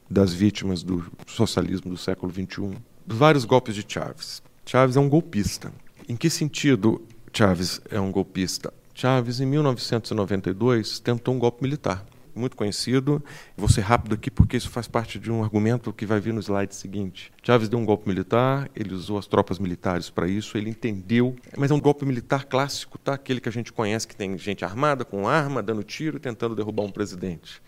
das 0.09 0.33
vítimas 0.33 0.83
do 0.83 1.05
socialismo 1.27 1.91
do 1.91 1.97
século 1.97 2.33
XXI. 2.33 2.77
Vários 3.07 3.45
golpes 3.45 3.75
de 3.75 3.85
Chaves. 3.87 4.43
Chaves 4.67 4.97
é 4.97 5.01
um 5.01 5.09
golpista. 5.09 5.73
Em 6.09 6.17
que 6.17 6.29
sentido 6.29 7.07
Chaves 7.33 7.81
é 7.91 8.01
um 8.01 8.11
golpista? 8.11 8.73
Chaves, 8.93 9.41
em 9.41 9.47
1992, 9.47 10.99
tentou 10.99 11.35
um 11.35 11.39
golpe 11.39 11.63
militar 11.63 12.05
muito 12.35 12.57
conhecido. 12.57 13.23
Vou 13.57 13.69
ser 13.69 13.83
rápido 13.83 14.15
aqui 14.15 14.31
porque 14.31 14.57
isso 14.57 14.71
faz 14.71 14.89
parte 14.89 15.19
de 15.19 15.31
um 15.31 15.43
argumento 15.43 15.93
que 15.93 16.07
vai 16.07 16.21
vir 16.21 16.33
no 16.33 16.41
slide 16.41 16.75
seguinte. 16.75 17.33
Chávez 17.43 17.69
deu 17.69 17.79
um 17.79 17.85
golpe 17.85 18.09
militar, 18.09 18.71
ele 18.75 18.95
usou 18.95 19.19
as 19.19 19.27
tropas 19.27 19.59
militares 19.59 20.11
para 20.11 20.29
isso, 20.29 20.57
ele 20.57 20.71
entendeu, 20.71 21.37
mas 21.57 21.71
é 21.71 21.75
um 21.75 21.81
golpe 21.81 22.05
militar 22.05 22.45
clássico, 22.45 22.99
tá? 22.99 23.15
Aquele 23.15 23.41
que 23.41 23.49
a 23.49 23.53
gente 23.53 23.73
conhece 23.73 24.07
que 24.07 24.17
tem 24.17 24.37
gente 24.39 24.65
armada 24.65 25.05
com 25.05 25.29
arma, 25.29 25.63
dando 25.63 25.83
tiro 25.83 26.17
e 26.17 26.21
tentando 26.21 26.55
derrubar 26.55 26.85
um 26.85 26.91
presidente. 26.91 27.63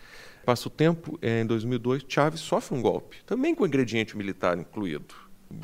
Passa 0.45 0.69
o 0.69 0.71
tempo, 0.71 1.19
é, 1.23 1.41
em 1.41 1.47
2002, 1.47 2.05
Chávez 2.09 2.41
sofre 2.41 2.77
um 2.77 2.83
golpe, 2.83 3.19
também 3.25 3.55
com 3.55 3.67
ingrediente 3.67 4.17
militar 4.17 4.59
incluído. 4.59 5.15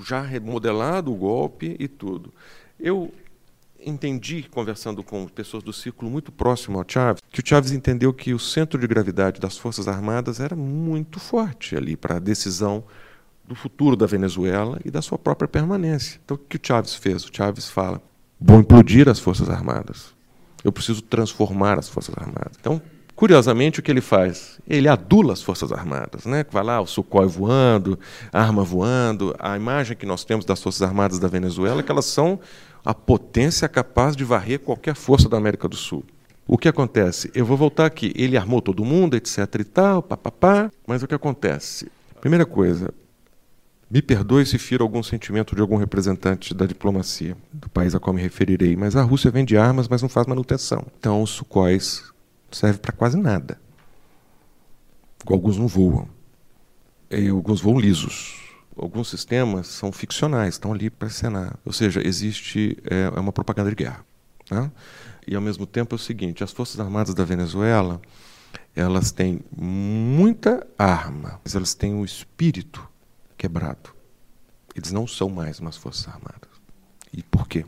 Já 0.07 0.21
remodelado 0.23 1.13
o 1.13 1.17
golpe 1.17 1.75
e 1.79 1.89
tudo. 1.89 2.33
Eu 2.79 3.13
entendi, 3.85 4.47
conversando 4.51 5.03
com 5.03 5.27
pessoas 5.27 5.63
do 5.63 5.73
círculo 5.73 6.11
muito 6.11 6.33
próximo 6.33 6.79
ao 6.79 6.85
Chaves, 6.87 7.23
que 7.31 7.41
o 7.41 7.47
Chaves 7.47 7.73
entendeu 7.73 8.13
que 8.13 8.35
o 8.35 8.39
centro 8.39 8.79
de 8.79 8.87
gravidade 8.87 9.41
das 9.41 9.57
Forças 9.57 9.89
Armadas 9.89 10.41
era 10.41 10.57
muito 10.57 11.21
forte 11.21 11.77
ali 11.77 11.97
para 11.97 12.17
a 12.17 12.21
decisão 12.21 12.85
do 13.47 13.55
futuro 13.55 13.97
da 13.97 14.07
Venezuela 14.07 14.79
e 14.85 14.91
da 14.91 15.01
sua 15.01 15.19
própria 15.19 15.49
permanência. 15.49 16.21
Então, 16.25 16.37
o 16.37 16.39
que 16.39 16.57
o 16.57 16.61
Chaves 16.63 16.95
fez? 16.95 17.25
O 17.25 17.31
Chaves 17.33 17.69
fala: 17.69 18.01
vou 18.39 18.61
implodir 18.61 19.09
as 19.09 19.19
Forças 19.19 19.49
Armadas. 19.49 20.15
Eu 20.63 20.73
preciso 20.73 21.01
transformar 21.01 21.79
as 21.79 21.89
Forças 21.89 22.15
Armadas. 22.19 22.53
Então, 22.61 22.83
curiosamente, 23.15 23.81
o 23.81 23.83
que 23.83 23.91
ele 23.91 24.01
faz? 24.01 24.61
Ele 24.67 24.89
adula 24.89 25.33
as 25.33 25.43
Forças 25.43 25.73
Armadas. 25.73 26.27
Né? 26.27 26.45
Vai 26.51 26.65
lá, 26.65 26.81
o 26.81 26.87
Sukhoi 26.87 27.27
voando, 27.27 27.99
a 28.33 28.43
arma 28.43 28.63
voando. 28.65 29.35
A 29.39 29.57
imagem 29.57 29.97
que 29.97 30.05
nós 30.05 30.25
temos 30.25 30.45
das 30.45 30.63
Forças 30.63 30.83
Armadas 30.83 31.19
da 31.19 31.29
Venezuela 31.29 31.81
é 31.81 31.83
que 31.83 31.91
elas 31.91 32.07
são 32.07 32.39
a 32.89 32.95
potência 32.95 33.69
capaz 33.69 34.17
de 34.17 34.25
varrer 34.25 34.61
qualquer 34.61 34.95
força 34.95 35.29
da 35.29 35.37
América 35.37 35.69
do 35.69 35.77
Sul. 35.77 36.03
O 36.47 36.57
que 36.57 36.67
acontece? 36.67 37.31
Eu 37.35 37.45
vou 37.45 37.55
voltar 37.55 37.85
aqui. 37.85 38.15
Ele 38.17 38.35
armou 38.35 38.63
todo 38.63 38.83
mundo, 38.83 39.15
etc 39.15 39.41
e 39.61 39.65
tal, 39.65 40.03
papapá. 40.03 40.73
Mas 40.87 41.03
o 41.03 41.07
que 41.07 41.15
acontece? 41.15 41.93
Primeira 42.19 42.47
coisa, 42.47 42.95
me 43.91 44.01
perdoe 44.01 44.47
se 44.47 44.57
firo 44.57 44.83
algum 44.83 45.03
sentimento 45.03 45.55
de 45.55 45.61
algum 45.61 45.77
representante 45.77 46.55
da 46.55 46.65
diplomacia 46.65 47.37
do 47.53 47.69
país 47.69 47.95
a 47.95 48.01
qual 48.01 48.15
me 48.15 48.23
referirei, 48.23 48.75
mas 48.75 48.97
a 48.97 49.03
Rússia 49.03 49.31
vende 49.31 49.55
armas, 49.55 49.87
mas 49.87 50.01
não 50.01 50.09
faz 50.09 50.27
manutenção. 50.27 50.87
Então 50.99 51.23
os 51.23 51.29
sucóis 51.29 52.11
servem 52.51 52.81
para 52.81 52.93
quase 52.93 53.19
nada. 53.19 53.61
Alguns 55.27 55.59
não 55.59 55.69
voam. 55.69 56.09
E 57.11 57.29
alguns 57.29 57.61
voam 57.61 57.79
lisos 57.79 58.48
alguns 58.79 59.09
sistemas 59.09 59.67
são 59.67 59.93
ficcionais, 59.93 60.55
estão 60.55 60.73
ali 60.73 60.91
para 60.91 61.09
encenar. 61.09 61.59
Ou 61.65 61.73
seja, 61.73 62.07
existe 62.07 62.79
é, 62.85 63.13
é 63.15 63.21
uma 63.21 63.33
propaganda 63.33 63.71
de 63.71 63.77
guerra. 63.77 64.05
Né? 64.51 64.71
E, 65.27 65.35
ao 65.35 65.43
mesmo 65.43 65.67
tempo, 65.67 65.95
é 65.95 65.97
o 65.97 65.99
seguinte, 65.99 66.43
as 66.43 66.53
Forças 66.53 66.81
Armadas 66.81 67.15
da 67.15 67.25
Venezuela, 67.25 68.01
elas 68.75 69.13
têm 69.13 69.41
muita 69.55 70.67
arma, 70.79 71.41
mas 71.45 71.55
elas 71.55 71.75
têm 71.75 71.95
o 71.95 72.05
espírito 72.05 72.89
quebrado. 73.37 73.95
Eles 74.75 74.93
não 74.93 75.07
são 75.07 75.29
mais 75.29 75.59
umas 75.59 75.77
Forças 75.77 76.09
Armadas. 76.09 76.51
E 77.13 77.23
por 77.23 77.49
quê? 77.49 77.65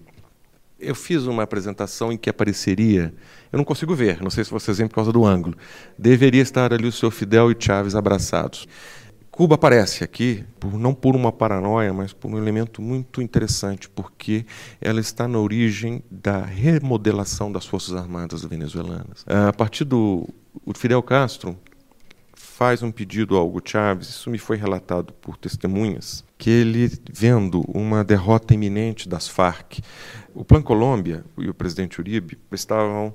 Eu 0.79 0.95
fiz 0.95 1.25
uma 1.25 1.43
apresentação 1.43 2.11
em 2.11 2.17
que 2.17 2.31
apareceria, 2.31 3.13
eu 3.53 3.59
não 3.59 3.65
consigo 3.65 3.95
ver, 3.95 4.23
não 4.23 4.31
sei 4.31 4.45
se 4.45 4.51
vocês 4.51 4.79
veem 4.79 4.89
por 4.89 4.95
causa 4.95 5.13
do 5.13 5.27
ângulo, 5.27 5.55
deveria 5.99 6.41
estar 6.41 6.73
ali 6.73 6.87
o 6.87 6.93
seu 6.93 7.11
Fidel 7.11 7.51
e 7.51 7.57
Chávez 7.59 7.95
abraçados. 7.95 8.67
Cuba 9.41 9.55
aparece 9.55 10.05
aqui, 10.05 10.45
por, 10.59 10.79
não 10.79 10.93
por 10.93 11.17
uma 11.17 11.33
paranoia, 11.33 11.95
mas 11.95 12.13
por 12.13 12.31
um 12.31 12.37
elemento 12.37 12.83
muito 12.83 13.23
interessante, 13.23 13.89
porque 13.89 14.45
ela 14.79 15.01
está 15.01 15.27
na 15.27 15.39
origem 15.39 16.03
da 16.11 16.45
remodelação 16.45 17.51
das 17.51 17.65
Forças 17.65 17.95
Armadas 17.95 18.45
venezuelanas. 18.45 19.25
A 19.27 19.51
partir 19.51 19.85
do 19.85 20.29
Fidel 20.75 21.03
Castro, 21.03 21.57
faz 22.35 22.83
um 22.83 22.93
pedido 22.93 23.35
ao 23.35 23.49
Hugo 23.49 23.63
Chávez, 23.65 24.11
isso 24.11 24.29
me 24.29 24.37
foi 24.37 24.59
relatado 24.59 25.15
por 25.15 25.39
testemunhas, 25.39 26.23
que 26.37 26.51
ele, 26.51 26.93
vendo 27.11 27.63
uma 27.67 28.05
derrota 28.05 28.53
iminente 28.53 29.09
das 29.09 29.27
Farc, 29.27 29.79
o 30.35 30.45
Plan 30.45 30.61
Colômbia 30.61 31.25
e 31.39 31.49
o 31.49 31.55
presidente 31.55 31.99
Uribe 31.99 32.37
estavam 32.53 33.15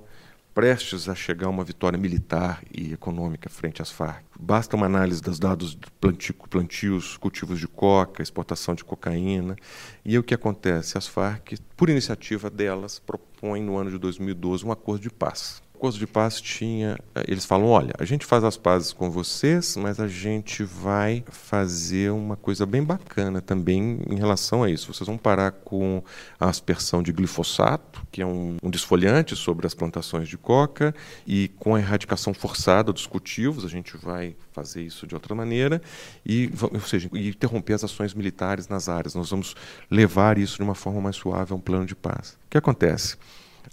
prestes 0.56 1.10
a 1.10 1.14
chegar 1.14 1.50
uma 1.50 1.66
vitória 1.66 2.00
militar 2.00 2.64
e 2.74 2.94
econômica 2.94 3.50
frente 3.50 3.82
às 3.82 3.92
Farc. 3.92 4.24
Basta 4.40 4.78
uma 4.78 4.86
análise 4.86 5.22
dos 5.22 5.38
dados 5.38 5.76
de 5.76 5.92
plantio, 6.00 6.34
plantios, 6.50 7.18
cultivos 7.18 7.60
de 7.60 7.68
coca, 7.68 8.24
exportação 8.24 8.74
de 8.74 8.86
cocaína. 8.86 9.58
E 10.06 10.18
o 10.18 10.24
que 10.24 10.34
acontece? 10.34 10.98
As 10.98 11.08
Farc, 11.08 11.58
por 11.76 11.90
iniciativa 11.90 12.50
delas, 12.50 13.00
propõem 13.00 13.62
no 13.62 13.78
ano 13.78 13.92
de 13.92 13.98
2012 13.98 14.66
um 14.66 14.72
acordo 14.72 15.02
de 15.02 15.10
paz 15.10 15.62
acordo 15.76 15.98
de 15.98 16.08
paz 16.08 16.42
tinha. 16.42 16.98
Eh, 17.14 17.26
eles 17.28 17.46
falam: 17.46 17.68
olha, 17.68 17.94
a 18.00 18.06
gente 18.06 18.26
faz 18.26 18.44
as 18.44 18.58
pazes 18.58 18.92
com 18.92 19.12
vocês, 19.12 19.76
mas 19.78 20.00
a 20.00 20.08
gente 20.08 20.64
vai 20.64 21.24
fazer 21.30 22.12
uma 22.12 22.36
coisa 22.36 22.66
bem 22.66 22.84
bacana 22.84 23.42
também 23.42 24.00
em 24.10 24.16
relação 24.16 24.64
a 24.64 24.70
isso. 24.70 24.92
Vocês 24.92 25.06
vão 25.06 25.18
parar 25.18 25.52
com 25.52 26.02
a 26.40 26.50
aspersão 26.50 27.04
de 27.04 27.12
glifosato, 27.12 28.06
que 28.12 28.22
é 28.22 28.26
um, 28.26 28.58
um 28.64 28.70
desfoliante 28.70 29.36
sobre 29.36 29.68
as 29.68 29.74
plantações 29.74 30.28
de 30.28 30.38
coca, 30.38 30.96
e 31.28 31.50
com 31.60 31.76
a 31.76 31.80
erradicação 31.80 32.34
forçada 32.34 32.92
dos 32.92 33.06
cultivos, 33.06 33.66
a 33.66 33.70
gente 33.70 33.98
vai 33.98 34.36
fazer 34.52 34.82
isso 34.82 35.06
de 35.06 35.14
outra 35.14 35.36
maneira, 35.36 35.82
e, 36.26 36.50
ou 36.62 36.80
seja, 36.80 37.10
interromper 37.14 37.74
as 37.74 37.84
ações 37.84 38.14
militares 38.14 38.68
nas 38.68 38.88
áreas. 38.88 39.14
Nós 39.14 39.30
vamos 39.30 39.56
levar 39.92 40.38
isso 40.38 40.58
de 40.58 40.64
uma 40.64 40.76
forma 40.76 41.02
mais 41.02 41.18
suave 41.18 41.52
a 41.52 41.56
um 41.56 41.60
plano 41.60 41.86
de 41.86 41.96
paz. 41.96 42.38
O 42.46 42.50
que 42.50 42.58
acontece? 42.58 43.18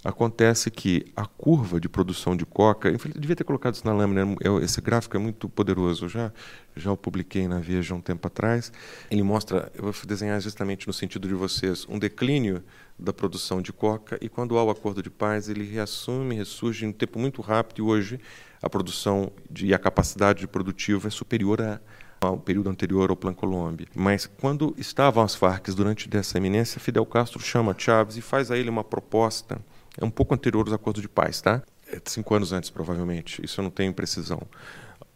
Acontece 0.03 0.71
que 0.71 1.05
a 1.15 1.25
curva 1.25 1.79
de 1.79 1.87
produção 1.87 2.35
de 2.35 2.45
coca, 2.45 2.89
eu 2.89 2.97
devia 3.15 3.35
ter 3.35 3.43
colocado 3.43 3.75
isso 3.75 3.85
na 3.85 3.93
lâmina, 3.93 4.35
é 4.41 4.63
esse 4.63 4.81
gráfico 4.81 5.15
é 5.15 5.19
muito 5.19 5.47
poderoso, 5.49 6.05
eu 6.05 6.09
já, 6.09 6.31
já 6.75 6.91
o 6.91 6.97
publiquei 6.97 7.47
na 7.47 7.59
Veja 7.59 7.93
um 7.93 8.01
tempo 8.01 8.27
atrás. 8.27 8.71
Ele 9.09 9.23
mostra, 9.23 9.71
eu 9.75 9.83
vou 9.83 9.93
desenhar 10.05 10.39
justamente 10.41 10.87
no 10.87 10.93
sentido 10.93 11.27
de 11.27 11.33
vocês, 11.33 11.85
um 11.89 11.99
declínio 11.99 12.63
da 12.97 13.11
produção 13.11 13.61
de 13.61 13.73
coca 13.73 14.17
e 14.21 14.29
quando 14.29 14.57
há 14.57 14.63
o 14.63 14.69
acordo 14.69 15.01
de 15.01 15.09
paz 15.09 15.49
ele 15.49 15.63
reassume, 15.63 16.35
ressurge 16.35 16.85
em 16.85 16.89
um 16.89 16.93
tempo 16.93 17.19
muito 17.19 17.41
rápido 17.41 17.79
e 17.79 17.81
hoje 17.81 18.19
a 18.61 18.69
produção 18.69 19.31
de, 19.49 19.67
e 19.67 19.73
a 19.73 19.79
capacidade 19.79 20.47
produtiva 20.47 21.07
é 21.07 21.11
superior 21.11 21.61
a, 21.61 21.79
ao 22.21 22.37
período 22.37 22.69
anterior 22.69 23.09
ao 23.09 23.15
Plan 23.15 23.33
Colômbia. 23.33 23.87
Mas 23.93 24.25
quando 24.25 24.73
estavam 24.77 25.23
as 25.23 25.35
Farc 25.35 25.67
durante 25.69 26.07
dessa 26.07 26.37
eminência, 26.37 26.79
Fidel 26.79 27.05
Castro 27.05 27.39
chama 27.41 27.75
Chávez 27.77 28.17
e 28.17 28.21
faz 28.21 28.51
a 28.51 28.57
ele 28.57 28.69
uma 28.69 28.83
proposta 28.83 29.59
é 29.97 30.05
um 30.05 30.09
pouco 30.09 30.33
anterior 30.33 30.65
aos 30.65 30.73
acordos 30.73 31.01
de 31.01 31.09
paz, 31.09 31.41
tá? 31.41 31.61
É 31.87 31.99
cinco 32.05 32.33
anos 32.33 32.51
antes, 32.51 32.69
provavelmente. 32.69 33.43
Isso 33.43 33.59
eu 33.59 33.63
não 33.63 33.71
tenho 33.71 33.93
precisão. 33.93 34.41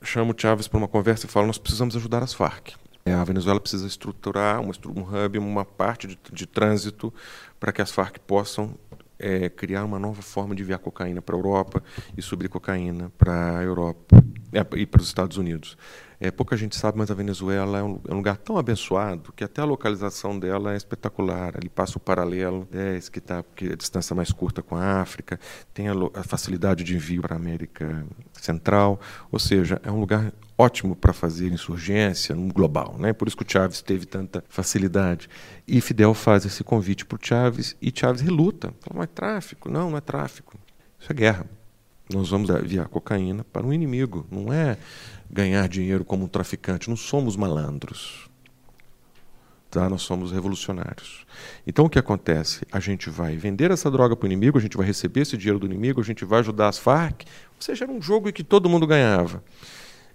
Chamo 0.02 0.34
o 0.34 0.36
Chávez 0.40 0.68
para 0.68 0.78
uma 0.78 0.88
conversa 0.88 1.26
e 1.26 1.30
falo: 1.30 1.48
nós 1.48 1.58
precisamos 1.58 1.96
ajudar 1.96 2.24
as 2.24 2.34
Farc. 2.34 2.76
É, 3.06 3.14
a 3.14 3.24
Venezuela 3.24 3.60
precisa 3.60 3.88
estruturar 3.88 4.60
um 4.60 4.70
hub, 4.70 5.38
uma 5.40 5.64
parte 5.64 6.08
de, 6.08 6.20
de 6.32 6.46
trânsito 6.46 7.14
para 7.58 7.72
que 7.72 7.82
as 7.82 7.90
Farc 7.90 8.20
possam 8.20 8.76
é, 9.18 9.50
criar 9.50 9.86
uma 9.86 9.98
nova 9.98 10.22
forma 10.22 10.54
de 10.54 10.62
enviar 10.62 10.80
cocaína 10.80 11.22
para 11.22 11.36
a 11.36 11.38
Europa 11.38 11.82
e 12.18 12.22
subir 12.22 12.50
cocaína 12.50 13.12
para 13.18 13.60
a 13.60 13.64
Europa 13.64 14.24
é, 14.52 14.78
e 14.78 14.86
para 14.86 15.02
os 15.02 15.08
Estados 15.08 15.38
Unidos. 15.38 15.78
É, 16.20 16.32
pouca 16.32 16.58
gente 16.58 16.76
sabe, 16.76 16.98
mas 16.98 17.12
a 17.12 17.14
Venezuela 17.14 17.78
é 17.78 17.84
um, 17.84 18.00
é 18.08 18.14
um, 18.14 18.18
lugar 18.18 18.38
tão 18.38 18.58
abençoado 18.58 19.32
que 19.34 19.44
até 19.44 19.62
a 19.62 19.66
localização 19.66 20.38
dela 20.38 20.74
é 20.74 20.78
espetacular. 20.78 21.54
Ali 21.56 21.70
passa 21.70 21.98
o 21.98 22.02
paralelo 22.02 22.68
10, 22.72 23.10
que 23.10 23.20
está 23.20 23.40
a 23.40 23.76
distância 23.76 24.16
mais 24.16 24.32
curta 24.32 24.64
com 24.64 24.76
a 24.76 25.00
África, 25.00 25.40
tem 25.74 25.88
a, 25.90 25.94
a 26.16 26.24
facilidade 26.24 26.84
de 26.84 26.96
envio 26.96 27.22
para 27.22 27.36
a 27.36 27.38
América 27.38 28.04
Central, 28.34 29.00
ou 29.32 29.38
seja, 29.38 29.80
é 29.84 29.92
um 29.92 30.00
lugar 30.00 30.34
ótimo 30.58 30.96
para 30.96 31.14
fazer 31.14 31.52
insurgência 31.54 32.34
no 32.36 32.52
global. 32.52 32.96
Né? 32.98 33.14
Por 33.14 33.28
isso 33.28 33.38
que 33.38 33.44
o 33.44 33.52
Chávez 33.52 33.82
teve 33.84 34.08
tanta 34.08 34.44
facilidade. 34.50 35.30
E 35.68 35.80
Fidel 35.80 36.16
faz 36.16 36.46
esse 36.46 36.64
convite 36.64 37.06
para 37.06 37.16
o 37.16 37.20
Chávez 37.22 37.76
e 37.80 37.92
Chávez 37.94 38.22
reluta. 38.22 38.74
Fala, 38.82 38.96
não 38.96 39.04
é 39.04 39.08
tráfico. 39.08 39.70
Não, 39.70 39.92
não 39.92 39.98
é 39.98 40.02
tráfico. 40.02 40.58
Isso 41.00 41.12
é 41.12 41.16
guerra. 41.16 41.46
Nós 42.12 42.30
vamos 42.30 42.50
enviar 42.50 42.88
cocaína 42.88 43.44
para 43.44 43.66
um 43.66 43.74
inimigo. 43.74 44.26
Não 44.32 44.52
é 44.52 44.78
ganhar 45.30 45.68
dinheiro 45.68 46.04
como 46.04 46.26
um 46.26 46.28
traficante. 46.28 46.90
Não 46.90 46.98
somos 46.98 47.36
malandros. 47.36 48.30
Tá? 49.70 49.90
Nós 49.90 50.02
somos 50.02 50.32
revolucionários. 50.32 51.26
Então 51.66 51.86
o 51.86 51.90
que 51.90 52.00
acontece? 52.00 52.66
A 52.72 52.80
gente 52.80 53.10
vai 53.10 53.36
vender 53.36 53.70
essa 53.70 53.92
droga 53.92 54.16
para 54.16 54.26
o 54.26 54.28
inimigo, 54.28 54.58
a 54.58 54.62
gente 54.62 54.78
vai 54.78 54.86
receber 54.86 55.22
esse 55.22 55.38
dinheiro 55.38 55.60
do 55.60 55.66
inimigo, 55.66 56.00
a 56.00 56.04
gente 56.04 56.24
vai 56.24 56.40
ajudar 56.40 56.70
as 56.70 56.78
Farc. 56.78 57.26
Ou 57.56 57.62
seja, 57.62 57.86
era 57.86 57.92
um 57.92 58.02
jogo 58.02 58.30
em 58.30 58.32
que 58.32 58.44
todo 58.44 58.70
mundo 58.70 58.88
ganhava. 58.88 59.44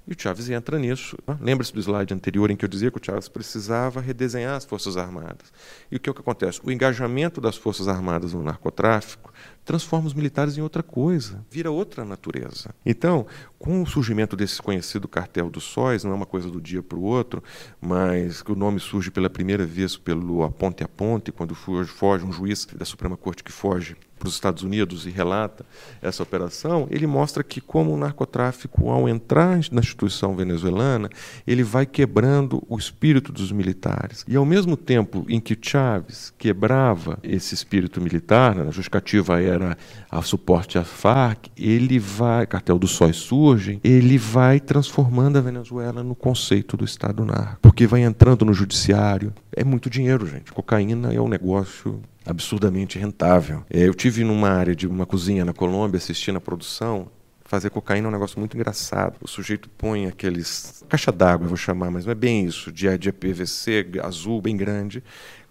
E 0.06 0.12
o 0.12 0.16
Chávez 0.18 0.50
entra 0.50 0.78
nisso. 0.78 1.16
Né? 1.26 1.38
Lembra-se 1.40 1.72
do 1.72 1.80
slide 1.80 2.12
anterior 2.12 2.50
em 2.50 2.56
que 2.56 2.64
eu 2.64 2.68
dizia 2.68 2.90
que 2.90 2.98
o 2.98 3.04
Chávez 3.04 3.28
precisava 3.28 4.00
redesenhar 4.00 4.56
as 4.56 4.64
Forças 4.64 4.96
Armadas. 4.96 5.52
E 5.90 5.96
o 5.96 6.00
que, 6.00 6.10
é 6.10 6.12
que 6.12 6.20
acontece? 6.20 6.60
O 6.64 6.72
engajamento 6.72 7.40
das 7.40 7.56
Forças 7.56 7.86
Armadas 7.86 8.32
no 8.32 8.42
narcotráfico 8.42 9.32
transforma 9.64 10.06
os 10.06 10.14
militares 10.14 10.56
em 10.56 10.60
outra 10.60 10.82
coisa, 10.82 11.44
vira 11.50 11.70
outra 11.70 12.04
natureza. 12.04 12.74
Então, 12.84 13.26
com 13.58 13.82
o 13.82 13.86
surgimento 13.86 14.36
desse 14.36 14.60
conhecido 14.60 15.06
cartel 15.06 15.48
dos 15.48 15.64
sóis, 15.64 16.02
não 16.02 16.12
é 16.12 16.14
uma 16.14 16.26
coisa 16.26 16.50
do 16.50 16.60
dia 16.60 16.82
para 16.82 16.98
o 16.98 17.02
outro, 17.02 17.42
mas 17.80 18.42
que 18.42 18.50
o 18.50 18.56
nome 18.56 18.80
surge 18.80 19.10
pela 19.10 19.30
primeira 19.30 19.64
vez 19.64 19.96
pelo 19.96 20.42
Aponte 20.42 20.82
a 20.82 20.88
Ponte, 20.88 21.30
quando 21.30 21.54
foge 21.54 22.24
um 22.24 22.32
juiz 22.32 22.66
da 22.66 22.84
Suprema 22.84 23.16
Corte 23.16 23.44
que 23.44 23.52
foge 23.52 23.96
para 24.22 24.28
os 24.28 24.34
Estados 24.34 24.62
Unidos 24.62 25.04
e 25.04 25.10
relata 25.10 25.66
essa 26.00 26.22
operação, 26.22 26.86
ele 26.90 27.08
mostra 27.08 27.42
que 27.42 27.60
como 27.60 27.92
o 27.92 27.96
narcotráfico, 27.96 28.88
ao 28.88 29.08
entrar 29.08 29.58
na 29.72 29.80
instituição 29.80 30.36
venezuelana, 30.36 31.10
ele 31.44 31.64
vai 31.64 31.84
quebrando 31.84 32.62
o 32.68 32.78
espírito 32.78 33.32
dos 33.32 33.50
militares. 33.50 34.24
E 34.28 34.36
ao 34.36 34.46
mesmo 34.46 34.76
tempo 34.76 35.26
em 35.28 35.40
que 35.40 35.58
Chávez 35.60 36.32
quebrava 36.38 37.18
esse 37.20 37.52
espírito 37.52 38.00
militar, 38.00 38.54
né, 38.54 38.62
a 38.62 38.70
justificativa 38.70 39.42
era 39.52 39.76
a 40.10 40.22
suporte 40.22 40.78
à 40.78 40.84
FARC, 40.84 41.48
ele 41.56 41.98
vai, 41.98 42.46
cartel 42.46 42.78
do 42.78 42.86
sóis 42.86 43.16
surge, 43.16 43.80
ele 43.84 44.18
vai 44.18 44.58
transformando 44.58 45.38
a 45.38 45.40
Venezuela 45.40 46.02
no 46.02 46.14
conceito 46.14 46.76
do 46.76 46.84
Estado 46.84 47.24
narco, 47.24 47.58
porque 47.62 47.86
vai 47.86 48.02
entrando 48.02 48.44
no 48.44 48.52
judiciário. 48.52 49.32
É 49.54 49.64
muito 49.64 49.88
dinheiro, 49.88 50.26
gente. 50.26 50.52
Cocaína 50.52 51.12
é 51.12 51.20
um 51.20 51.28
negócio 51.28 52.00
absurdamente 52.24 52.98
rentável. 52.98 53.64
É, 53.68 53.86
eu 53.86 53.94
tive 53.94 54.24
numa 54.24 54.48
área 54.48 54.74
de 54.74 54.86
uma 54.86 55.06
cozinha 55.06 55.44
na 55.44 55.52
Colômbia 55.52 55.98
assistindo 55.98 56.36
a 56.36 56.40
produção. 56.40 57.08
Fazer 57.44 57.68
cocaína 57.68 58.06
é 58.06 58.08
um 58.08 58.12
negócio 58.12 58.38
muito 58.38 58.56
engraçado. 58.56 59.16
O 59.20 59.28
sujeito 59.28 59.68
põe 59.68 60.06
aqueles 60.06 60.82
caixa 60.88 61.12
d'água, 61.12 61.46
vou 61.46 61.56
chamar, 61.56 61.90
mas 61.90 62.06
não 62.06 62.12
é 62.12 62.14
bem 62.14 62.46
isso, 62.46 62.72
de, 62.72 62.96
de 62.96 63.12
PVC 63.12 63.86
azul 64.02 64.40
bem 64.40 64.56
grande, 64.56 65.02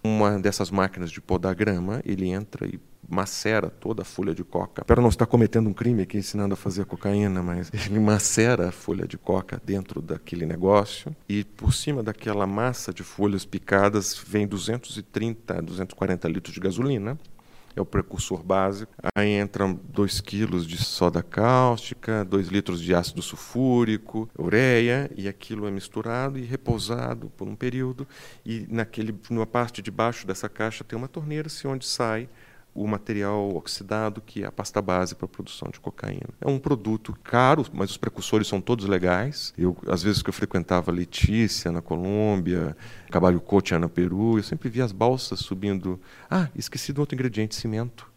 uma 0.02 0.38
dessas 0.38 0.70
máquinas 0.70 1.12
de 1.12 1.20
podar 1.20 1.54
grama, 1.54 2.02
ele 2.04 2.28
entra 2.28 2.66
e 2.66 2.80
macera 3.12 3.68
toda 3.68 4.02
a 4.02 4.04
folha 4.04 4.34
de 4.34 4.42
coca. 4.42 4.82
Espero 4.82 5.02
não 5.02 5.10
estar 5.10 5.26
cometendo 5.26 5.68
um 5.68 5.72
crime 5.72 6.02
aqui 6.02 6.16
ensinando 6.16 6.54
a 6.54 6.56
fazer 6.56 6.86
cocaína, 6.86 7.42
mas 7.42 7.70
ele 7.86 8.00
macera 8.00 8.70
a 8.70 8.72
folha 8.72 9.06
de 9.06 9.18
coca 9.18 9.60
dentro 9.64 10.00
daquele 10.00 10.46
negócio 10.46 11.14
e 11.28 11.44
por 11.44 11.74
cima 11.74 12.02
daquela 12.02 12.46
massa 12.46 12.92
de 12.92 13.02
folhas 13.02 13.44
picadas 13.44 14.16
vem 14.26 14.46
230, 14.46 15.60
240 15.60 16.28
litros 16.28 16.54
de 16.54 16.60
gasolina 16.60 17.18
é 17.74 17.80
o 17.80 17.86
precursor 17.86 18.42
básico. 18.42 18.92
Aí 19.14 19.40
entram 19.40 19.78
2 19.88 20.20
quilos 20.20 20.66
de 20.66 20.76
soda 20.76 21.22
cáustica, 21.22 22.24
2 22.24 22.48
litros 22.48 22.80
de 22.80 22.94
ácido 22.94 23.22
sulfúrico, 23.22 24.28
ureia, 24.38 25.10
e 25.16 25.28
aquilo 25.28 25.66
é 25.66 25.70
misturado 25.70 26.38
e 26.38 26.42
repousado 26.42 27.30
por 27.36 27.48
um 27.48 27.56
período. 27.56 28.06
E 28.44 28.66
naquele, 28.68 29.14
na 29.30 29.46
parte 29.46 29.80
de 29.82 29.90
baixo 29.90 30.26
dessa 30.26 30.48
caixa 30.48 30.84
tem 30.84 30.98
uma 30.98 31.08
torneira, 31.08 31.48
se 31.48 31.66
onde 31.66 31.86
sai 31.86 32.28
o 32.74 32.86
material 32.86 33.54
oxidado, 33.54 34.20
que 34.20 34.42
é 34.42 34.46
a 34.46 34.52
pasta 34.52 34.80
base 34.80 35.14
para 35.14 35.26
a 35.26 35.28
produção 35.28 35.68
de 35.70 35.78
cocaína. 35.78 36.30
É 36.40 36.48
um 36.48 36.58
produto 36.58 37.16
caro, 37.22 37.66
mas 37.72 37.90
os 37.90 37.96
precursores 37.98 38.46
são 38.46 38.60
todos 38.60 38.86
legais. 38.86 39.52
Eu, 39.58 39.76
às 39.86 40.02
vezes 40.02 40.22
que 40.22 40.30
eu 40.30 40.34
frequentava 40.34 40.90
Letícia 40.90 41.70
na 41.70 41.82
Colômbia, 41.82 42.74
Cabalho 43.10 43.40
Cotia 43.40 43.78
no 43.78 43.90
Peru, 43.90 44.38
eu 44.38 44.42
sempre 44.42 44.70
via 44.70 44.84
as 44.84 44.92
balsas 44.92 45.40
subindo. 45.40 46.00
Ah, 46.30 46.48
esqueci 46.56 46.92
do 46.92 47.00
outro 47.00 47.14
ingrediente, 47.14 47.54
cimento. 47.54 48.10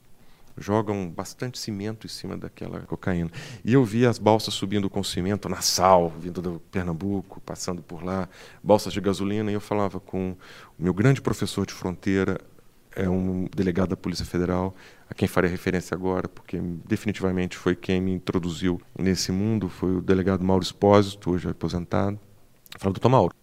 Jogam 0.57 1.09
bastante 1.09 1.59
cimento 1.59 2.07
em 2.07 2.09
cima 2.09 2.37
daquela 2.37 2.79
cocaína. 2.81 3.29
E 3.63 3.73
eu 3.73 3.83
via 3.83 4.09
as 4.09 4.17
balsas 4.17 4.53
subindo 4.53 4.89
com 4.89 5.03
cimento 5.03 5.49
na 5.49 5.59
sal, 5.59 6.09
vindo 6.17 6.41
do 6.41 6.61
Pernambuco, 6.71 7.41
passando 7.41 7.81
por 7.83 8.01
lá, 8.01 8.29
balsas 8.63 8.93
de 8.93 9.01
gasolina, 9.01 9.51
e 9.51 9.53
eu 9.53 9.59
falava 9.59 9.99
com 9.99 10.31
o 10.79 10.83
meu 10.83 10.93
grande 10.93 11.21
professor 11.21 11.65
de 11.65 11.73
fronteira, 11.73 12.39
é 12.95 13.09
um 13.09 13.47
delegado 13.55 13.89
da 13.89 13.97
Polícia 13.97 14.25
Federal, 14.25 14.73
a 15.09 15.13
quem 15.13 15.27
farei 15.27 15.51
referência 15.51 15.93
agora, 15.93 16.27
porque 16.27 16.59
definitivamente 16.87 17.57
foi 17.57 17.75
quem 17.75 18.01
me 18.01 18.11
introduziu 18.11 18.81
nesse 18.97 19.31
mundo, 19.31 19.69
foi 19.69 19.97
o 19.97 20.01
delegado 20.01 20.43
Mauro 20.43 20.63
Espósito, 20.63 21.31
hoje 21.31 21.49
aposentado. 21.49 22.19
Fala, 22.79 22.93
doutor 22.93 23.09
Mauro, 23.09 23.33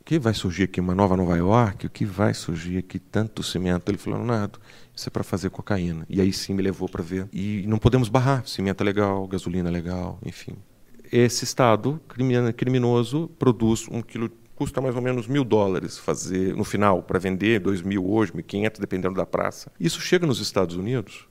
o 0.00 0.04
que 0.04 0.18
vai 0.18 0.34
surgir 0.34 0.64
aqui? 0.64 0.80
Uma 0.80 0.94
nova 0.94 1.16
Nova 1.16 1.36
York? 1.36 1.86
O 1.86 1.90
que 1.90 2.04
vai 2.04 2.34
surgir 2.34 2.78
aqui? 2.78 2.98
Tanto 2.98 3.42
cimento? 3.42 3.88
Ele 3.90 3.98
falou, 3.98 4.18
Leonardo, 4.18 4.58
isso 4.94 5.08
é 5.08 5.10
para 5.10 5.22
fazer 5.22 5.50
cocaína. 5.50 6.04
E 6.08 6.20
aí 6.20 6.32
sim 6.32 6.54
me 6.54 6.62
levou 6.62 6.88
para 6.88 7.02
ver. 7.02 7.28
E 7.32 7.64
não 7.66 7.78
podemos 7.78 8.08
barrar, 8.08 8.46
cimento 8.46 8.80
é 8.80 8.84
legal, 8.84 9.26
gasolina 9.26 9.68
é 9.68 9.72
legal, 9.72 10.18
enfim. 10.24 10.56
Esse 11.10 11.44
Estado 11.44 12.00
criminoso 12.56 13.28
produz 13.38 13.86
um 13.90 14.02
quilo 14.02 14.30
custa 14.58 14.80
mais 14.80 14.96
ou 14.96 15.00
menos 15.00 15.28
mil 15.28 15.44
dólares 15.44 15.96
fazer 15.96 16.52
no 16.56 16.64
final 16.64 17.00
para 17.00 17.16
vender, 17.16 17.60
dois 17.60 17.80
mil 17.80 18.10
hoje, 18.10 18.32
mil 18.34 18.42
quinhentos, 18.42 18.80
dependendo 18.80 19.14
da 19.14 19.24
praça. 19.24 19.70
Isso 19.78 20.00
chega 20.00 20.26
nos 20.26 20.40
Estados 20.40 20.74
Unidos, 20.74 21.28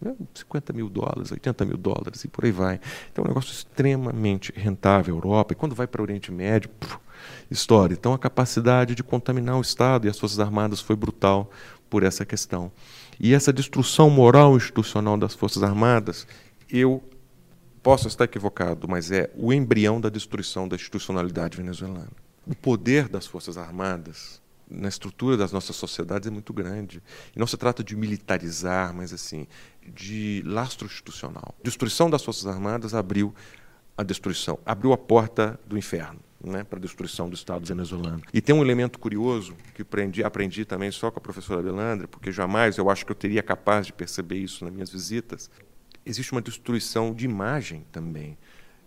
né, 0.00 0.14
50 0.32 0.72
mil 0.72 0.88
dólares, 0.88 1.32
80 1.32 1.64
mil 1.64 1.76
dólares 1.76 2.22
e 2.22 2.28
por 2.28 2.44
aí 2.44 2.52
vai. 2.52 2.78
Então 3.10 3.24
é 3.24 3.26
um 3.26 3.30
negócio 3.30 3.50
extremamente 3.50 4.52
rentável 4.54 5.16
Europa. 5.16 5.54
E 5.54 5.56
quando 5.56 5.74
vai 5.74 5.88
para 5.88 6.00
o 6.00 6.04
Oriente 6.04 6.30
Médio, 6.30 6.70
puf, 6.70 6.98
história. 7.50 7.94
Então 7.94 8.12
a 8.12 8.18
capacidade 8.18 8.94
de 8.94 9.02
contaminar 9.02 9.58
o 9.58 9.60
Estado 9.60 10.06
e 10.06 10.08
as 10.10 10.16
Forças 10.16 10.38
Armadas 10.38 10.80
foi 10.80 10.94
brutal 10.94 11.50
por 11.90 12.04
essa 12.04 12.24
questão. 12.24 12.70
E 13.18 13.34
essa 13.34 13.52
destruição 13.52 14.08
moral 14.08 14.56
institucional 14.56 15.18
das 15.18 15.34
Forças 15.34 15.64
Armadas, 15.64 16.28
eu 16.70 17.02
posso 17.82 18.06
estar 18.06 18.22
equivocado, 18.22 18.86
mas 18.86 19.10
é 19.10 19.32
o 19.36 19.52
embrião 19.52 20.00
da 20.00 20.08
destruição 20.08 20.68
da 20.68 20.76
institucionalidade 20.76 21.56
venezuelana 21.56 22.27
o 22.48 22.54
poder 22.56 23.08
das 23.08 23.26
Forças 23.26 23.58
Armadas 23.58 24.40
na 24.70 24.88
estrutura 24.88 25.36
das 25.36 25.52
nossas 25.52 25.76
sociedades 25.76 26.26
é 26.26 26.30
muito 26.30 26.52
grande. 26.52 27.02
E 27.34 27.38
não 27.38 27.46
se 27.46 27.56
trata 27.56 27.84
de 27.84 27.94
militarizar, 27.94 28.94
mas 28.94 29.12
assim, 29.12 29.46
de 29.94 30.42
lastro 30.46 30.86
institucional. 30.86 31.54
A 31.60 31.62
destruição 31.62 32.08
das 32.08 32.22
Forças 32.22 32.46
Armadas 32.46 32.94
abriu 32.94 33.34
a 33.96 34.02
destruição, 34.02 34.58
abriu 34.64 34.92
a 34.92 34.98
porta 34.98 35.58
do 35.66 35.76
inferno. 35.76 36.20
Né, 36.40 36.62
para 36.62 36.78
a 36.78 36.80
destruição 36.80 37.28
do 37.28 37.34
Estado 37.34 37.66
venezuelano. 37.66 38.22
E 38.32 38.40
tem 38.40 38.54
um 38.54 38.62
elemento 38.62 39.00
curioso 39.00 39.56
que 39.74 39.82
aprendi, 39.82 40.22
aprendi 40.22 40.64
também 40.64 40.88
só 40.92 41.10
com 41.10 41.18
a 41.18 41.20
professora 41.20 41.60
Belandra, 41.60 42.06
porque 42.06 42.30
jamais 42.30 42.78
eu 42.78 42.88
acho 42.88 43.04
que 43.04 43.10
eu 43.10 43.16
teria 43.16 43.42
capaz 43.42 43.86
de 43.88 43.92
perceber 43.92 44.36
isso 44.36 44.64
nas 44.64 44.72
minhas 44.72 44.88
visitas. 44.88 45.50
Existe 46.06 46.30
uma 46.30 46.40
destruição 46.40 47.12
de 47.12 47.24
imagem 47.24 47.84
também. 47.90 48.38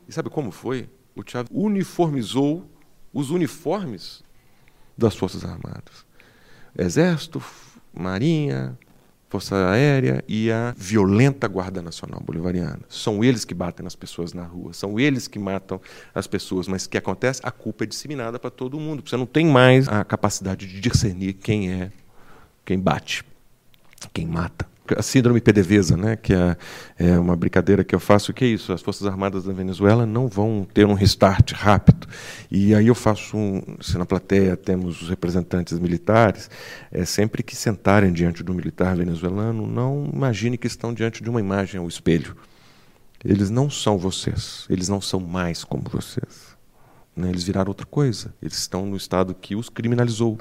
E 0.07 0.13
sabe 0.13 0.29
como 0.29 0.49
foi? 0.49 0.89
O 1.13 1.23
Chávez 1.29 1.49
uniformizou 1.51 2.70
os 3.13 3.29
uniformes 3.29 4.23
das 4.97 5.15
Forças 5.15 5.43
Armadas. 5.43 6.05
Exército, 6.77 7.43
Marinha, 7.93 8.77
Força 9.29 9.69
Aérea 9.69 10.23
e 10.27 10.51
a 10.51 10.73
violenta 10.77 11.47
Guarda 11.47 11.81
Nacional 11.81 12.21
Bolivariana. 12.21 12.81
São 12.89 13.23
eles 13.23 13.45
que 13.45 13.53
batem 13.53 13.83
nas 13.83 13.95
pessoas 13.95 14.33
na 14.33 14.43
rua, 14.43 14.73
são 14.73 14.99
eles 14.99 15.27
que 15.27 15.39
matam 15.39 15.79
as 16.13 16.27
pessoas. 16.27 16.67
Mas 16.67 16.85
o 16.85 16.89
que 16.89 16.97
acontece? 16.97 17.39
A 17.43 17.51
culpa 17.51 17.85
é 17.85 17.87
disseminada 17.87 18.37
para 18.37 18.49
todo 18.49 18.79
mundo. 18.79 19.01
Você 19.05 19.15
não 19.15 19.25
tem 19.25 19.45
mais 19.45 19.87
a 19.87 20.03
capacidade 20.03 20.67
de 20.67 20.81
discernir 20.81 21.33
quem 21.33 21.71
é 21.71 21.91
quem 22.65 22.77
bate, 22.77 23.23
quem 24.13 24.27
mata 24.27 24.67
a 24.97 25.01
síndrome 25.01 25.41
PDVSA, 25.41 25.97
né, 25.97 26.15
que 26.15 26.33
é, 26.33 26.57
é, 26.97 27.19
uma 27.19 27.35
brincadeira 27.35 27.83
que 27.83 27.93
eu 27.93 27.99
faço, 27.99 28.33
que 28.33 28.45
é 28.45 28.47
isso, 28.47 28.73
as 28.73 28.81
Forças 28.81 29.07
Armadas 29.07 29.43
da 29.43 29.53
Venezuela 29.53 30.05
não 30.05 30.27
vão 30.27 30.67
ter 30.73 30.85
um 30.85 30.93
restart 30.93 31.51
rápido. 31.53 32.07
E 32.49 32.73
aí 32.75 32.87
eu 32.87 32.95
faço, 32.95 33.37
um, 33.37 33.61
se 33.79 33.97
na 33.97 34.05
plateia 34.05 34.55
temos 34.55 35.01
os 35.01 35.09
representantes 35.09 35.77
militares, 35.79 36.49
é, 36.91 37.05
sempre 37.05 37.43
que 37.43 37.55
sentarem 37.55 38.11
diante 38.11 38.43
do 38.43 38.53
militar 38.53 38.95
venezuelano, 38.95 39.67
não 39.67 40.09
imagine 40.13 40.57
que 40.57 40.67
estão 40.67 40.93
diante 40.93 41.23
de 41.23 41.29
uma 41.29 41.39
imagem 41.39 41.79
ao 41.79 41.87
espelho. 41.87 42.35
Eles 43.23 43.49
não 43.49 43.69
são 43.69 43.97
vocês, 43.97 44.65
eles 44.69 44.89
não 44.89 44.99
são 44.99 45.19
mais 45.19 45.63
como 45.63 45.83
vocês. 45.89 46.57
Né? 47.15 47.29
Eles 47.29 47.43
viraram 47.43 47.69
outra 47.69 47.85
coisa, 47.85 48.33
eles 48.41 48.57
estão 48.57 48.85
no 48.85 48.97
estado 48.97 49.35
que 49.35 49.55
os 49.55 49.69
criminalizou. 49.69 50.39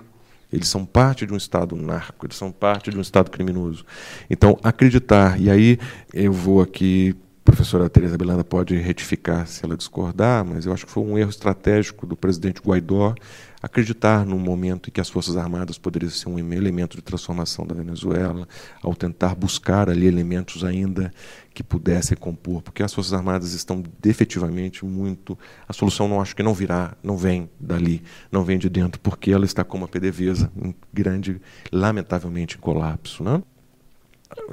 Eles 0.53 0.69
são 0.69 0.85
parte 0.85 1.27
de 1.27 1.33
um 1.33 1.37
Estado 1.37 1.77
narco, 1.77 2.27
eles 2.27 2.37
são 2.37 2.51
parte 2.51 2.91
de 2.91 2.99
um 2.99 3.01
Estado 3.01 3.31
criminoso. 3.31 3.85
Então, 4.29 4.59
acreditar, 4.63 5.41
e 5.41 5.51
aí 5.51 5.79
eu 6.13 6.33
vou 6.33 6.61
aqui, 6.61 7.15
a 7.43 7.45
professora 7.45 7.89
Teresa 7.89 8.19
Belanda 8.19 8.45
pode 8.45 8.77
retificar 8.77 9.47
se 9.47 9.65
ela 9.65 9.77
discordar, 9.77 10.45
mas 10.45 10.67
eu 10.67 10.73
acho 10.73 10.87
que 10.87 10.93
foi 10.93 11.03
um 11.03 11.19
erro 11.19 11.31
estratégico 11.31 12.07
do 12.07 12.17
presidente 12.17 12.61
Guaidó 12.61 13.15
acreditar 13.63 14.25
num 14.25 14.39
momento 14.39 14.89
em 14.89 14.93
que 14.93 15.01
as 15.01 15.09
Forças 15.09 15.37
Armadas 15.37 15.79
poderiam 15.79 16.11
ser 16.11 16.29
um 16.29 16.39
elemento 16.39 16.97
de 16.97 17.03
transformação 17.03 17.67
da 17.67 17.75
Venezuela, 17.75 18.49
ao 18.83 18.95
tentar 18.95 19.35
buscar 19.35 19.91
ali 19.91 20.07
elementos 20.07 20.65
ainda 20.65 21.13
que 21.53 21.63
pudessem 21.63 22.17
compor, 22.17 22.63
porque 22.63 22.83
as 22.83 22.95
Forças 22.95 23.13
Armadas 23.13 23.53
estão 23.53 23.83
definitivamente 24.01 24.85
muito. 24.85 25.39
A 25.69 25.73
solução 25.73 26.09
não 26.09 26.21
acho 26.21 26.35
que 26.35 26.43
não 26.43 26.55
virá, 26.55 26.97
não 27.03 27.17
vem 27.17 27.51
dali, 27.59 28.03
não 28.31 28.45
vem 28.45 28.59
de 28.59 28.69
dentro, 28.69 29.01
porque 29.01 29.31
ela 29.31 29.45
está 29.45 29.63
como 29.65 29.85
a 29.85 29.89
PDVSA, 29.89 30.51
em 30.57 30.75
grande, 30.93 31.41
lamentavelmente, 31.71 32.57
em 32.57 32.61
colapso. 32.61 33.23
Né? 33.23 33.43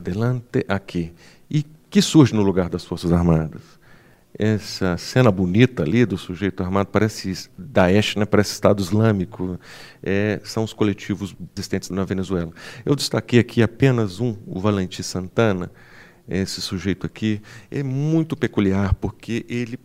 Delante 0.01 0.65
aqui. 0.67 1.13
E 1.49 1.63
que 1.89 2.01
surge 2.01 2.33
no 2.33 2.41
lugar 2.41 2.69
das 2.69 2.83
Forças 2.83 3.11
Armadas? 3.11 3.76
Essa 4.37 4.97
cena 4.97 5.31
bonita 5.31 5.83
ali 5.83 6.05
do 6.05 6.17
sujeito 6.17 6.61
armado 6.61 6.89
parece 6.89 7.49
Daesh, 7.57 8.15
né? 8.15 8.25
parece 8.25 8.53
Estado 8.53 8.81
Islâmico, 8.81 9.59
é, 10.03 10.39
são 10.43 10.63
os 10.63 10.73
coletivos 10.73 11.35
existentes 11.55 11.89
na 11.89 12.03
Venezuela. 12.03 12.51
Eu 12.85 12.95
destaquei 12.95 13.39
aqui 13.39 13.63
apenas 13.63 14.19
um, 14.19 14.35
o 14.45 14.59
Valentim 14.59 15.01
Santana, 15.01 15.71
esse 16.29 16.61
sujeito 16.61 17.05
aqui, 17.05 17.41
é 17.71 17.81
muito 17.81 18.35
peculiar 18.35 18.93
porque 18.95 19.45
ele 19.47 19.79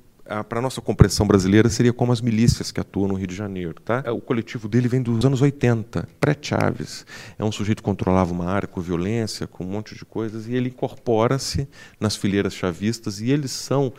para 0.49 0.61
a 0.61 0.63
nossa 0.63 0.81
compreensão 0.81 1.27
brasileira, 1.27 1.69
seria 1.69 1.93
como 1.93 2.13
as 2.13 2.21
milícias 2.21 2.71
que 2.71 2.81
atuam 2.81 3.09
no 3.09 3.15
Rio 3.15 3.27
de 3.27 3.35
Janeiro. 3.35 3.75
Tá? 3.85 4.05
O 4.13 4.21
coletivo 4.21 4.69
dele 4.69 4.89
vem 4.89 5.03
dos 5.03 5.25
anos 5.25 5.43
80, 5.43 6.09
pré-Chaves. 6.21 7.05
É 7.39 7.45
um 7.45 7.53
sujeito 7.53 7.79
que 7.79 7.85
controlava 7.85 8.33
uma 8.33 8.47
área 8.47 8.69
com 8.69 8.81
violência, 8.81 9.47
com 9.47 9.65
um 9.65 9.69
monte 9.69 9.95
de 9.95 10.05
coisas, 10.05 10.47
e 10.47 10.55
ele 10.55 10.69
incorpora-se 10.69 11.69
nas 12.01 12.17
fileiras 12.17 12.55
chavistas, 12.55 13.21
e 13.21 13.31
eles 13.31 13.51
são 13.51 13.93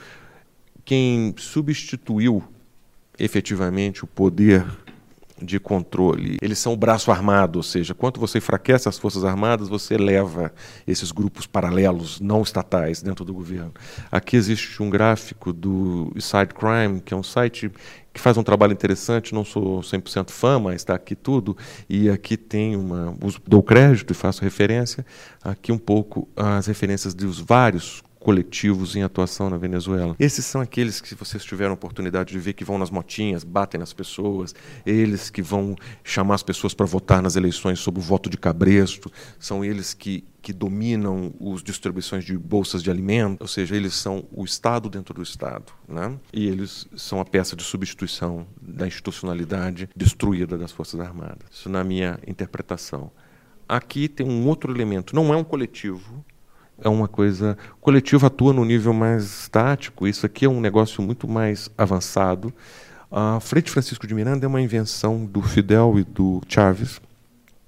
quem 0.86 1.34
substituiu 1.38 2.44
efetivamente 3.18 4.04
o 4.04 4.08
poder 4.08 4.66
de 5.42 5.60
controle. 5.60 6.38
Eles 6.42 6.60
são 6.60 6.74
o 6.74 6.78
braço 6.78 7.12
armado, 7.12 7.58
ou 7.58 7.64
seja, 7.64 7.94
quanto 7.94 8.20
você 8.20 8.38
enfraquece 8.38 8.88
as 8.88 8.98
Forças 8.98 9.24
Armadas, 9.24 9.68
você 9.68 9.98
leva 9.98 10.54
esses 10.88 11.12
grupos 11.12 11.46
paralelos, 11.46 12.20
não 12.20 12.42
estatais, 12.42 13.02
dentro 13.02 13.26
do 13.26 13.34
governo. 13.34 13.74
Aqui 14.12 14.36
existe 14.38 14.82
um 14.82 14.90
gráfico 14.90 15.52
do 15.52 16.14
Side 16.20 16.54
Crime, 16.54 17.02
que 17.02 17.14
é 17.14 17.18
um 17.18 17.24
site 17.24 17.72
que 18.14 18.22
faz 18.22 18.38
um 18.38 18.44
trabalho 18.44 18.74
interessante, 18.74 19.34
não 19.34 19.44
sou 19.44 19.82
100% 19.82 20.30
fã, 20.30 20.60
mas 20.60 20.76
está 20.76 20.94
aqui 20.94 21.16
tudo, 21.16 21.58
e 21.90 22.10
aqui 22.10 22.38
tem 22.38 22.76
uma, 22.76 23.16
dou 23.48 23.64
crédito 23.64 24.12
e 24.12 24.14
faço 24.14 24.44
referência, 24.44 25.04
aqui 25.44 25.72
um 25.72 25.80
pouco 25.80 26.28
as 26.36 26.68
referências 26.68 27.16
dos 27.16 27.40
vários 27.40 28.04
coletivos 28.24 28.96
em 28.96 29.04
atuação 29.04 29.50
na 29.50 29.58
Venezuela. 29.58 30.16
Esses 30.18 30.46
são 30.46 30.62
aqueles 30.62 31.02
que 31.02 31.14
vocês 31.14 31.44
tiveram 31.44 31.74
oportunidade 31.74 32.32
de 32.32 32.40
ver 32.40 32.54
que 32.54 32.64
vão 32.64 32.78
nas 32.78 32.90
motinhas, 32.90 33.44
batem 33.44 33.80
nas 33.80 33.94
pessoas, 33.94 34.56
eles 34.86 35.30
que 35.30 35.42
vão 35.42 35.76
chamar 36.04 36.36
as 36.36 36.44
pessoas 36.44 36.74
para 36.74 36.86
votar 36.86 37.22
nas 37.22 37.36
eleições 37.36 37.80
sob 37.80 38.00
o 38.00 38.02
voto 38.02 38.30
de 38.30 38.38
cabresto, 38.38 39.12
são 39.38 39.64
eles 39.64 39.94
que 39.94 40.24
que 40.44 40.52
dominam 40.52 41.34
as 41.56 41.64
distribuições 41.64 42.26
de 42.26 42.38
bolsas 42.38 42.84
de 42.84 42.92
alimento, 42.92 43.40
ou 43.40 43.48
seja, 43.48 43.78
eles 43.78 43.94
são 43.94 44.26
o 44.30 44.44
Estado 44.44 44.90
dentro 44.90 45.14
do 45.14 45.24
Estado, 45.24 45.72
né? 45.88 46.20
E 46.34 46.46
eles 46.46 46.86
são 46.98 47.22
a 47.22 47.24
peça 47.24 47.56
de 47.56 47.64
substituição 47.64 48.46
da 48.62 48.86
institucionalidade 48.86 49.88
destruída 49.96 50.58
das 50.58 50.70
Forças 50.70 51.00
Armadas. 51.00 51.48
Isso 51.50 51.70
na 51.70 51.82
minha 51.82 52.20
interpretação. 52.28 53.10
Aqui 53.70 54.10
tem 54.10 54.28
um 54.28 54.46
outro 54.46 54.70
elemento, 54.70 55.16
não 55.16 55.34
é 55.34 55.38
um 55.38 55.46
coletivo, 55.46 56.26
é 56.82 56.90
uma 56.90 57.08
coisa. 57.08 57.58
O 57.78 57.82
coletivo 57.82 58.26
atua 58.26 58.54
no 58.54 58.66
nível 58.66 58.94
mais 58.94 59.24
estático, 59.42 60.08
isso 60.08 60.26
aqui 60.26 60.46
é 60.46 60.50
um 60.50 60.62
negócio 60.62 61.02
muito 61.02 61.28
mais 61.28 61.70
avançado. 61.78 62.54
A 63.12 63.40
Frente 63.40 63.70
Francisco 63.70 64.08
de 64.08 64.14
Miranda 64.16 64.46
é 64.46 64.48
uma 64.48 64.62
invenção 64.62 65.26
do 65.26 65.42
Fidel 65.42 66.00
e 66.00 66.04
do 66.04 66.42
Chaves. 66.48 67.00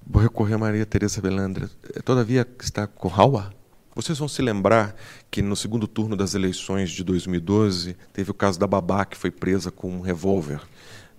Vou 0.05 0.21
recorrer 0.21 0.55
a 0.55 0.57
Maria 0.57 0.85
Teresa 0.85 1.21
Belandra. 1.21 1.69
Todavia 2.03 2.47
está 2.59 2.87
com 2.87 3.07
Raua. 3.07 3.53
Vocês 3.95 4.17
vão 4.17 4.27
se 4.27 4.41
lembrar 4.41 4.95
que 5.31 5.41
no 5.41 5.55
segundo 5.55 5.87
turno 5.87 6.15
das 6.15 6.33
eleições 6.33 6.91
de 6.91 7.03
2012 7.03 7.95
teve 8.11 8.29
o 8.29 8.33
caso 8.33 8.59
da 8.59 8.67
babá 8.67 9.05
que 9.05 9.15
foi 9.15 9.31
presa 9.31 9.71
com 9.71 9.89
um 9.89 10.01
revólver 10.01 10.61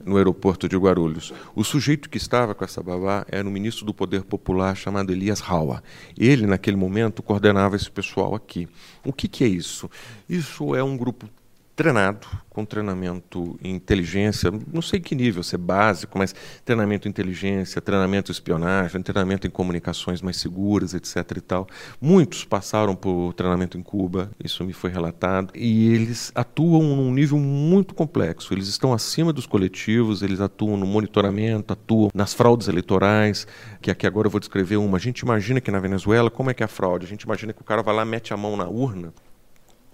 no 0.06 0.16
aeroporto 0.16 0.68
de 0.68 0.76
Guarulhos. 0.76 1.34
O 1.54 1.64
sujeito 1.64 2.08
que 2.08 2.16
estava 2.16 2.54
com 2.54 2.64
essa 2.64 2.82
babá 2.82 3.26
era 3.28 3.46
um 3.46 3.50
ministro 3.50 3.84
do 3.84 3.92
Poder 3.92 4.22
Popular 4.22 4.76
chamado 4.76 5.12
Elias 5.12 5.40
Raua. 5.40 5.82
Ele, 6.16 6.46
naquele 6.46 6.76
momento, 6.76 7.22
coordenava 7.22 7.74
esse 7.76 7.90
pessoal 7.90 8.34
aqui. 8.34 8.68
O 9.04 9.12
que, 9.12 9.26
que 9.26 9.44
é 9.44 9.48
isso? 9.48 9.90
Isso 10.28 10.74
é 10.74 10.82
um 10.82 10.96
grupo 10.96 11.28
treinado, 11.76 12.26
com 12.48 12.64
treinamento 12.64 13.58
em 13.62 13.74
inteligência, 13.74 14.50
não 14.72 14.80
sei 14.80 14.98
que 14.98 15.14
nível, 15.14 15.42
se 15.42 15.56
é 15.56 15.58
básico, 15.58 16.18
mas 16.18 16.34
treinamento 16.64 17.06
em 17.06 17.10
inteligência, 17.10 17.82
treinamento 17.82 18.30
em 18.30 18.32
espionagem, 18.32 19.02
treinamento 19.02 19.46
em 19.46 19.50
comunicações 19.50 20.22
mais 20.22 20.38
seguras, 20.38 20.94
etc. 20.94 21.16
e 21.36 21.40
tal. 21.42 21.66
Muitos 22.00 22.46
passaram 22.46 22.96
por 22.96 23.34
treinamento 23.34 23.76
em 23.76 23.82
Cuba, 23.82 24.30
isso 24.42 24.64
me 24.64 24.72
foi 24.72 24.90
relatado, 24.90 25.52
e 25.54 25.92
eles 25.92 26.32
atuam 26.34 26.96
num 26.96 27.12
nível 27.12 27.38
muito 27.38 27.94
complexo. 27.94 28.54
Eles 28.54 28.68
estão 28.68 28.94
acima 28.94 29.30
dos 29.30 29.46
coletivos, 29.46 30.22
eles 30.22 30.40
atuam 30.40 30.78
no 30.78 30.86
monitoramento, 30.86 31.74
atuam 31.74 32.10
nas 32.14 32.32
fraudes 32.32 32.68
eleitorais, 32.68 33.46
que 33.82 33.90
aqui 33.90 34.06
agora 34.06 34.28
eu 34.28 34.30
vou 34.30 34.40
descrever 34.40 34.78
uma. 34.78 34.96
A 34.96 35.00
gente 35.00 35.20
imagina 35.20 35.60
que 35.60 35.70
na 35.70 35.78
Venezuela, 35.78 36.30
como 36.30 36.50
é 36.50 36.54
que 36.54 36.62
é 36.62 36.64
a 36.64 36.68
fraude? 36.68 37.04
A 37.04 37.08
gente 37.08 37.22
imagina 37.22 37.52
que 37.52 37.60
o 37.60 37.64
cara 37.64 37.82
vai 37.82 37.94
lá, 37.94 38.02
mete 38.02 38.32
a 38.32 38.36
mão 38.36 38.56
na 38.56 38.66
urna 38.66 39.12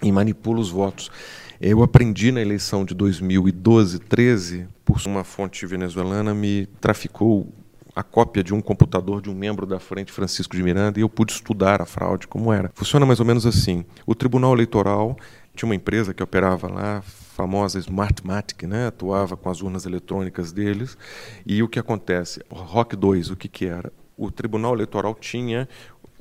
e 0.03 0.11
manipula 0.11 0.61
os 0.61 0.71
votos. 0.71 1.11
Eu 1.65 1.81
aprendi 1.81 2.33
na 2.33 2.41
eleição 2.41 2.85
de 2.85 2.93
2012, 2.93 4.01
13, 4.01 4.67
por 4.85 5.01
uma 5.07 5.23
fonte 5.23 5.65
venezuelana 5.65 6.35
me 6.35 6.67
traficou 6.81 7.55
a 7.95 8.03
cópia 8.03 8.43
de 8.43 8.53
um 8.53 8.61
computador 8.61 9.23
de 9.23 9.31
um 9.31 9.35
membro 9.35 9.65
da 9.65 9.79
Frente 9.79 10.11
Francisco 10.11 10.57
de 10.57 10.63
Miranda 10.65 10.99
e 10.99 11.03
eu 11.03 11.09
pude 11.09 11.31
estudar 11.31 11.81
a 11.81 11.87
fraude 11.87 12.27
como 12.27 12.53
era. 12.53 12.73
Funciona 12.75 13.07
mais 13.07 13.21
ou 13.21 13.27
menos 13.27 13.47
assim. 13.47 13.85
O 14.05 14.13
Tribunal 14.13 14.55
Eleitoral 14.55 15.17
tinha 15.55 15.69
uma 15.69 15.77
empresa 15.77 16.13
que 16.13 16.21
operava 16.21 16.67
lá, 16.67 17.01
famosa 17.01 17.79
Smartmatic, 17.79 18.65
né? 18.65 18.89
atuava 18.89 19.37
com 19.37 19.49
as 19.49 19.63
urnas 19.63 19.87
eletrônicas 19.87 20.51
deles. 20.51 20.99
E 21.47 21.63
o 21.63 21.69
que 21.69 21.79
acontece? 21.79 22.43
O 22.51 22.57
ROC 22.57 22.97
2, 22.97 23.31
o 23.31 23.37
que, 23.37 23.47
que 23.47 23.67
era? 23.67 23.93
O 24.17 24.33
Tribunal 24.33 24.75
Eleitoral 24.75 25.15
tinha 25.15 25.69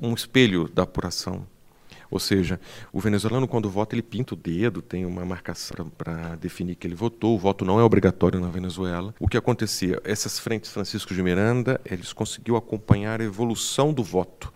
um 0.00 0.14
espelho 0.14 0.68
da 0.68 0.84
apuração 0.84 1.50
ou 2.12 2.18
seja, 2.18 2.60
o 2.92 3.00
venezuelano, 3.00 3.48
quando 3.48 3.70
vota, 3.70 3.94
ele 3.94 4.02
pinta 4.02 4.34
o 4.34 4.36
dedo, 4.36 4.82
tem 4.82 5.06
uma 5.06 5.24
marcação 5.24 5.90
para 5.96 6.36
definir 6.36 6.74
que 6.74 6.86
ele 6.86 6.94
votou. 6.94 7.34
O 7.34 7.38
voto 7.38 7.64
não 7.64 7.80
é 7.80 7.82
obrigatório 7.82 8.38
na 8.38 8.50
Venezuela. 8.50 9.14
O 9.18 9.26
que 9.26 9.38
acontecia? 9.38 9.98
Essas 10.04 10.38
frentes 10.38 10.70
Francisco 10.70 11.14
de 11.14 11.22
Miranda, 11.22 11.80
eles 11.86 12.12
conseguiu 12.12 12.54
acompanhar 12.54 13.22
a 13.22 13.24
evolução 13.24 13.94
do 13.94 14.04
voto. 14.04 14.52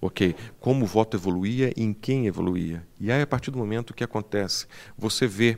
Ok, 0.00 0.34
como 0.58 0.84
o 0.84 0.86
voto 0.86 1.16
evoluía 1.16 1.72
e 1.76 1.84
em 1.84 1.92
quem 1.92 2.26
evoluía. 2.26 2.84
E 3.00 3.12
aí, 3.12 3.22
a 3.22 3.26
partir 3.26 3.52
do 3.52 3.58
momento 3.58 3.94
que 3.94 4.02
acontece, 4.02 4.66
você 4.98 5.28
vê, 5.28 5.56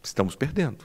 estamos 0.00 0.36
perdendo. 0.36 0.84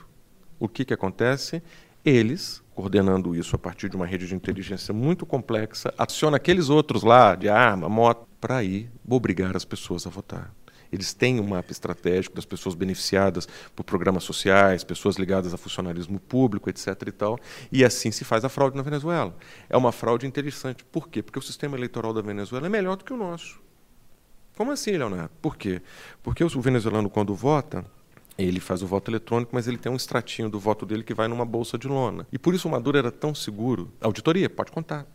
O 0.58 0.68
que, 0.68 0.84
que 0.84 0.92
acontece? 0.92 1.62
Eles, 2.08 2.62
coordenando 2.74 3.36
isso 3.36 3.54
a 3.54 3.58
partir 3.58 3.90
de 3.90 3.96
uma 3.96 4.06
rede 4.06 4.26
de 4.26 4.34
inteligência 4.34 4.94
muito 4.94 5.26
complexa, 5.26 5.92
aciona 5.98 6.38
aqueles 6.38 6.70
outros 6.70 7.02
lá, 7.02 7.34
de 7.34 7.50
arma, 7.50 7.86
moto, 7.86 8.26
para 8.40 8.64
ir 8.64 8.90
obrigar 9.06 9.54
as 9.54 9.64
pessoas 9.64 10.06
a 10.06 10.10
votar. 10.10 10.54
Eles 10.90 11.12
têm 11.12 11.38
um 11.38 11.46
mapa 11.46 11.70
estratégico 11.70 12.34
das 12.34 12.46
pessoas 12.46 12.74
beneficiadas 12.74 13.46
por 13.76 13.84
programas 13.84 14.24
sociais, 14.24 14.82
pessoas 14.82 15.16
ligadas 15.16 15.52
a 15.52 15.58
funcionalismo 15.58 16.18
público, 16.18 16.70
etc. 16.70 16.88
e 17.06 17.12
tal, 17.12 17.38
e 17.70 17.84
assim 17.84 18.10
se 18.10 18.24
faz 18.24 18.42
a 18.42 18.48
fraude 18.48 18.74
na 18.74 18.82
Venezuela. 18.82 19.36
É 19.68 19.76
uma 19.76 19.92
fraude 19.92 20.26
interessante. 20.26 20.82
Por 20.84 21.10
quê? 21.10 21.22
Porque 21.22 21.38
o 21.38 21.42
sistema 21.42 21.76
eleitoral 21.76 22.14
da 22.14 22.22
Venezuela 22.22 22.66
é 22.66 22.70
melhor 22.70 22.96
do 22.96 23.04
que 23.04 23.12
o 23.12 23.18
nosso. 23.18 23.60
Como 24.56 24.72
assim, 24.72 24.92
Leonardo? 24.92 25.30
Por 25.42 25.58
quê? 25.58 25.82
Porque 26.22 26.42
o 26.42 26.48
venezuelano, 26.48 27.10
quando 27.10 27.34
vota, 27.34 27.84
ele 28.38 28.60
faz 28.60 28.82
o 28.82 28.86
voto 28.86 29.10
eletrônico, 29.10 29.50
mas 29.52 29.66
ele 29.66 29.76
tem 29.76 29.90
um 29.90 29.96
extratinho 29.96 30.48
do 30.48 30.60
voto 30.60 30.86
dele 30.86 31.02
que 31.02 31.12
vai 31.12 31.26
numa 31.26 31.44
bolsa 31.44 31.76
de 31.76 31.88
lona. 31.88 32.26
E 32.32 32.38
por 32.38 32.54
isso 32.54 32.68
o 32.68 32.70
Maduro 32.70 32.96
era 32.96 33.10
tão 33.10 33.34
seguro. 33.34 33.92
Auditoria, 34.00 34.48
pode 34.48 34.70
contar. 34.70 35.06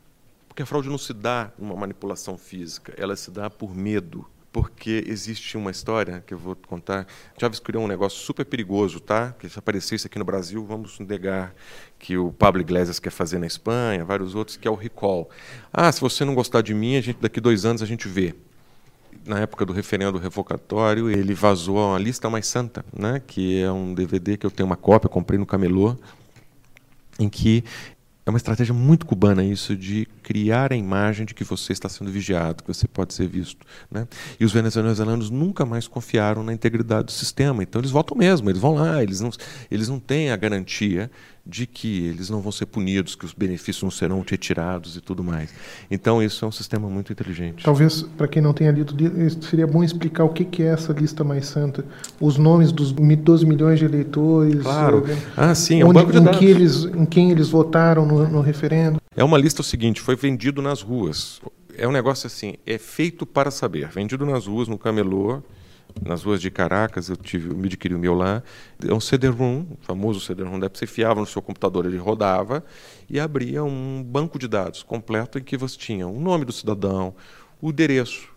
Porque 0.48 0.62
a 0.62 0.66
fraude 0.66 0.90
não 0.90 0.98
se 0.98 1.14
dá 1.14 1.52
numa 1.58 1.74
manipulação 1.74 2.38
física, 2.38 2.94
ela 2.98 3.16
se 3.16 3.32
dá 3.32 3.50
por 3.50 3.74
medo. 3.74 4.26
Porque 4.52 5.04
existe 5.08 5.58
uma 5.58 5.72
história 5.72 6.24
que 6.28 6.32
eu 6.32 6.38
vou 6.38 6.56
contar. 6.56 7.08
Chaves 7.40 7.60
criou 7.60 7.84
um 7.84 7.88
negócio 7.88 8.20
super 8.20 8.46
perigoso, 8.46 9.00
tá? 9.00 9.32
Que 9.32 9.50
se 9.50 9.58
aparecesse 9.58 10.06
aqui 10.06 10.20
no 10.20 10.26
Brasil, 10.26 10.64
vamos 10.64 11.00
negar 11.00 11.56
que 11.98 12.18
o 12.18 12.32
Pablo 12.32 12.62
Iglesias 12.62 13.00
quer 13.00 13.10
fazer 13.10 13.40
na 13.40 13.48
Espanha, 13.48 14.06
vários 14.06 14.36
outros, 14.36 14.56
que 14.56 14.68
é 14.68 14.72
o 14.72 14.76
recall. 14.76 15.28
Ah, 15.72 15.92
se 15.92 16.00
você 16.00 16.24
não 16.24 16.36
gostar 16.36 16.62
de 16.62 16.74
mim, 16.74 16.98
a 16.98 17.02
gente 17.02 17.18
daqui 17.20 17.42
dois 17.42 17.66
anos 17.66 17.82
a 17.82 17.86
gente 17.88 18.08
vê 18.08 18.36
na 19.26 19.40
época 19.40 19.66
do 19.66 19.74
referendo 19.74 20.18
revocatório, 20.18 21.10
ele 21.10 21.34
vazou 21.34 21.78
uma 21.78 22.00
lista 22.00 22.30
mais 22.30 22.48
santa, 22.48 22.84
né? 22.92 23.22
que 23.26 23.62
é 23.62 23.72
um 23.72 23.94
DVD 23.94 24.38
que 24.38 24.46
eu 24.46 24.52
tenho 24.52 24.68
uma 24.68 24.76
cópia, 24.76 25.10
comprei 25.10 25.40
no 25.40 25.46
Camelô, 25.46 25.96
em 27.20 27.30
que 27.30 27.64
é 28.26 28.30
uma 28.30 28.38
estratégia 28.38 28.74
muito 28.74 29.06
cubana 29.06 29.44
isso 29.44 29.76
de 29.76 30.08
criar 30.22 30.72
a 30.72 30.76
imagem 30.76 31.26
de 31.26 31.34
que 31.34 31.44
você 31.44 31.74
está 31.74 31.90
sendo 31.90 32.10
vigiado, 32.10 32.64
que 32.64 32.74
você 32.74 32.88
pode 32.88 33.14
ser 33.14 33.28
visto. 33.28 33.66
Né? 33.92 34.08
E 34.40 34.46
os 34.46 34.54
venezuelanos 34.54 35.30
nunca 35.30 35.66
mais 35.66 35.88
confiaram 35.88 36.42
na 36.42 36.54
integridade 36.54 37.08
do 37.08 37.12
sistema. 37.12 37.62
Então 37.62 37.82
eles 37.82 37.92
votam 37.92 38.16
mesmo, 38.18 38.50
eles 38.50 38.62
vão 38.62 38.76
lá, 38.76 39.04
eles 39.04 39.20
não, 39.20 39.30
eles 39.70 39.90
não 39.90 40.00
têm 40.00 40.32
a 40.32 40.38
garantia 40.38 41.12
de 41.46 41.68
que 41.68 42.06
eles 42.08 42.30
não 42.30 42.40
vão 42.40 42.52
ser 42.52 42.66
punidos, 42.66 43.16
que 43.16 43.26
os 43.26 43.34
benefícios 43.34 43.84
não 43.84 43.92
serão 43.92 44.24
retirados 44.26 44.96
e 44.96 45.02
tudo 45.02 45.24
mais. 45.24 45.54
Então 45.92 46.24
isso 46.24 46.46
é 46.46 46.48
um 46.48 46.52
sistema 46.52 46.90
muito 46.90 47.12
inteligente. 47.12 47.66
Talvez 47.66 48.04
para 48.18 48.28
quem 48.30 48.42
não 48.42 48.54
tenha 48.54 48.72
lido, 48.72 48.96
seria 49.42 49.68
bom 49.68 49.84
explicar 49.84 50.24
o 50.24 50.30
que 50.30 50.64
é 50.64 50.68
essa 50.68 50.94
lista 50.94 51.24
mais 51.24 51.46
santa, 51.46 51.86
os 52.20 52.38
nomes 52.38 52.72
dos 52.72 52.94
12 52.94 53.46
milhões 53.46 53.78
de 53.78 53.86
eleitores. 53.86 54.62
Claro. 54.62 55.04
Eh, 55.08 55.18
ah, 55.36 55.54
sim, 55.54 55.82
é 55.82 55.86
um 55.86 55.90
onde, 55.90 56.00
banco 56.00 56.12
de 56.14 56.18
em 56.20 56.24
dados. 56.24 56.40
Que 56.40 56.46
eles, 56.46 56.86
em 56.86 57.06
quem 57.06 57.32
eles 57.32 57.50
votaram 57.50 58.06
no, 58.06 58.28
no 58.30 58.42
referendo. 58.42 59.02
É 59.16 59.24
uma 59.24 59.38
lista 59.38 59.62
o 59.62 59.64
seguinte, 59.64 60.00
foi 60.00 60.16
vendido 60.16 60.62
nas 60.62 60.82
ruas. 60.82 61.42
É 61.78 61.88
um 61.88 61.92
negócio 61.92 62.28
assim, 62.28 62.56
é 62.66 62.78
feito 62.78 63.26
para 63.26 63.52
saber, 63.52 63.90
vendido 63.90 64.26
nas 64.26 64.48
ruas, 64.48 64.68
no 64.68 64.78
camelô, 64.78 65.42
nas 66.02 66.24
ruas 66.24 66.42
de 66.42 66.50
Caracas, 66.50 67.10
eu 67.10 67.16
tive, 67.16 67.50
eu 67.50 67.56
me 67.56 67.68
adquiri 67.68 67.94
o 67.94 68.00
meu 68.00 68.14
lá. 68.14 68.42
É 68.86 68.94
um 68.94 69.00
CD-ROM, 69.00 69.66
o 69.72 69.78
famoso 69.82 70.20
CD-ROM 70.20 70.60
da 70.60 70.70
você 70.70 70.88
fiava 70.88 71.20
no 71.20 71.26
seu 71.26 71.42
computador, 71.42 71.86
ele 71.86 71.98
rodava 71.98 72.64
e 73.10 73.20
abria 73.20 73.64
um 73.64 74.04
banco 74.04 74.40
de 74.40 74.48
dados 74.48 74.84
completo 74.84 75.38
em 75.38 75.44
que 75.44 75.58
você 75.58 75.78
tinha 75.78 76.08
o 76.08 76.20
nome 76.20 76.46
do 76.46 76.52
cidadão, 76.52 77.14
o 77.62 77.70
endereço. 77.70 78.30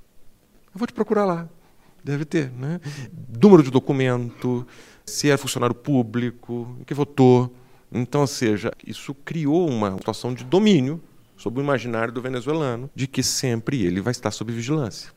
Eu 0.74 0.78
vou 0.78 0.86
te 0.86 0.92
procurar 0.92 1.24
lá. 1.24 1.48
Deve 2.04 2.24
ter, 2.24 2.52
né? 2.52 2.80
Número 3.42 3.62
de 3.62 3.70
documento, 3.70 4.66
se 5.04 5.30
é 5.30 5.36
funcionário 5.36 5.74
público, 5.74 6.76
que 6.86 6.94
votou. 6.94 7.52
Então, 7.90 8.20
ou 8.20 8.26
seja, 8.26 8.70
isso 8.86 9.14
criou 9.14 9.68
uma 9.68 9.96
situação 9.96 10.32
de 10.32 10.44
domínio 10.44 11.02
sobre 11.36 11.60
o 11.60 11.62
imaginário 11.62 12.12
do 12.12 12.22
venezuelano 12.22 12.90
de 12.94 13.06
que 13.06 13.22
sempre 13.22 13.84
ele 13.84 14.00
vai 14.00 14.12
estar 14.12 14.30
sob 14.30 14.52
vigilância. 14.52 15.15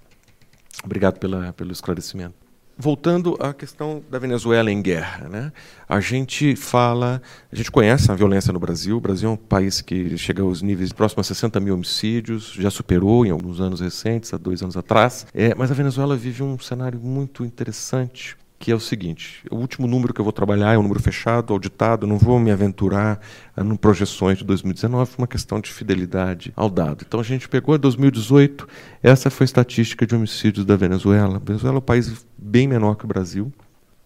Obrigado 0.84 1.20
pela, 1.20 1.54
pelo 1.54 1.72
esclarecimento. 1.72 2.36
Voltando 2.82 3.36
à 3.42 3.54
questão 3.54 4.02
da 4.10 4.18
Venezuela 4.18 4.72
em 4.72 4.82
guerra, 4.82 5.28
né? 5.28 5.52
a 5.88 6.00
gente 6.00 6.56
fala, 6.56 7.22
a 7.52 7.56
gente 7.56 7.70
conhece 7.70 8.10
a 8.10 8.16
violência 8.16 8.54
no 8.54 8.60
Brasil. 8.60 8.96
O 8.96 9.02
Brasil 9.02 9.30
é 9.30 9.34
um 9.34 9.36
país 9.36 9.82
que 9.82 10.18
chega 10.18 10.42
aos 10.42 10.62
níveis 10.62 10.94
próximos 10.94 11.28
a 11.28 11.36
60 11.36 11.60
mil 11.60 11.74
homicídios, 11.74 12.54
já 12.54 12.72
superou 12.72 13.26
em 13.26 13.32
alguns 13.32 13.60
anos 13.60 13.82
recentes, 13.82 14.34
há 14.34 14.38
dois 14.38 14.64
anos 14.64 14.78
atrás. 14.78 15.28
É, 15.34 15.54
mas 15.56 15.70
a 15.70 15.74
Venezuela 15.74 16.16
vive 16.16 16.42
um 16.42 16.58
cenário 16.58 17.02
muito 17.02 17.44
interessante 17.44 18.38
que 18.60 18.72
é 18.72 18.76
o 18.76 18.80
seguinte: 18.80 19.42
o 19.50 19.56
último 19.56 19.88
número 19.88 20.14
que 20.14 20.20
eu 20.20 20.26
vou 20.26 20.34
trabalhar 20.34 20.74
é 20.74 20.78
um 20.78 20.84
número 20.84 21.02
fechado, 21.02 21.54
auditado, 21.54 22.06
não 22.06 22.18
vou 22.18 22.38
me 22.38 22.52
aventurar 22.52 23.20
em 23.58 23.76
projeções 23.76 24.38
de 24.38 24.44
2019, 24.44 25.14
uma 25.18 25.28
questão 25.28 25.62
de 25.62 25.72
fidelidade 25.72 26.52
ao 26.56 26.70
dado. 26.70 27.06
Então 27.08 27.22
a 27.22 27.24
gente 27.24 27.48
pegou 27.48 27.76
em 27.76 27.80
2018, 27.80 28.68
essa 29.02 29.30
foi 29.30 29.46
a 29.46 29.46
estatística 29.46 30.06
de 30.06 30.14
homicídios 30.14 30.66
da 30.66 30.76
Venezuela. 30.76 31.38
A 31.38 31.40
Venezuela 31.40 31.78
é 31.78 31.80
um 31.80 31.82
país 31.82 32.26
bem 32.38 32.68
menor 32.68 32.96
que 32.96 33.06
o 33.06 33.08
Brasil, 33.08 33.52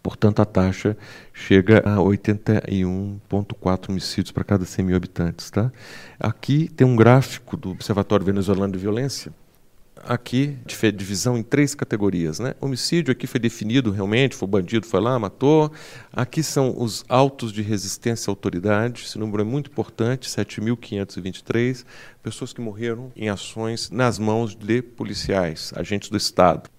portanto 0.04 0.40
a 0.42 0.46
taxa 0.46 0.96
chega 1.34 1.80
a 1.80 1.98
81,4 1.98 3.90
homicídios 3.90 4.32
para 4.32 4.44
cada 4.44 4.66
100 4.66 4.86
mil 4.86 4.96
habitantes. 4.96 5.50
Tá? 5.50 5.72
Aqui 6.20 6.70
tem 6.76 6.86
um 6.86 6.96
gráfico 6.96 7.58
do 7.58 7.72
Observatório 7.72 8.26
Venezuelano 8.26 8.74
de 8.74 8.80
Violência 8.80 9.32
aqui 10.08 10.58
divisão 10.66 11.38
em 11.38 11.44
três 11.44 11.74
categorias. 11.76 12.40
Né? 12.40 12.54
Homicídio 12.60 13.12
aqui 13.12 13.28
foi 13.28 13.40
definido 13.40 13.92
realmente, 13.92 14.36
foi 14.36 14.48
bandido, 14.48 14.88
foi 14.88 15.02
lá, 15.02 15.18
matou. 15.18 15.72
Aqui 16.12 16.44
são 16.44 16.74
os 16.78 17.04
autos 17.08 17.52
de 17.52 17.62
resistência 17.62 18.30
à 18.30 18.32
autoridade, 18.32 19.04
esse 19.04 19.18
número 19.18 19.42
é 19.42 19.46
muito 19.46 19.72
importante, 19.72 20.30
7.523, 20.30 21.86
pessoas 22.22 22.54
que 22.54 22.62
morreram 22.62 23.12
em 23.16 23.30
ações 23.30 23.90
nas 23.90 24.18
mãos 24.20 24.56
de 24.56 24.82
policiais, 24.82 25.74
agentes 25.76 26.10
do 26.10 26.18
Estado. 26.18 26.70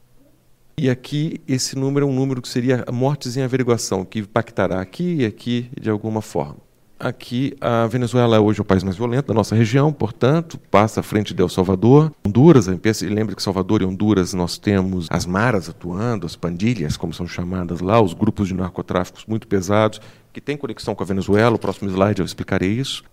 E 0.77 0.91
aqui 0.91 1.41
esse 1.47 1.77
número 1.77 2.07
é 2.07 2.09
um 2.09 2.13
número 2.13 2.43
que 2.43 2.49
seria 2.49 2.85
mortes 2.93 3.37
em 3.37 3.43
averiguação, 3.43 4.05
que 4.05 4.19
impactará 4.19 4.81
aqui 4.81 5.17
e 5.21 5.25
aqui 5.25 5.71
de 5.81 5.89
alguma 5.89 6.21
forma. 6.21 6.64
Aqui, 7.05 7.55
a 7.61 7.87
Venezuela 7.87 8.37
é 8.37 8.41
hoje 8.41 8.63
o 8.63 8.65
país 8.65 8.83
mais 8.83 8.97
violento 8.97 9.27
da 9.27 9.35
nossa 9.35 9.55
região, 9.55 9.93
portanto, 9.93 10.59
passa 10.71 11.01
à 11.01 11.03
frente 11.03 11.35
de 11.35 11.43
El 11.43 11.51
Salvador. 11.51 12.11
Honduras, 12.27 12.67
lembre 12.67 13.37
que 13.37 13.43
Salvador 13.43 13.83
e 13.83 13.85
Honduras 13.85 14.33
nós 14.33 14.57
temos 14.57 15.07
as 15.11 15.27
maras 15.27 15.69
atuando, 15.69 16.25
as 16.25 16.35
pandilhas, 16.35 16.97
como 16.97 17.13
são 17.13 17.27
chamadas 17.27 17.81
lá, 17.81 18.01
os 18.01 18.15
grupos 18.15 18.49
de 18.49 18.55
narcotráficos 18.55 19.27
muito 19.27 19.47
pesados, 19.47 20.01
que 20.33 20.41
têm 20.41 20.57
conexão 20.57 20.95
com 20.95 21.03
a 21.03 21.07
Venezuela. 21.07 21.57
O 21.57 21.59
próximo 21.59 21.91
slide 21.91 22.21
eu 22.21 22.25
explicarei 22.25 22.71
isso. 22.71 23.05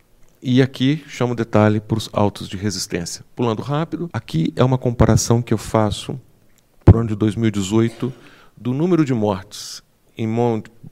E 0.41 0.61
aqui 0.61 1.03
chamo 1.05 1.35
detalhe 1.35 1.81
para 1.81 1.97
os 1.97 2.09
autos 2.13 2.47
de 2.47 2.55
resistência. 2.55 3.25
Pulando 3.35 3.61
rápido, 3.61 4.09
aqui 4.13 4.53
é 4.55 4.63
uma 4.63 4.77
comparação 4.77 5.41
que 5.41 5.53
eu 5.53 5.57
faço 5.57 6.17
para 6.85 6.95
o 6.95 6.99
ano 7.01 7.09
de 7.09 7.15
2018 7.17 8.13
do 8.55 8.73
número 8.73 9.03
de 9.03 9.13
mortes 9.13 9.83
em, 10.17 10.29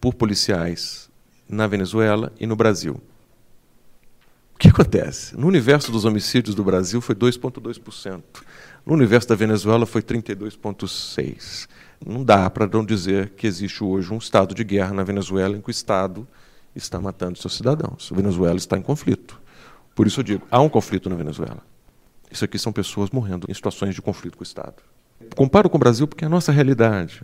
por 0.02 0.16
policiais 0.16 1.09
na 1.50 1.66
Venezuela 1.66 2.32
e 2.40 2.46
no 2.46 2.56
Brasil. 2.56 3.02
O 4.54 4.60
que 4.60 4.68
acontece? 4.68 5.36
No 5.36 5.48
universo 5.48 5.92
dos 5.92 6.06
homicídios 6.06 6.54
do 6.54 6.64
Brasil 6.64 7.02
foi 7.02 7.16
2,2%. 7.16 8.22
No 8.86 8.94
universo 8.94 9.28
da 9.30 9.36
Venezuela 9.36 9.86
foi 9.86 10.02
32,6%. 10.02 11.68
Não 12.06 12.24
dá 12.24 12.50
para 12.50 12.68
não 12.68 12.86
dizer 12.86 13.30
que 13.32 13.48
existe 13.48 13.84
hoje 13.84 14.14
um 14.14 14.18
estado 14.18 14.54
de 14.54 14.64
guerra 14.64 14.94
na 14.94 15.04
Venezuela 15.04 15.58
em 15.58 15.62
que 15.62 15.70
o 15.70 15.72
Estado 15.72 16.28
está 16.74 17.00
matando 17.00 17.38
seus 17.38 17.56
cidadãos. 17.56 18.10
A 18.12 18.16
Venezuela 18.16 18.58
está 18.58 18.78
em 18.78 18.82
conflito. 18.82 19.40
Por 19.94 20.08
isso 20.08 20.20
eu 20.20 20.24
digo, 20.24 20.48
há 20.50 20.62
um 20.62 20.70
conflito 20.70 21.10
na 21.10 21.16
Venezuela. 21.16 21.62
Isso 22.32 22.46
aqui 22.46 22.58
são 22.58 22.72
pessoas 22.72 23.10
morrendo 23.10 23.48
em 23.50 23.54
situações 23.54 23.96
de 23.96 24.02
conflito 24.02 24.38
com 24.38 24.44
o 24.44 24.48
Estado. 24.48 24.76
Comparo 25.36 25.70
com 25.70 25.78
o 25.78 25.80
Brasil 25.80 26.08
porque 26.08 26.24
é 26.24 26.28
a 26.28 26.30
nossa 26.30 26.52
realidade 26.52 27.24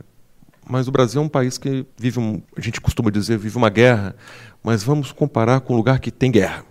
mas 0.68 0.88
o 0.88 0.92
Brasil 0.92 1.22
é 1.22 1.26
um 1.26 1.30
país 1.30 1.58
que 1.58 1.86
vive, 1.98 2.20
um, 2.20 2.42
a 2.56 2.62
gente 2.62 2.82
costuma 2.82 3.12
dizer, 3.12 3.38
vive 3.38 3.58
uma 3.58 3.70
guerra, 3.70 4.16
mas 4.64 4.84
vamos 4.84 5.12
comparar 5.12 5.62
com 5.62 5.74
um 5.74 5.78
lugar 5.78 6.00
que 6.00 6.12
tem 6.12 6.32
guerra. 6.32 6.66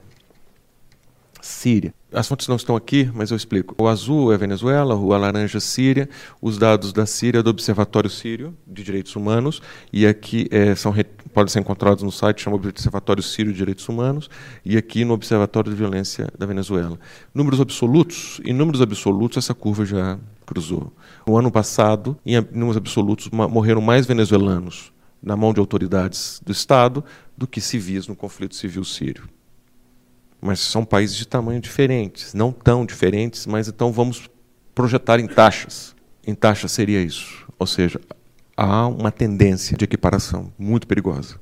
Síria. 1.40 1.94
As 2.10 2.26
fontes 2.26 2.48
não 2.48 2.56
estão 2.56 2.74
aqui, 2.74 3.10
mas 3.12 3.30
eu 3.30 3.36
explico. 3.36 3.74
O 3.76 3.86
azul 3.86 4.32
é 4.32 4.38
Venezuela, 4.38 4.94
o 4.94 5.08
laranja 5.08 5.60
Síria, 5.60 6.08
os 6.40 6.56
dados 6.56 6.92
da 6.92 7.04
Síria 7.04 7.42
do 7.42 7.50
Observatório 7.50 8.08
Sírio 8.08 8.56
de 8.66 8.82
Direitos 8.82 9.14
Humanos, 9.14 9.60
e 9.92 10.06
aqui 10.06 10.46
é, 10.50 10.74
são, 10.74 10.94
podem 11.34 11.52
ser 11.52 11.60
encontrados 11.60 12.02
no 12.02 12.10
site, 12.10 12.42
chama 12.42 12.56
Observatório 12.56 13.22
Sírio 13.22 13.52
de 13.52 13.58
Direitos 13.58 13.86
Humanos, 13.88 14.30
e 14.64 14.76
aqui 14.76 15.04
no 15.04 15.12
Observatório 15.12 15.70
de 15.70 15.76
Violência 15.76 16.28
da 16.38 16.46
Venezuela. 16.46 16.98
Números 17.34 17.60
absolutos, 17.60 18.40
em 18.44 18.52
números 18.52 18.80
absolutos 18.80 19.36
essa 19.36 19.52
curva 19.52 19.84
já 19.84 20.18
cruzou. 20.44 20.92
No 21.26 21.36
ano 21.36 21.50
passado, 21.50 22.18
em 22.24 22.40
números 22.52 22.76
absolutos, 22.76 23.28
morreram 23.30 23.80
mais 23.80 24.06
venezuelanos 24.06 24.92
na 25.22 25.36
mão 25.36 25.52
de 25.52 25.60
autoridades 25.60 26.40
do 26.44 26.52
Estado 26.52 27.02
do 27.36 27.46
que 27.46 27.60
civis 27.60 28.06
no 28.06 28.14
conflito 28.14 28.54
civil 28.54 28.84
sírio. 28.84 29.28
Mas 30.40 30.60
são 30.60 30.84
países 30.84 31.16
de 31.16 31.26
tamanho 31.26 31.60
diferentes, 31.60 32.34
não 32.34 32.52
tão 32.52 32.84
diferentes, 32.84 33.46
mas 33.46 33.66
então 33.66 33.90
vamos 33.90 34.28
projetar 34.74 35.18
em 35.18 35.26
taxas. 35.26 35.96
Em 36.26 36.34
taxas 36.34 36.72
seria 36.72 37.02
isso. 37.02 37.46
Ou 37.58 37.66
seja, 37.66 38.00
há 38.56 38.86
uma 38.86 39.10
tendência 39.10 39.76
de 39.76 39.84
equiparação 39.84 40.52
muito 40.58 40.86
perigosa. 40.86 41.40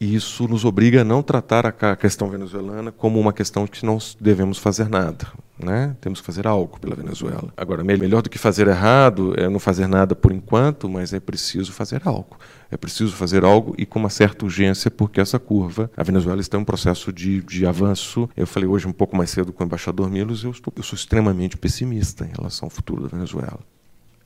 E 0.00 0.14
isso 0.14 0.46
nos 0.46 0.64
obriga 0.64 1.00
a 1.00 1.04
não 1.04 1.22
tratar 1.22 1.66
a 1.66 1.96
questão 1.96 2.30
venezuelana 2.30 2.92
como 2.92 3.18
uma 3.18 3.32
questão 3.32 3.66
que 3.66 3.84
não 3.84 3.98
devemos 4.20 4.58
fazer 4.58 4.88
nada. 4.88 5.26
Né? 5.58 5.96
Temos 6.00 6.20
que 6.20 6.26
fazer 6.26 6.46
algo 6.46 6.78
pela 6.78 6.94
Venezuela. 6.94 7.52
Agora, 7.56 7.82
melhor 7.82 8.22
do 8.22 8.30
que 8.30 8.38
fazer 8.38 8.68
errado 8.68 9.34
é 9.36 9.48
não 9.48 9.58
fazer 9.58 9.88
nada 9.88 10.14
por 10.14 10.30
enquanto, 10.30 10.88
mas 10.88 11.12
é 11.12 11.18
preciso 11.18 11.72
fazer 11.72 12.02
algo. 12.04 12.38
É 12.70 12.76
preciso 12.76 13.16
fazer 13.16 13.44
algo 13.44 13.74
e 13.76 13.84
com 13.84 13.98
uma 13.98 14.08
certa 14.08 14.44
urgência, 14.44 14.88
porque 14.88 15.20
essa 15.20 15.36
curva, 15.38 15.90
a 15.96 16.04
Venezuela 16.04 16.40
está 16.40 16.56
em 16.56 16.60
um 16.60 16.64
processo 16.64 17.12
de, 17.12 17.42
de 17.42 17.66
avanço. 17.66 18.30
Eu 18.36 18.46
falei 18.46 18.68
hoje 18.68 18.86
um 18.86 18.92
pouco 18.92 19.16
mais 19.16 19.30
cedo 19.30 19.52
com 19.52 19.64
o 19.64 19.66
embaixador 19.66 20.08
Milos, 20.08 20.44
eu, 20.44 20.52
estou, 20.52 20.72
eu 20.76 20.82
sou 20.84 20.96
extremamente 20.96 21.56
pessimista 21.56 22.24
em 22.24 22.30
relação 22.36 22.66
ao 22.66 22.70
futuro 22.70 23.02
da 23.02 23.08
Venezuela 23.08 23.58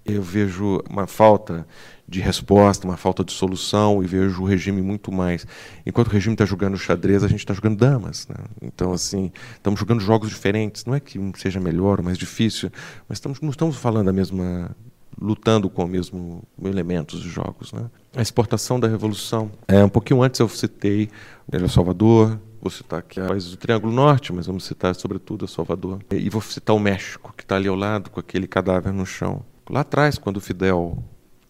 eu 0.05 0.23
vejo 0.23 0.83
uma 0.89 1.07
falta 1.07 1.67
de 2.09 2.21
resposta, 2.21 2.87
uma 2.87 2.97
falta 2.97 3.25
de 3.25 3.33
solução 3.33 4.03
e 4.03 4.07
vejo 4.07 4.43
o 4.43 4.45
regime 4.45 4.83
muito 4.83 5.11
mais. 5.11 5.47
Enquanto 5.87 6.09
o 6.09 6.11
regime 6.11 6.35
está 6.35 6.45
jogando 6.45 6.77
xadrez, 6.77 7.25
a 7.25 7.29
gente 7.29 7.41
está 7.41 7.55
jogando 7.55 7.77
damas. 7.77 8.29
Né? 8.29 8.37
Então, 8.61 8.93
assim, 8.93 9.33
estamos 9.55 9.81
jogando 9.81 10.01
jogos 10.01 10.29
diferentes. 10.29 10.85
Não 10.85 10.95
é 10.95 11.01
que 11.01 11.19
um 11.19 11.33
seja 11.35 11.59
melhor 11.59 12.01
ou 12.01 12.05
mais 12.05 12.19
difícil, 12.19 12.71
mas 13.09 13.17
estamos, 13.17 13.41
não 13.41 13.51
estamos 13.51 13.77
falando 13.77 14.09
a 14.09 14.13
mesma 14.13 14.77
lutando 15.21 15.71
com 15.71 15.85
o 15.85 15.89
mesmo 15.89 16.43
elementos 16.63 17.23
de 17.23 17.29
jogos. 17.29 17.73
Né? 17.73 17.89
A 18.15 18.23
exportação 18.23 18.79
da 18.79 18.89
revolução. 18.89 19.51
É, 19.69 19.85
um 19.85 19.89
pouquinho 19.89 20.23
antes 20.23 20.41
eu 20.41 20.49
citei 20.49 21.09
El 21.51 21.69
Salvador, 21.69 22.39
vou 22.61 22.71
citar 22.71 23.01
aqui 23.01 23.21
a 23.21 23.27
países 23.27 23.51
do 23.51 23.57
Triângulo 23.57 23.93
Norte, 23.93 24.33
mas 24.33 24.47
vamos 24.47 24.65
citar 24.65 24.95
sobretudo 24.95 25.45
a 25.45 25.49
Salvador. 25.49 26.01
E 26.11 26.29
vou 26.29 26.43
citar 26.43 26.75
o 26.75 26.81
México, 26.81 27.33
que 27.37 27.43
está 27.43 27.57
ali 27.57 27.69
ao 27.69 27.77
lado 27.77 28.11
com 28.11 28.21
aquele 28.21 28.47
cadáver 28.47 28.93
no 28.93 29.07
chão. 29.07 29.45
Lá 29.69 29.81
atrás, 29.81 30.19
quando 30.19 30.41
Fidel 30.41 31.03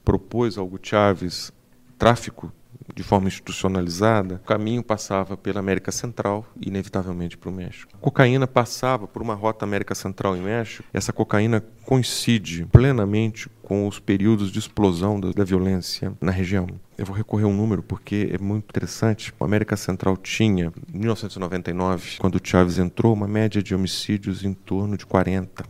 propôs 0.04 0.58
ao 0.58 0.66
Hugo 0.66 0.78
Chávez 0.82 1.52
tráfico 1.98 2.52
de 2.94 3.02
forma 3.02 3.28
institucionalizada, 3.28 4.36
o 4.36 4.46
caminho 4.46 4.82
passava 4.82 5.36
pela 5.36 5.60
América 5.60 5.90
Central 5.90 6.44
e, 6.60 6.68
inevitavelmente, 6.68 7.38
para 7.38 7.48
o 7.48 7.52
México. 7.52 7.92
A 7.94 7.98
cocaína 7.98 8.46
passava 8.46 9.06
por 9.06 9.22
uma 9.22 9.34
rota 9.34 9.64
América 9.64 9.94
Central 9.94 10.36
e 10.36 10.40
México. 10.40 10.84
Essa 10.92 11.12
cocaína 11.12 11.64
coincide 11.84 12.66
plenamente 12.66 13.48
com 13.62 13.86
os 13.86 13.98
períodos 13.98 14.50
de 14.50 14.58
explosão 14.58 15.18
da, 15.18 15.44
violência 15.44 16.12
na 16.20 16.32
região. 16.32 16.66
Eu 16.98 17.06
vou 17.06 17.16
recorrer 17.16 17.44
a 17.44 17.48
um 17.48 17.56
número 17.56 17.82
porque 17.82 18.30
é 18.32 18.38
muito 18.38 18.64
interessante. 18.64 19.32
A 19.40 19.44
América 19.44 19.76
Central 19.76 20.16
tinha, 20.16 20.72
em 20.92 20.98
1999, 20.98 22.18
quando 22.18 22.36
o 22.36 22.40
Chávez 22.42 22.78
entrou, 22.78 23.14
uma 23.14 23.28
média 23.28 23.62
de 23.62 23.74
homicídios 23.74 24.44
em 24.44 24.52
torno 24.52 24.96
de 24.96 25.06
40 25.06 25.64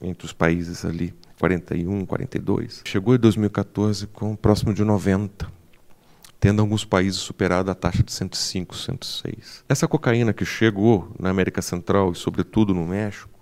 entre 0.00 0.26
os 0.26 0.32
países 0.32 0.84
ali. 0.84 1.14
41, 1.42 2.06
42. 2.06 2.82
Chegou 2.86 3.16
em 3.16 3.18
2014 3.18 4.06
com 4.06 4.36
próximo 4.36 4.72
de 4.72 4.84
90, 4.84 5.50
tendo 6.38 6.62
alguns 6.62 6.84
países 6.84 7.18
superado 7.18 7.68
a 7.68 7.74
taxa 7.74 8.00
de 8.00 8.12
105, 8.12 8.76
106. 8.76 9.64
Essa 9.68 9.88
cocaína 9.88 10.32
que 10.32 10.44
chegou 10.44 11.12
na 11.18 11.30
América 11.30 11.60
Central 11.60 12.12
e 12.12 12.14
sobretudo 12.14 12.72
no 12.72 12.86
México, 12.86 13.40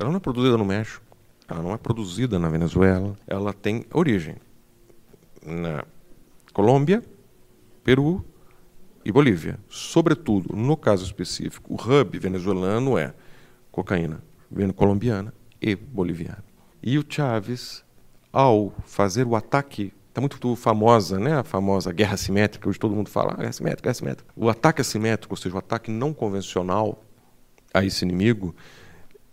ela 0.00 0.10
não 0.10 0.16
é 0.16 0.20
produzida 0.20 0.58
no 0.58 0.64
México, 0.64 1.04
ela 1.46 1.62
não 1.62 1.72
é 1.72 1.78
produzida 1.78 2.40
na 2.40 2.48
Venezuela, 2.48 3.16
ela 3.24 3.52
tem 3.52 3.84
origem 3.92 4.34
na 5.46 5.84
Colômbia, 6.52 7.04
Peru 7.84 8.24
e 9.04 9.12
Bolívia. 9.12 9.60
Sobretudo, 9.68 10.56
no 10.56 10.76
caso 10.76 11.04
específico, 11.04 11.72
o 11.72 11.76
hub 11.76 12.18
venezuelano 12.18 12.98
é 12.98 13.14
cocaína 13.70 14.20
colombiana 14.74 15.32
e 15.60 15.76
boliviana. 15.76 16.51
E 16.82 16.98
o 16.98 17.04
Chávez, 17.08 17.84
ao 18.32 18.74
fazer 18.84 19.26
o 19.26 19.36
ataque 19.36 19.92
Está 20.12 20.20
muito 20.20 20.56
famosa, 20.56 21.18
né? 21.18 21.38
A 21.38 21.42
famosa 21.42 21.90
guerra 21.90 22.18
simétrica, 22.18 22.68
hoje 22.68 22.78
todo 22.78 22.94
mundo 22.94 23.08
fala, 23.08 23.32
ah, 23.32 23.36
guerra 23.40 23.52
simétrica, 23.52 23.84
guerra 23.84 23.94
simétrica. 23.94 24.30
O 24.36 24.50
ataque 24.50 24.82
assimétrico, 24.82 25.32
ou 25.32 25.38
seja, 25.38 25.54
o 25.54 25.58
ataque 25.58 25.90
não 25.90 26.12
convencional 26.12 27.02
a 27.72 27.82
esse 27.82 28.04
inimigo, 28.04 28.54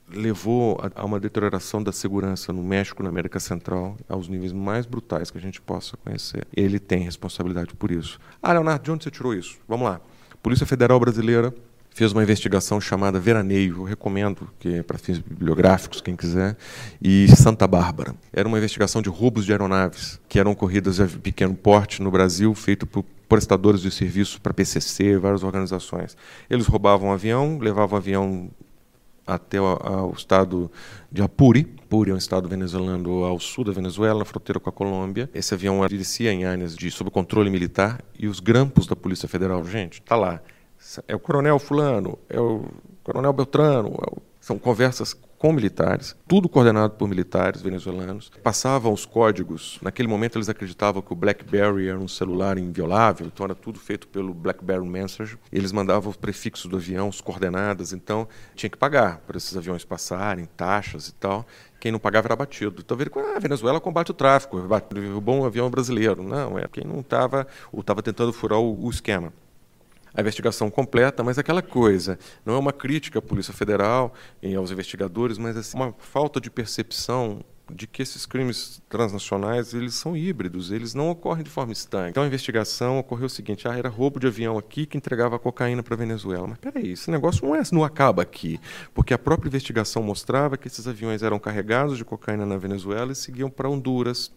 levou 0.08 0.80
a, 0.96 1.04
uma 1.04 1.20
deterioração 1.20 1.84
da 1.84 1.92
segurança 1.92 2.54
no 2.54 2.64
México, 2.64 3.04
na 3.04 3.10
América 3.10 3.42
Central, 3.42 3.98
aos 4.08 4.30
níveis 4.30 4.54
mais 4.54 4.86
brutais 4.86 5.30
que 5.30 5.38
a 5.38 5.42
gente 5.42 5.60
possa 5.60 5.98
conhecer. 5.98 6.48
Ele 6.56 6.80
tem 6.80 7.04
responsabilidade 7.04 7.76
por 7.76 7.92
isso. 7.92 8.18
Ah, 8.42 8.54
Leonardo, 8.54 8.82
de 8.82 8.92
onde 8.92 9.04
você 9.04 9.12
tirou 9.12 9.34
isso? 9.34 9.60
Vamos 9.68 9.86
lá. 9.86 10.00
Polícia 10.42 10.66
Federal 10.66 10.98
Brasileira 10.98 11.54
fez 12.00 12.14
uma 12.14 12.24
investigação 12.24 12.80
chamada 12.80 13.20
Veraneio, 13.20 13.84
recomendo 13.84 14.50
que 14.58 14.82
para 14.84 14.98
fins 14.98 15.20
bibliográficos, 15.20 16.00
quem 16.00 16.16
quiser, 16.16 16.56
e 17.02 17.28
Santa 17.36 17.68
Bárbara. 17.68 18.16
Era 18.32 18.48
uma 18.48 18.58
investigação 18.58 19.02
de 19.02 19.10
roubos 19.10 19.46
de 19.46 19.52
aeronaves 19.52 20.18
que 20.30 20.40
eram 20.40 20.56
corridas 20.56 20.96
de 20.96 21.18
pequeno 21.18 21.54
porte 21.54 22.02
no 22.02 22.10
Brasil, 22.10 22.56
feito 22.56 22.88
por 22.88 23.04
prestadores 23.28 23.82
de 23.82 23.92
serviço 23.92 24.40
para 24.40 24.54
PCC, 24.54 25.18
várias 25.18 25.44
organizações. 25.44 26.16
Eles 26.50 26.68
roubavam 26.68 27.10
um 27.10 27.12
avião, 27.12 27.60
levavam 27.60 27.98
o 27.98 28.02
avião 28.02 28.50
até 29.28 29.60
o, 29.60 30.14
estado 30.16 30.72
de 31.12 31.22
Apuri. 31.22 31.68
Apuri 31.84 32.12
é 32.12 32.14
um 32.14 32.18
estado 32.18 32.48
venezuelano 32.48 33.26
ao 33.26 33.42
sul 33.42 33.66
da 33.66 33.74
Venezuela, 33.74 34.24
fronteira 34.24 34.58
com 34.58 34.70
a 34.70 34.72
Colômbia. 34.72 35.30
Esse 35.34 35.54
avião 35.54 35.86
descia 35.86 36.32
em 36.32 36.46
áreas 36.46 36.78
de 36.78 36.90
sob 36.90 37.12
controle 37.12 37.50
militar 37.50 38.02
e 38.18 38.26
os 38.26 38.40
grampos 38.40 38.88
da 38.88 38.96
Polícia 38.96 39.28
Federal, 39.28 39.66
gente, 39.66 40.02
tá 40.02 40.16
lá 40.16 40.42
é 41.08 41.16
o 41.16 41.20
coronel 41.20 41.60
fulano, 41.60 42.18
é 42.30 42.40
o 42.40 42.66
coronel 43.04 43.34
Beltrano, 43.34 43.90
é 43.90 44.12
o... 44.12 44.22
são 44.40 44.58
conversas 44.58 45.16
com 45.40 45.54
militares, 45.54 46.18
tudo 46.28 46.50
coordenado 46.50 46.96
por 46.96 47.08
militares 47.08 47.62
venezuelanos. 47.62 48.30
Passavam 48.44 48.92
os 48.92 49.06
códigos. 49.06 49.80
Naquele 49.82 50.08
momento 50.08 50.38
eles 50.38 50.50
acreditavam 50.50 51.02
que 51.02 51.14
o 51.14 51.16
BlackBerry 51.16 51.88
era 51.88 51.98
um 51.98 52.10
celular 52.10 52.58
inviolável, 52.58 53.28
então 53.28 53.46
era 53.46 53.56
tudo 53.56 53.80
feito 53.80 54.06
pelo 54.10 54.34
BlackBerry 54.34 54.86
Message. 54.86 55.38
Eles 55.50 55.72
mandavam 55.72 56.12
os 56.12 56.18
prefixos 56.18 56.66
do 56.66 56.76
avião, 56.76 57.08
as 57.08 57.22
coordenadas, 57.22 57.94
então 57.94 58.28
tinha 58.54 58.70
que 58.70 58.78
pagar 58.78 59.20
para 59.20 59.38
esses 59.38 59.56
aviões 59.56 59.86
passarem, 59.86 60.46
taxas 60.58 61.08
e 61.08 61.14
tal. 61.14 61.48
Quem 61.80 61.94
não 61.94 62.00
pagava 62.00 62.28
era 62.28 62.36
batido. 62.36 62.84
Então, 62.86 62.98
ah, 63.16 63.38
a 63.38 63.40
Venezuela 63.40 63.80
combate 63.80 64.12
o 64.12 64.14
tráfico, 64.14 64.62
derrubou 64.94 65.36
um 65.36 65.46
avião 65.46 65.70
brasileiro. 65.70 66.22
Não, 66.22 66.60
é 66.60 66.68
quem 66.68 66.84
não 66.84 67.00
estava, 67.00 67.48
ou 67.72 67.80
estava 67.80 68.04
tentando 68.04 68.34
furar 68.34 68.60
o, 68.60 68.86
o 68.86 68.90
esquema 68.90 69.32
a 70.14 70.22
investigação 70.22 70.70
completa, 70.70 71.24
mas 71.24 71.38
aquela 71.38 71.62
coisa, 71.62 72.18
não 72.46 72.56
é 72.56 72.58
uma 72.58 72.74
crítica 72.74 73.20
à 73.20 73.22
Polícia 73.22 73.54
Federal 73.54 74.14
e 74.42 74.56
aos 74.56 74.72
investigadores, 74.72 75.38
mas 75.38 75.56
assim, 75.56 75.78
uma 75.78 75.94
falta 76.00 76.40
de 76.40 76.50
percepção 76.50 77.44
de 77.74 77.88
que 77.88 78.02
esses 78.02 78.26
crimes 78.26 78.82
transnacionais 78.90 79.74
eles 79.74 79.94
são 79.94 80.16
híbridos, 80.18 80.72
eles 80.72 80.94
não 80.94 81.10
ocorrem 81.10 81.44
de 81.44 81.50
forma 81.50 81.72
estanque. 81.72 82.10
Então 82.10 82.24
a 82.24 82.28
investigação 82.28 83.00
ocorreu 83.00 83.28
o 83.28 83.30
seguinte: 83.30 83.68
ah, 83.68 83.78
era 83.78 83.90
roubo 83.90 84.20
de 84.20 84.28
avião 84.28 84.58
aqui 84.58 84.86
que 84.86 84.98
entregava 84.98 85.38
cocaína 85.38 85.84
para 85.84 85.94
a 85.94 85.98
Venezuela. 85.98 86.48
Mas 86.48 86.58
peraí, 86.58 86.92
esse 86.92 87.12
negócio 87.12 87.46
não, 87.46 87.56
é, 87.56 87.62
não 87.72 87.84
acaba 87.84 88.22
aqui, 88.22 88.60
porque 88.94 89.14
a 89.14 89.18
própria 89.18 89.48
investigação 89.48 90.02
mostrava 90.02 90.58
que 90.58 90.68
esses 90.68 90.88
aviões 90.88 91.22
eram 91.22 91.40
carregados 91.40 91.98
de 91.98 92.06
cocaína 92.06 92.46
na 92.46 92.58
Venezuela 92.58 93.12
e 93.12 93.16
seguiam 93.16 93.50
para 93.50 93.70
Honduras, 93.70 94.32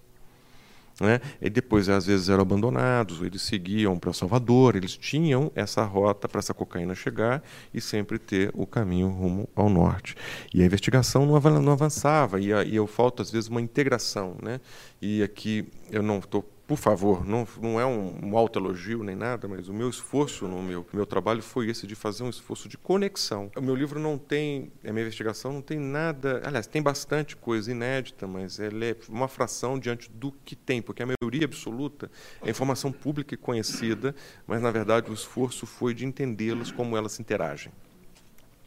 né? 1.03 1.21
E 1.41 1.51
depois, 1.51 1.89
às 1.89 2.07
vezes, 2.07 2.29
eram 2.29 2.43
abandonados, 2.43 3.21
eles 3.21 3.43
seguiam 3.43 3.99
para 3.99 4.13
Salvador, 4.13 4.77
eles 4.77 4.97
tinham 4.97 5.51
essa 5.55 5.83
rota 5.85 6.29
para 6.29 6.39
essa 6.39 6.55
cocaína 6.55 6.95
chegar 6.95 7.43
e 7.75 7.81
sempre 7.81 8.19
ter 8.19 8.51
o 8.55 8.67
caminho 8.67 9.09
rumo 9.09 9.49
ao 9.55 9.69
norte. 9.69 10.15
E 10.55 10.63
a 10.63 10.65
investigação 10.65 11.27
não 11.27 11.73
avançava, 11.73 12.41
e, 12.41 12.47
e 12.47 12.77
eu 12.77 12.87
falta, 12.87 13.23
às 13.23 13.31
vezes, 13.31 13.49
uma 13.49 13.61
integração. 13.61 14.37
Né? 14.41 14.61
E 15.01 15.23
aqui 15.23 15.67
eu 15.91 16.03
não 16.03 16.19
estou 16.19 16.52
por 16.67 16.79
favor, 16.79 17.27
não, 17.27 17.47
não 17.61 17.81
é 17.81 17.85
um, 17.85 18.15
um 18.23 18.37
auto-elogio 18.39 19.03
nem 19.03 19.17
nada, 19.17 19.49
mas 19.49 19.69
o 19.69 19.75
meu 19.75 19.91
esforço 19.91 20.47
no 20.47 20.63
meu, 20.63 20.87
meu 20.93 21.05
trabalho 21.05 21.43
foi 21.43 21.69
esse, 21.69 21.87
de 21.87 21.95
fazer 21.95 22.23
um 22.23 22.31
esforço 22.31 22.69
de 22.69 22.79
conexão. 22.79 23.51
O 23.57 23.61
meu 23.61 23.75
livro 23.75 23.99
não 23.99 24.17
tem, 24.17 24.73
a 24.85 24.93
minha 24.93 25.03
investigação 25.03 25.53
não 25.53 25.61
tem 25.61 25.79
nada, 25.79 26.41
aliás, 26.45 26.67
tem 26.67 26.81
bastante 26.81 27.37
coisa 27.37 27.71
inédita, 27.71 28.27
mas 28.27 28.59
ela 28.61 28.85
é 28.85 28.97
uma 29.09 29.29
fração 29.29 29.79
diante 29.79 30.11
do 30.11 30.33
que 30.45 30.55
tem, 30.55 30.81
porque 30.81 31.03
a 31.03 31.07
maioria 31.07 31.45
absoluta 31.45 32.11
é 32.43 32.51
informação 32.51 32.93
pública 32.93 33.35
e 33.35 33.37
conhecida, 33.37 34.15
mas, 34.47 34.63
na 34.63 34.71
verdade, 34.71 35.11
o 35.11 35.15
esforço 35.15 35.67
foi 35.67 35.93
de 35.93 36.07
entendê-las 36.07 36.71
como 36.71 36.97
elas 36.97 37.19
interagem. 37.19 37.73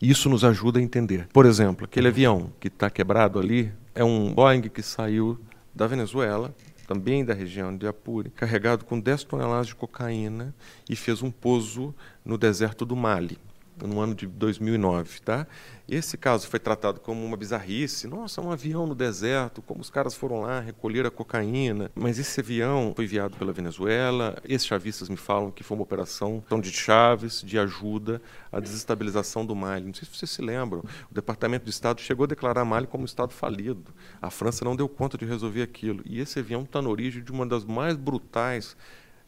Isso 0.02 0.30
nos 0.30 0.43
ajuda 0.43 0.80
a 0.80 0.82
entender. 0.82 1.28
Por 1.32 1.46
exemplo, 1.46 1.86
aquele 1.86 2.10
avião 2.10 2.52
que 2.60 2.68
está 2.68 2.89
quebrado 2.89 3.39
ali 3.39 3.72
é 3.93 4.04
um 4.04 4.34
Boeing 4.34 4.64
que 4.64 4.84
saiu 4.84 5.39
da 5.74 5.88
Venezuela 5.88 6.54
também 6.88 7.26
da 7.26 7.34
região 7.34 7.76
de 7.76 7.88
Apure, 7.88 8.30
carregado 8.30 8.86
com 8.86 9.00
10 9.00 9.24
toneladas 9.24 9.68
de 9.68 9.76
cocaína 9.76 10.54
e 10.90 10.96
fez 10.96 11.22
um 11.22 11.32
pouso 11.32 11.94
no 12.24 12.38
deserto 12.38 12.86
do 12.86 12.96
Mali 12.96 13.38
no 13.84 13.99
ano 13.99 14.15
de 14.15 14.28
2009, 14.28 15.21
tá? 15.21 15.47
Esse 15.88 16.17
caso 16.17 16.47
foi 16.47 16.59
tratado 16.59 16.99
como 16.99 17.23
uma 17.23 17.38
bizarrice. 17.38 18.07
Nossa, 18.07 18.41
um 18.41 18.51
avião 18.51 18.88
no 18.88 18.95
deserto, 18.95 19.61
como 19.61 19.82
os 19.82 19.89
caras 19.89 20.15
foram 20.15 20.41
lá 20.41 20.59
recolher 20.59 21.05
a 21.05 21.11
cocaína. 21.11 21.91
Mas 21.93 22.17
esse 22.17 22.39
avião 22.39 22.93
foi 22.95 23.05
enviado 23.05 23.38
pela 23.38 23.53
Venezuela. 23.53 24.36
Esses 24.43 24.65
chavistas 24.65 25.09
me 25.09 25.17
falam 25.17 25.51
que 25.51 25.63
foi 25.63 25.78
uma 25.78 25.84
operação 25.84 26.43
de 26.59 26.71
Chaves, 26.71 27.41
de 27.41 27.59
ajuda 27.59 28.19
à 28.51 28.59
desestabilização 28.59 29.45
do 29.45 29.55
Mali. 29.55 29.86
Não 29.86 29.93
sei 29.93 30.07
se 30.07 30.17
vocês 30.17 30.32
se 30.32 30.41
lembram. 30.41 30.84
O 31.11 31.13
Departamento 31.13 31.65
de 31.65 31.71
Estado 31.71 32.01
chegou 32.01 32.23
a 32.23 32.28
declarar 32.28 32.65
Mali 32.65 32.88
como 32.88 33.05
Estado 33.05 33.32
falido. 33.32 33.93
A 34.19 34.32
França 34.32 34.65
não 34.65 34.76
deu 34.76 34.89
conta 34.89 35.19
de 35.19 35.26
resolver 35.26 35.61
aquilo. 35.61 36.01
E 36.03 36.19
esse 36.19 36.39
avião 36.39 36.63
está 36.63 36.82
na 36.82 36.89
origem 36.89 37.23
de 37.23 37.32
uma 37.32 37.45
das 37.45 37.63
mais 37.63 37.95
brutais 37.95 38.76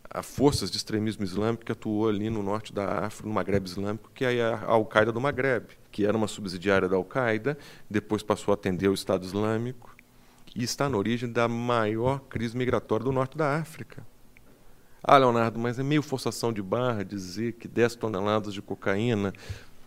a 0.10 0.24
forças 0.24 0.72
de 0.72 0.78
extremismo 0.78 1.24
islâmico 1.24 1.66
que 1.66 1.72
atuou 1.72 2.08
ali 2.08 2.30
no 2.30 2.42
norte 2.42 2.74
da 2.74 3.06
África, 3.06 3.28
no 3.28 3.34
Maghreb 3.34 3.66
Islâmico, 3.66 4.12
que 4.14 4.26
é 4.26 4.42
a 4.42 4.64
Al-Qaeda 4.66 5.12
do 5.12 5.22
Maghreb, 5.22 5.66
que 5.92 6.06
era 6.06 6.16
uma 6.16 6.28
subsidiária 6.28 6.88
da 6.88 6.96
Al-Qaeda, 6.96 7.58
depois 7.90 8.24
passou 8.24 8.52
a 8.52 8.56
atender 8.56 8.88
o 8.88 8.94
Estado 8.94 9.26
Islâmico 9.26 9.96
e 10.56 10.64
está 10.64 10.90
na 10.90 10.98
origem 10.98 11.32
da 11.32 11.48
maior 11.48 12.20
crise 12.22 12.58
migratória 12.58 13.04
do 13.04 13.12
norte 13.12 13.38
da 13.38 13.58
África. 13.58 14.06
Ah, 15.04 15.18
Leonardo, 15.18 15.60
mas 15.60 15.80
é 15.80 15.84
meio 15.84 16.02
forçação 16.02 16.52
de 16.52 16.62
barra 16.62 17.04
dizer 17.04 17.54
que 17.54 17.68
10 17.68 17.96
toneladas 17.96 18.54
de 18.54 18.62
cocaína 18.62 19.32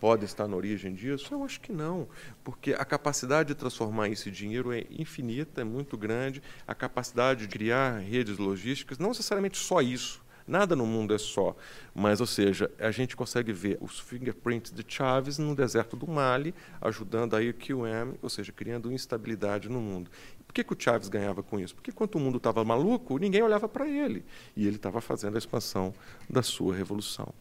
podem 0.01 0.25
estar 0.25 0.49
na 0.49 0.57
origem 0.57 0.95
disso? 0.95 1.33
Eu 1.33 1.45
acho 1.45 1.61
que 1.61 1.73
não, 1.73 2.09
porque 2.43 2.73
a 2.73 2.85
capacidade 2.85 3.49
de 3.49 3.55
transformar 3.55 4.09
esse 4.09 4.31
dinheiro 4.31 4.73
é 4.73 4.85
infinita, 4.91 5.61
é 5.61 5.65
muito 5.65 5.97
grande. 5.97 6.43
A 6.67 6.75
capacidade 6.75 7.47
de 7.47 7.49
criar 7.49 7.99
redes 7.99 8.39
logísticas, 8.39 8.99
não 8.99 9.09
necessariamente 9.09 9.59
só 9.59 9.83
isso. 9.83 10.23
Nada 10.47 10.75
no 10.75 10.85
mundo 10.85 11.15
é 11.15 11.19
só, 11.19 11.55
mas, 11.95 12.21
ou 12.21 12.27
seja, 12.27 12.69
a 12.81 12.91
gente 12.91 13.15
consegue 13.15 13.53
ver 13.53 13.79
os 13.81 14.01
fingerprints 14.01 14.73
de 14.73 14.85
Chaves 14.89 15.39
no 15.39 15.55
deserto 15.55 15.97
do 15.97 16.09
Mali, 16.09 16.53
ajudando 16.81 17.37
aí 17.37 17.51
o 17.51 17.55
QM, 17.55 18.17
ou 18.21 18.29
seja, 18.29 18.51
criando 18.51 18.91
instabilidade 18.91 19.69
no 19.69 19.81
mundo. 19.81 20.11
Por 20.45 20.53
que, 20.53 20.65
que 20.65 20.73
o 20.73 20.77
Chaves 20.77 21.09
ganhava 21.09 21.41
com 21.41 21.61
isso? 21.61 21.77
Porque 21.77 21.93
enquanto 21.93 22.17
o 22.17 22.19
mundo 22.19 22.39
estava 22.39 22.65
maluco, 22.65 23.17
ninguém 23.17 23.43
olhava 23.43 23.69
para 23.69 23.89
ele. 23.89 24.25
E 24.57 24.67
ele 24.67 24.75
estava 24.75 25.01
fazendo 25.01 25.37
a 25.37 25.39
expansão 25.39 25.95
da 26.29 26.43
sua 26.43 26.75
revolução. 26.75 27.33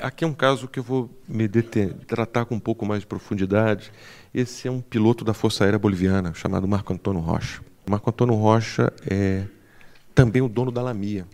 Aqui 0.00 0.24
é 0.24 0.26
um 0.26 0.32
caso 0.32 0.66
que 0.66 0.78
eu 0.78 0.82
vou 0.82 1.10
me 1.28 1.46
deter, 1.46 1.92
tratar 2.06 2.46
com 2.46 2.54
um 2.54 2.60
pouco 2.60 2.86
mais 2.86 3.00
de 3.00 3.06
profundidade. 3.06 3.92
Esse 4.32 4.66
é 4.66 4.70
um 4.70 4.80
piloto 4.80 5.24
da 5.24 5.34
Força 5.34 5.64
Aérea 5.64 5.78
Boliviana, 5.78 6.32
chamado 6.32 6.66
Marco 6.66 6.92
Antônio 6.92 7.20
Rocha. 7.20 7.60
Marco 7.88 8.08
Antônio 8.08 8.34
Rocha 8.34 8.90
é 9.08 9.44
também 10.14 10.40
o 10.40 10.48
dono 10.48 10.70
da 10.70 10.80
Lamia, 10.80 11.26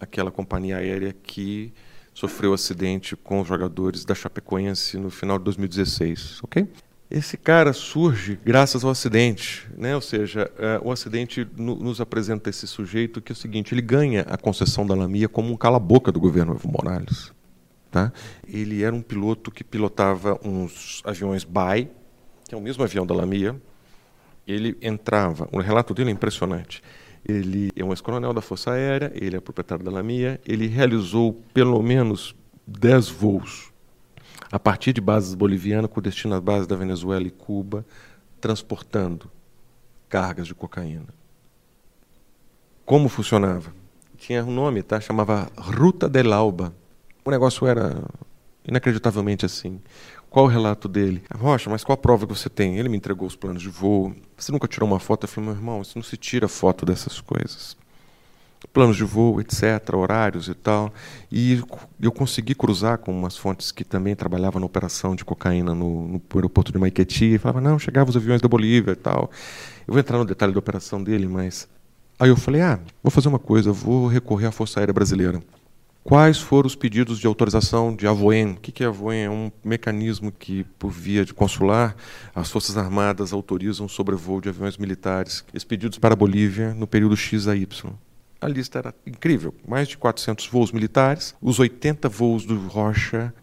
aquela 0.00 0.30
companhia 0.30 0.78
aérea 0.78 1.14
que 1.22 1.74
sofreu 2.14 2.54
acidente 2.54 3.14
com 3.16 3.40
os 3.40 3.48
jogadores 3.48 4.04
da 4.04 4.14
Chapecoense 4.14 4.96
no 4.96 5.10
final 5.10 5.38
de 5.38 5.44
2016, 5.44 6.40
ok? 6.42 6.66
Esse 7.10 7.36
cara 7.36 7.72
surge 7.72 8.38
graças 8.42 8.82
ao 8.82 8.90
acidente, 8.90 9.68
né? 9.76 9.94
ou 9.94 10.00
seja, 10.00 10.50
uh, 10.58 10.88
o 10.88 10.90
acidente 10.90 11.46
no, 11.56 11.76
nos 11.76 12.00
apresenta 12.00 12.50
esse 12.50 12.66
sujeito 12.66 13.20
que 13.20 13.30
é 13.30 13.34
o 13.34 13.36
seguinte: 13.36 13.72
ele 13.72 13.82
ganha 13.82 14.22
a 14.22 14.36
concessão 14.36 14.84
da 14.84 14.94
Lamia 14.94 15.28
como 15.28 15.52
um 15.52 15.56
cala-boca 15.56 16.10
do 16.10 16.18
governo 16.18 16.54
Evo 16.54 16.68
Morales. 16.68 17.35
Tá? 17.90 18.12
Ele 18.46 18.82
era 18.82 18.94
um 18.94 19.02
piloto 19.02 19.50
que 19.50 19.64
pilotava 19.64 20.38
uns 20.44 21.02
aviões 21.04 21.44
BAI, 21.44 21.88
que 22.48 22.54
é 22.54 22.58
o 22.58 22.60
mesmo 22.60 22.84
avião 22.84 23.06
da 23.06 23.14
Lamia. 23.14 23.60
Ele 24.46 24.76
entrava, 24.80 25.48
o 25.52 25.60
relato 25.60 25.94
dele 25.94 26.10
é 26.10 26.12
impressionante. 26.12 26.82
Ele 27.24 27.70
é 27.74 27.84
um 27.84 27.90
ex-coronel 27.90 28.32
da 28.32 28.40
Força 28.40 28.72
Aérea, 28.72 29.10
ele 29.14 29.36
é 29.36 29.40
proprietário 29.40 29.84
da 29.84 29.90
Lamia, 29.90 30.40
ele 30.46 30.66
realizou 30.66 31.40
pelo 31.52 31.82
menos 31.82 32.34
10 32.66 33.08
voos 33.08 33.72
a 34.50 34.58
partir 34.58 34.92
de 34.92 35.00
bases 35.00 35.34
bolivianas 35.34 35.90
com 35.90 36.00
destino 36.00 36.34
às 36.34 36.40
bases 36.40 36.68
da 36.68 36.76
Venezuela 36.76 37.26
e 37.26 37.30
Cuba, 37.30 37.84
transportando 38.40 39.28
cargas 40.08 40.46
de 40.46 40.54
cocaína. 40.54 41.08
Como 42.84 43.08
funcionava? 43.08 43.72
tinha 44.16 44.44
um 44.44 44.50
nome, 44.50 44.82
tá? 44.82 45.00
Chamava 45.00 45.50
Ruta 45.56 46.08
del 46.08 46.32
Alba. 46.32 46.72
O 47.26 47.30
negócio 47.32 47.66
era 47.66 48.04
inacreditavelmente 48.64 49.44
assim. 49.44 49.80
Qual 50.30 50.44
o 50.44 50.48
relato 50.48 50.86
dele? 50.86 51.24
Rocha, 51.36 51.68
mas 51.68 51.82
qual 51.82 51.94
a 51.94 51.96
prova 51.96 52.24
que 52.24 52.32
você 52.32 52.48
tem? 52.48 52.78
Ele 52.78 52.88
me 52.88 52.96
entregou 52.96 53.26
os 53.26 53.34
planos 53.34 53.60
de 53.60 53.68
voo. 53.68 54.14
Você 54.36 54.52
nunca 54.52 54.68
tirou 54.68 54.88
uma 54.88 55.00
foto? 55.00 55.24
Eu 55.24 55.28
falei, 55.28 55.50
meu 55.50 55.58
irmão, 55.58 55.82
isso 55.82 55.98
não 55.98 56.04
se 56.04 56.16
tira 56.16 56.46
foto 56.46 56.86
dessas 56.86 57.20
coisas. 57.20 57.76
Planos 58.72 58.96
de 58.96 59.02
voo, 59.02 59.40
etc., 59.40 59.92
horários 59.94 60.46
e 60.46 60.54
tal. 60.54 60.94
E 61.28 61.60
eu 62.00 62.12
consegui 62.12 62.54
cruzar 62.54 62.98
com 62.98 63.10
umas 63.10 63.36
fontes 63.36 63.72
que 63.72 63.82
também 63.82 64.14
trabalhavam 64.14 64.60
na 64.60 64.66
operação 64.66 65.16
de 65.16 65.24
cocaína 65.24 65.74
no, 65.74 66.06
no 66.06 66.22
aeroporto 66.32 66.70
de 66.70 66.78
Maiqueti. 66.78 67.34
E 67.34 67.38
falava, 67.38 67.60
não, 67.60 67.76
chegavam 67.76 68.10
os 68.10 68.16
aviões 68.16 68.40
da 68.40 68.46
Bolívia 68.46 68.92
e 68.92 68.96
tal. 68.96 69.32
Eu 69.84 69.94
vou 69.94 69.98
entrar 69.98 70.16
no 70.16 70.24
detalhe 70.24 70.52
da 70.52 70.60
operação 70.60 71.02
dele, 71.02 71.26
mas. 71.26 71.68
Aí 72.20 72.28
eu 72.28 72.36
falei, 72.36 72.60
ah, 72.60 72.78
vou 73.02 73.10
fazer 73.10 73.26
uma 73.26 73.40
coisa, 73.40 73.72
vou 73.72 74.06
recorrer 74.06 74.46
à 74.46 74.52
Força 74.52 74.78
Aérea 74.78 74.94
Brasileira. 74.94 75.42
Quais 76.06 76.38
foram 76.38 76.68
os 76.68 76.76
pedidos 76.76 77.18
de 77.18 77.26
autorização 77.26 77.92
de 77.92 78.06
AVOEN? 78.06 78.52
O 78.52 78.56
que 78.60 78.84
é 78.84 78.86
AVOEN? 78.86 79.24
É 79.24 79.28
um 79.28 79.50
mecanismo 79.64 80.30
que, 80.30 80.62
por 80.78 80.88
via 80.88 81.24
de 81.24 81.34
consular, 81.34 81.96
as 82.32 82.48
Forças 82.48 82.76
Armadas 82.76 83.32
autorizam 83.32 83.88
sobrevoo 83.88 84.40
de 84.40 84.48
aviões 84.48 84.78
militares. 84.78 85.44
Esses 85.52 85.64
pedidos 85.64 85.98
para 85.98 86.12
a 86.12 86.16
Bolívia 86.16 86.72
no 86.74 86.86
período 86.86 87.16
X 87.16 87.48
a 87.48 87.56
Y. 87.56 87.92
A 88.40 88.46
lista 88.46 88.78
era 88.78 88.94
incrível, 89.04 89.52
mais 89.66 89.88
de 89.88 89.98
400 89.98 90.46
voos 90.46 90.70
militares, 90.70 91.34
os 91.42 91.58
80 91.58 92.08
voos 92.08 92.46
do 92.46 92.56
Rocha 92.68 93.34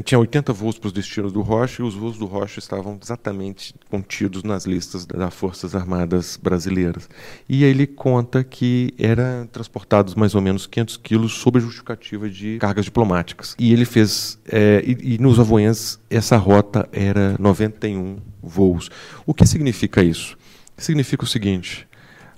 tinha 0.00 0.18
80 0.18 0.52
voos 0.52 0.78
para 0.78 0.86
os 0.86 0.92
destinos 0.92 1.32
do 1.32 1.42
Rocha 1.42 1.82
e 1.82 1.84
os 1.84 1.94
voos 1.94 2.16
do 2.16 2.26
Rocha 2.26 2.58
estavam 2.58 2.98
exatamente 3.02 3.74
contidos 3.90 4.42
nas 4.42 4.64
listas 4.64 5.04
das 5.04 5.34
Forças 5.34 5.74
Armadas 5.74 6.38
Brasileiras. 6.40 7.08
E 7.48 7.64
ele 7.64 7.86
conta 7.86 8.42
que 8.42 8.94
eram 8.98 9.46
transportados 9.46 10.14
mais 10.14 10.34
ou 10.34 10.40
menos 10.40 10.66
500 10.66 10.96
quilos 10.96 11.32
sob 11.34 11.58
a 11.58 11.60
justificativa 11.60 12.28
de 12.28 12.58
cargas 12.58 12.84
diplomáticas. 12.84 13.54
E 13.58 13.72
ele 13.72 13.84
fez, 13.84 14.38
é, 14.48 14.82
e, 14.86 15.14
e 15.14 15.18
nos 15.18 15.38
Avoens 15.38 16.00
essa 16.08 16.36
rota 16.36 16.88
era 16.92 17.36
91 17.38 18.18
voos. 18.42 18.90
O 19.26 19.34
que 19.34 19.46
significa 19.46 20.02
isso? 20.02 20.36
Significa 20.76 21.24
o 21.24 21.26
seguinte, 21.26 21.86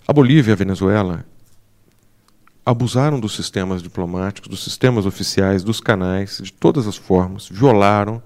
a 0.07 0.13
Bolívia 0.13 0.51
e 0.51 0.55
a 0.55 0.57
Venezuela 0.57 1.25
abusaram 2.65 3.21
dos 3.21 3.35
sistemas 3.35 3.83
diplomáticos, 3.83 4.49
dos 4.49 4.65
sistemas 4.65 5.05
oficiais, 5.05 5.62
dos 5.62 5.81
canais, 5.81 6.41
de 6.43 6.53
todas 6.53 6.87
as 6.87 6.97
formas, 6.97 7.49
violaram. 7.49 8.23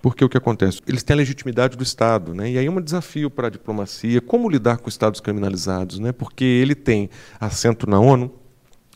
Porque 0.00 0.24
o 0.24 0.28
que 0.28 0.36
acontece? 0.36 0.80
Eles 0.86 1.02
têm 1.02 1.14
a 1.14 1.16
legitimidade 1.16 1.76
do 1.76 1.82
Estado, 1.82 2.34
né? 2.34 2.50
e 2.50 2.58
aí 2.58 2.66
é 2.66 2.70
um 2.70 2.80
desafio 2.80 3.30
para 3.30 3.46
a 3.46 3.50
diplomacia 3.50 4.20
como 4.20 4.50
lidar 4.50 4.76
com 4.76 4.88
Estados 4.88 5.18
criminalizados, 5.18 5.98
né? 5.98 6.12
porque 6.12 6.44
ele 6.44 6.74
tem 6.74 7.08
assento 7.40 7.88
na 7.88 7.98
ONU, 7.98 8.30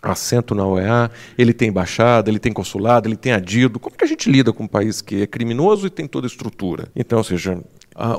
assento 0.02 0.54
na 0.54 0.66
OEA, 0.66 1.10
ele 1.36 1.54
tem 1.54 1.70
embaixada, 1.70 2.30
ele 2.30 2.38
tem 2.38 2.52
consulado, 2.52 3.08
ele 3.08 3.16
tem 3.16 3.32
adido. 3.32 3.80
Como 3.80 3.96
que 3.96 4.04
a 4.04 4.08
gente 4.08 4.30
lida 4.30 4.52
com 4.52 4.64
um 4.64 4.68
país 4.68 5.00
que 5.00 5.22
é 5.22 5.26
criminoso 5.26 5.86
e 5.86 5.90
tem 5.90 6.06
toda 6.06 6.26
a 6.26 6.28
estrutura? 6.28 6.88
Então, 6.94 7.18
ou 7.18 7.24
seja, 7.24 7.58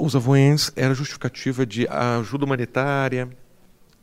os 0.01 0.15
avoens 0.15 0.73
era 0.75 0.93
justificativa 0.93 1.65
de 1.65 1.87
ajuda 1.87 2.43
humanitária, 2.43 3.29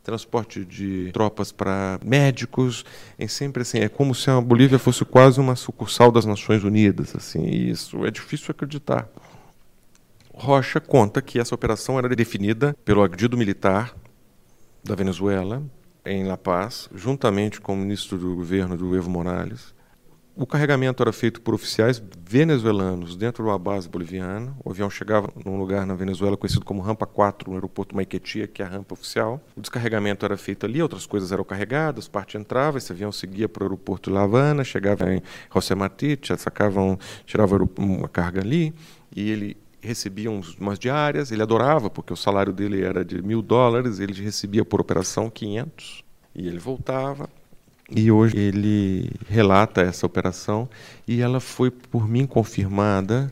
transporte 0.07 0.63
de 0.63 1.11
tropas 1.11 1.51
para 1.51 1.99
médicos, 2.01 2.85
é 3.19 3.27
sempre 3.27 3.63
assim, 3.63 3.79
é 3.79 3.89
como 3.89 4.15
se 4.15 4.29
a 4.29 4.39
Bolívia 4.39 4.79
fosse 4.79 5.03
quase 5.03 5.37
uma 5.37 5.53
sucursal 5.53 6.13
das 6.13 6.25
Nações 6.25 6.63
Unidas, 6.63 7.13
assim, 7.13 7.45
isso 7.45 8.05
é 8.05 8.09
difícil 8.09 8.51
acreditar. 8.51 9.09
Rocha 10.33 10.79
conta 10.79 11.21
que 11.21 11.37
essa 11.37 11.53
operação 11.53 11.99
era 11.99 12.07
definida 12.15 12.73
pelo 12.85 13.03
agredido 13.03 13.35
militar 13.35 13.93
da 14.81 14.95
Venezuela 14.95 15.61
em 16.05 16.23
La 16.23 16.37
Paz, 16.37 16.87
juntamente 16.95 17.59
com 17.59 17.73
o 17.73 17.77
ministro 17.77 18.17
do 18.17 18.33
governo 18.33 18.77
do 18.77 18.95
Evo 18.95 19.09
Morales, 19.09 19.75
o 20.37 20.45
carregamento 20.45 21.01
era 21.01 21.11
feito 21.11 21.41
por 21.41 21.55
oficiais 21.55 22.01
venezuelanos 22.23 23.15
dentro 23.15 23.43
de 23.43 23.49
uma 23.49 23.57
base 23.57 23.89
boliviana. 23.89 24.55
O 24.63 24.69
avião 24.69 24.87
chegava 24.87 25.29
num 25.43 25.57
lugar 25.57 25.85
na 25.85 25.95
Venezuela 25.95 26.37
conhecido 26.37 26.63
como 26.63 26.79
Rampa 26.79 27.07
4, 27.07 27.49
no 27.49 27.55
aeroporto 27.55 27.95
Maiquetia, 27.95 28.47
que 28.47 28.61
é 28.61 28.65
a 28.65 28.69
rampa 28.69 28.93
oficial. 28.93 29.41
O 29.55 29.61
descarregamento 29.61 30.23
era 30.23 30.37
feito 30.37 30.65
ali, 30.67 30.79
outras 30.79 31.07
coisas 31.07 31.31
eram 31.31 31.43
carregadas, 31.43 32.07
parte 32.07 32.37
entrava, 32.37 32.77
esse 32.77 32.91
avião 32.91 33.11
seguia 33.11 33.49
para 33.49 33.63
o 33.63 33.65
aeroporto 33.65 34.11
de 34.11 34.15
La 34.15 34.23
Havana, 34.23 34.63
chegava 34.63 35.11
em 35.11 35.23
José 35.51 35.73
Martí, 35.73 36.19
sacavam, 36.37 36.99
tirava 37.25 37.57
uma 37.79 38.07
carga 38.07 38.41
ali, 38.41 38.75
e 39.15 39.31
ele 39.31 39.57
recebia 39.81 40.29
umas 40.29 40.77
diárias, 40.77 41.31
ele 41.31 41.41
adorava, 41.41 41.89
porque 41.89 42.13
o 42.13 42.17
salário 42.17 42.53
dele 42.53 42.83
era 42.83 43.03
de 43.03 43.23
mil 43.23 43.41
dólares, 43.41 43.99
ele 43.99 44.13
recebia 44.21 44.63
por 44.63 44.79
operação 44.79 45.31
500, 45.31 46.03
e 46.35 46.47
ele 46.47 46.59
voltava, 46.59 47.27
e 47.89 48.11
hoje 48.11 48.37
ele 48.37 49.11
relata 49.29 49.81
essa 49.81 50.05
operação 50.05 50.69
e 51.07 51.21
ela 51.21 51.39
foi 51.39 51.71
por 51.71 52.07
mim 52.07 52.25
confirmada 52.25 53.31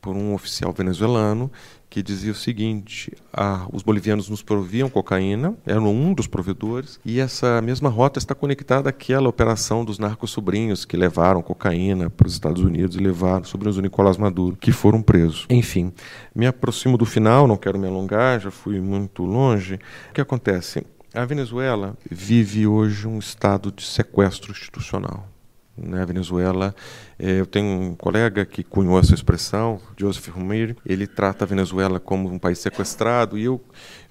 por 0.00 0.14
um 0.14 0.34
oficial 0.34 0.72
venezuelano 0.72 1.50
que 1.96 2.02
dizia 2.02 2.30
o 2.30 2.34
seguinte: 2.34 3.10
ah, 3.32 3.66
os 3.72 3.82
bolivianos 3.82 4.28
nos 4.28 4.42
proviam 4.42 4.88
cocaína, 4.90 5.54
eram 5.64 5.94
um 5.94 6.12
dos 6.12 6.26
provedores, 6.26 7.00
e 7.04 7.18
essa 7.18 7.62
mesma 7.62 7.88
rota 7.88 8.18
está 8.18 8.34
conectada 8.34 8.90
àquela 8.90 9.28
operação 9.28 9.84
dos 9.84 9.98
narcos-sobrinhos 9.98 10.84
que 10.84 10.96
levaram 10.96 11.40
cocaína 11.40 12.10
para 12.10 12.26
os 12.26 12.34
Estados 12.34 12.62
Unidos 12.62 12.96
e 12.96 12.98
levaram 12.98 13.44
sobrinhos 13.44 13.76
do 13.76 13.82
Nicolás 13.82 14.18
Maduro, 14.18 14.56
que 14.60 14.72
foram 14.72 15.00
presos. 15.00 15.46
Enfim, 15.48 15.92
me 16.34 16.46
aproximo 16.46 16.98
do 16.98 17.06
final, 17.06 17.46
não 17.46 17.56
quero 17.56 17.78
me 17.78 17.86
alongar, 17.86 18.40
já 18.40 18.50
fui 18.50 18.78
muito 18.78 19.24
longe. 19.24 19.78
O 20.10 20.12
que 20.12 20.20
acontece? 20.20 20.84
A 21.16 21.24
Venezuela 21.24 21.96
vive 22.10 22.66
hoje 22.66 23.08
um 23.08 23.18
estado 23.18 23.72
de 23.72 23.82
sequestro 23.82 24.52
institucional. 24.52 25.26
Na 25.74 26.04
Venezuela, 26.04 26.76
eh, 27.18 27.40
eu 27.40 27.46
tenho 27.46 27.66
um 27.66 27.94
colega 27.94 28.44
que 28.44 28.62
cunhou 28.62 28.98
essa 28.98 29.14
expressão, 29.14 29.80
Joseph 29.96 30.28
Rumir, 30.28 30.76
ele 30.84 31.06
trata 31.06 31.46
a 31.46 31.48
Venezuela 31.48 31.98
como 31.98 32.30
um 32.30 32.38
país 32.38 32.58
sequestrado, 32.58 33.38
e 33.38 33.44
eu 33.44 33.58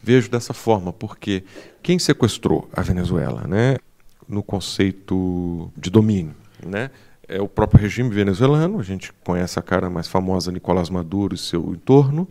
vejo 0.01 0.32
dessa 0.32 0.51
forma, 0.51 0.91
porque 0.91 1.43
quem 1.84 1.99
sequestrou 1.99 2.68
a 2.74 2.82
Venezuela, 2.82 3.47
né, 3.47 3.78
no 4.28 4.41
conceito 4.41 5.72
de 5.78 5.91
domínio, 5.91 6.34
né, 6.66 6.89
é 7.28 7.39
o 7.39 7.47
próprio 7.47 7.82
regime 7.82 8.10
venezuelano, 8.10 8.80
a 8.80 8.84
gente 8.84 9.14
conhece 9.24 9.60
a 9.60 9.62
cara 9.62 9.91
mais 9.91 10.08
famosa, 10.08 10.51
Nicolás 10.51 10.89
Maduro 10.89 11.36
e 11.36 11.38
seu 11.38 11.72
entorno, 11.72 12.28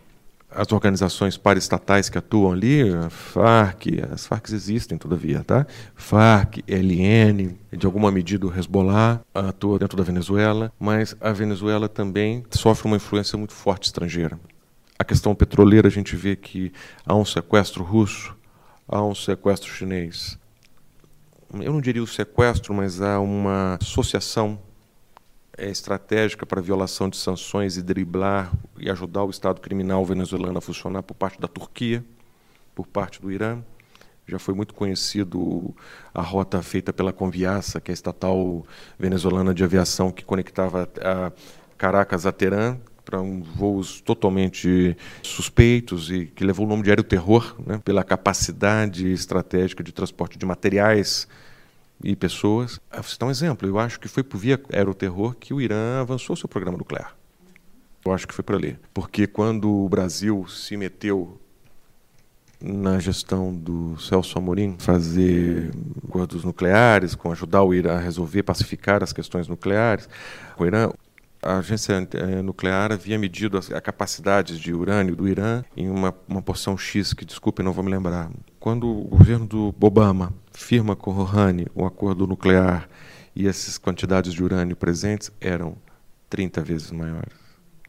as 0.49 0.71
organizações 0.71 1.37
paraestatais 1.37 2.07
que 2.07 2.17
atuam 2.17 2.51
ali, 2.51 2.83
FARC, 3.09 3.87
as 4.11 4.25
FARC 4.25 4.51
existem 4.53 4.97
todavia, 4.97 5.43
tá? 5.43 5.67
FARC, 5.95 6.63
LN, 6.67 7.57
de 7.71 7.85
alguma 7.85 8.11
medida 8.11 8.47
o 8.47 8.57
Hezbollah 8.57 9.21
atua 9.33 9.77
dentro 9.79 9.97
da 9.97 10.03
Venezuela, 10.03 10.71
mas 10.79 11.15
a 11.19 11.31
Venezuela 11.33 11.89
também 11.89 12.43
sofre 12.51 12.87
uma 12.87 12.95
influência 12.95 13.37
muito 13.37 13.53
forte 13.53 13.83
estrangeira. 13.83 14.39
A 14.97 15.03
questão 15.03 15.35
petroleira, 15.35 15.89
a 15.89 15.91
gente 15.91 16.15
vê 16.15 16.37
que 16.37 16.71
há 17.05 17.13
um 17.13 17.25
sequestro 17.25 17.83
russo, 17.83 18.33
há 18.87 19.03
um 19.03 19.13
sequestro 19.13 19.69
chinês. 19.69 20.39
Eu 21.53 21.73
não 21.73 21.81
diria 21.81 22.01
o 22.01 22.07
sequestro, 22.07 22.73
mas 22.73 23.01
há 23.01 23.19
uma 23.19 23.77
associação 23.81 24.57
é 25.57 25.69
estratégica 25.69 26.45
para 26.45 26.61
violação 26.61 27.09
de 27.09 27.17
sanções 27.17 27.77
e 27.77 27.81
driblar 27.81 28.51
e 28.77 28.89
ajudar 28.89 29.23
o 29.23 29.29
Estado 29.29 29.61
criminal 29.61 30.05
venezuelano 30.05 30.57
a 30.57 30.61
funcionar 30.61 31.03
por 31.03 31.13
parte 31.13 31.39
da 31.39 31.47
Turquia, 31.47 32.03
por 32.73 32.85
parte 32.85 33.21
do 33.21 33.31
Irã. 33.31 33.59
Já 34.27 34.39
foi 34.39 34.53
muito 34.53 34.73
conhecido 34.73 35.73
a 36.13 36.21
rota 36.21 36.61
feita 36.61 36.91
pela 36.91 37.13
Conviasa, 37.13 37.79
que 37.79 37.91
é 37.91 37.93
a 37.93 37.95
estatal 37.95 38.65
venezuelana 38.97 39.53
de 39.53 39.63
aviação 39.63 40.11
que 40.11 40.25
conectava 40.25 40.89
a 40.99 41.31
Caracas 41.77 42.25
a 42.25 42.31
Teherã, 42.31 42.77
para 43.05 43.21
um 43.21 43.43
voos 43.43 44.01
totalmente 44.01 44.97
suspeitos 45.21 46.09
e 46.09 46.25
que 46.25 46.43
levou 46.43 46.65
o 46.65 46.69
nome 46.69 46.81
de 46.81 46.89
aéreo 46.89 47.03
terror, 47.03 47.55
né, 47.63 47.79
pela 47.85 48.03
capacidade 48.03 49.11
estratégica 49.11 49.83
de 49.83 49.91
transporte 49.91 50.39
de 50.39 50.45
materiais 50.45 51.27
e 52.03 52.15
pessoas. 52.15 52.79
Ah, 52.91 52.97
vou 52.97 53.09
citar 53.09 53.27
um 53.27 53.31
exemplo. 53.31 53.67
Eu 53.67 53.79
acho 53.79 53.99
que 53.99 54.07
foi 54.07 54.23
por 54.23 54.37
via 54.37 54.61
aeroterror 54.71 55.35
que 55.35 55.53
o 55.53 55.61
Irã 55.61 56.01
avançou 56.01 56.35
seu 56.35 56.49
programa 56.49 56.77
nuclear. 56.77 57.15
Eu 58.05 58.13
acho 58.13 58.27
que 58.27 58.33
foi 58.33 58.43
para 58.43 58.55
ali. 58.55 58.77
Porque 58.93 59.25
quando 59.25 59.69
o 59.69 59.89
Brasil 59.89 60.45
se 60.47 60.77
meteu 60.77 61.39
na 62.61 62.99
gestão 62.99 63.53
do 63.53 63.99
Celso 63.99 64.37
Amorim, 64.37 64.75
fazer 64.79 65.71
acordos 66.07 66.43
nucleares, 66.43 67.15
com 67.15 67.31
ajudar 67.31 67.63
o 67.63 67.73
Irã 67.73 67.97
a 67.97 67.99
resolver, 67.99 68.43
pacificar 68.43 69.03
as 69.03 69.11
questões 69.11 69.47
nucleares, 69.47 70.07
o 70.57 70.65
Irã, 70.65 70.89
a 71.45 71.59
agência 71.59 72.07
eh, 72.13 72.41
nuclear 72.41 72.91
havia 72.91 73.19
medido 73.19 73.57
a 73.57 73.79
capacidade 73.79 74.59
de 74.59 74.73
urânio 74.73 75.15
do 75.15 75.27
Irã 75.27 75.63
em 75.77 75.89
uma, 75.89 76.13
uma 76.27 76.41
porção 76.41 76.75
X, 76.75 77.13
que, 77.13 77.23
desculpe, 77.23 77.61
não 77.61 77.71
vou 77.71 77.83
me 77.83 77.91
lembrar. 77.91 78.31
Quando 78.59 78.89
o 78.89 79.03
governo 79.03 79.45
do 79.45 79.75
Obama 79.79 80.33
firma 80.51 80.95
com 80.95 81.11
Rouhani 81.11 81.67
um 81.75 81.85
acordo 81.85 82.25
nuclear 82.25 82.89
e 83.35 83.47
essas 83.47 83.77
quantidades 83.77 84.33
de 84.33 84.43
urânio 84.43 84.75
presentes 84.75 85.31
eram 85.39 85.77
30 86.29 86.61
vezes 86.63 86.91
maiores. 86.91 87.37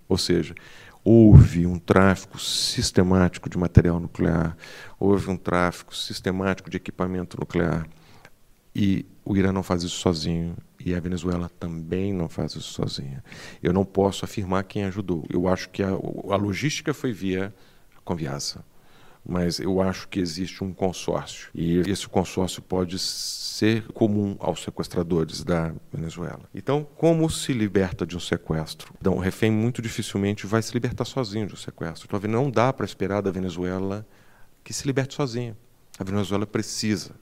Ou 0.07 0.19
seja, 0.19 0.55
houve 1.03 1.67
um 1.67 1.79
tráfico 1.79 2.39
sistemático 2.39 3.49
de 3.49 3.57
material 3.57 3.99
nuclear, 3.99 4.55
houve 5.01 5.31
um 5.31 5.37
tráfico 5.37 5.97
sistemático 5.97 6.69
de 6.69 6.77
equipamento 6.77 7.39
nuclear. 7.41 7.87
E 8.77 9.07
o 9.25 9.35
Irã 9.35 9.53
não 9.53 9.63
faz 9.63 9.83
isso 9.83 9.97
sozinho 9.97 10.55
e 10.85 10.95
a 10.95 11.01
Venezuela 11.01 11.51
também 11.59 12.13
não 12.13 12.29
faz 12.29 12.55
isso 12.55 12.75
sozinha. 12.75 13.25
Eu 13.63 13.73
não 13.73 13.87
posso 13.87 14.25
afirmar 14.25 14.65
quem 14.65 14.85
ajudou. 14.85 15.25
Eu 15.31 15.49
acho 15.49 15.71
que 15.71 15.83
a, 15.83 15.89
a 15.89 16.37
logística 16.37 16.93
foi 16.93 17.13
via 17.13 17.55
Conviasa 18.05 18.63
mas 19.29 19.59
eu 19.59 19.83
acho 19.83 20.07
que 20.09 20.21
existe 20.21 20.63
um 20.63 20.73
consórcio 20.73 21.51
e 21.53 21.81
esse 21.81 22.07
consórcio 22.07 22.63
pode 22.63 22.99
ser 22.99 23.83
comum 23.89 24.37
aos 24.39 24.63
sequestradores 24.63 25.43
da 25.43 25.75
Venezuela. 25.93 26.49
Então, 26.55 26.87
como 26.97 27.29
se 27.29 27.53
liberta 27.53 28.07
de 28.07 28.17
um 28.17 28.21
sequestro? 28.21 28.95
Então, 29.01 29.15
o 29.15 29.19
refém 29.19 29.51
muito 29.51 29.83
dificilmente 29.83 30.47
vai 30.47 30.63
se 30.63 30.73
libertar 30.73 31.05
sozinho 31.05 31.49
de 31.49 31.55
um 31.55 31.57
sequestro. 31.57 32.07
Então, 32.07 32.31
não 32.31 32.51
dá 32.51 32.73
para 32.73 32.87
esperar 32.87 33.21
da 33.21 33.31
Venezuela 33.31 34.07
que 34.63 34.73
se 34.73 34.87
liberte 34.87 35.15
sozinha. 35.15 35.57
A 35.99 36.05
Venezuela 36.05 36.47
precisa 36.47 37.13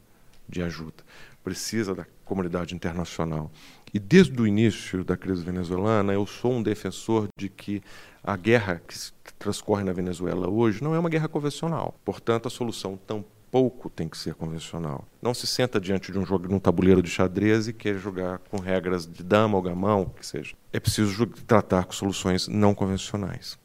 de 0.47 0.61
ajuda, 0.61 1.03
precisa 1.45 1.95
da 1.95 2.07
comunidade 2.25 2.75
internacional. 2.75 3.53
E 3.93 3.99
desde 4.01 4.41
o 4.41 4.47
início 4.47 5.05
da 5.05 5.17
crise 5.17 5.45
venezuelana, 5.45 6.13
eu 6.13 6.27
sou 6.27 6.55
um 6.55 6.63
defensor 6.63 7.29
de 7.39 7.49
que 7.49 7.83
a 8.25 8.37
guerra 8.37 8.83
que 8.89 8.97
transcorre 9.39 9.85
na 9.85 9.93
Venezuela 9.93 10.49
hoje 10.49 10.83
não 10.83 10.95
é 10.95 10.99
uma 10.99 11.11
guerra 11.11 11.29
convencional. 11.29 11.95
Portanto, 12.05 12.49
a 12.49 12.51
solução 12.51 12.97
tampouco 12.97 13.91
tem 13.91 14.09
que 14.09 14.17
ser 14.17 14.35
convencional. 14.35 15.05
Não 15.23 15.35
se 15.35 15.47
senta 15.47 15.79
diante 15.79 16.11
de 16.11 16.19
um 16.19 16.25
jogo, 16.25 16.49
de 16.49 16.55
um 16.55 16.59
tabuleiro 16.59 17.03
de 17.03 17.11
xadrez 17.11 17.69
e 17.69 17.73
quer 17.73 17.97
jogar 17.97 18.39
com 18.51 18.59
regras 18.59 19.07
de 19.07 19.23
dama 19.23 19.57
ou 19.57 19.63
gamão, 19.63 20.03
o 20.03 20.11
que 20.11 20.27
seja. 20.27 20.57
É 20.73 20.81
preciso 20.81 21.27
tratar 21.27 21.85
com 21.85 21.93
soluções 21.93 22.49
não 22.49 22.75
convencionais. 22.75 23.59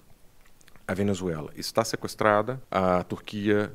A 0.86 0.94
Venezuela 0.94 1.52
está 1.56 1.84
sequestrada, 1.86 2.62
a 2.70 3.04
Turquia 3.04 3.72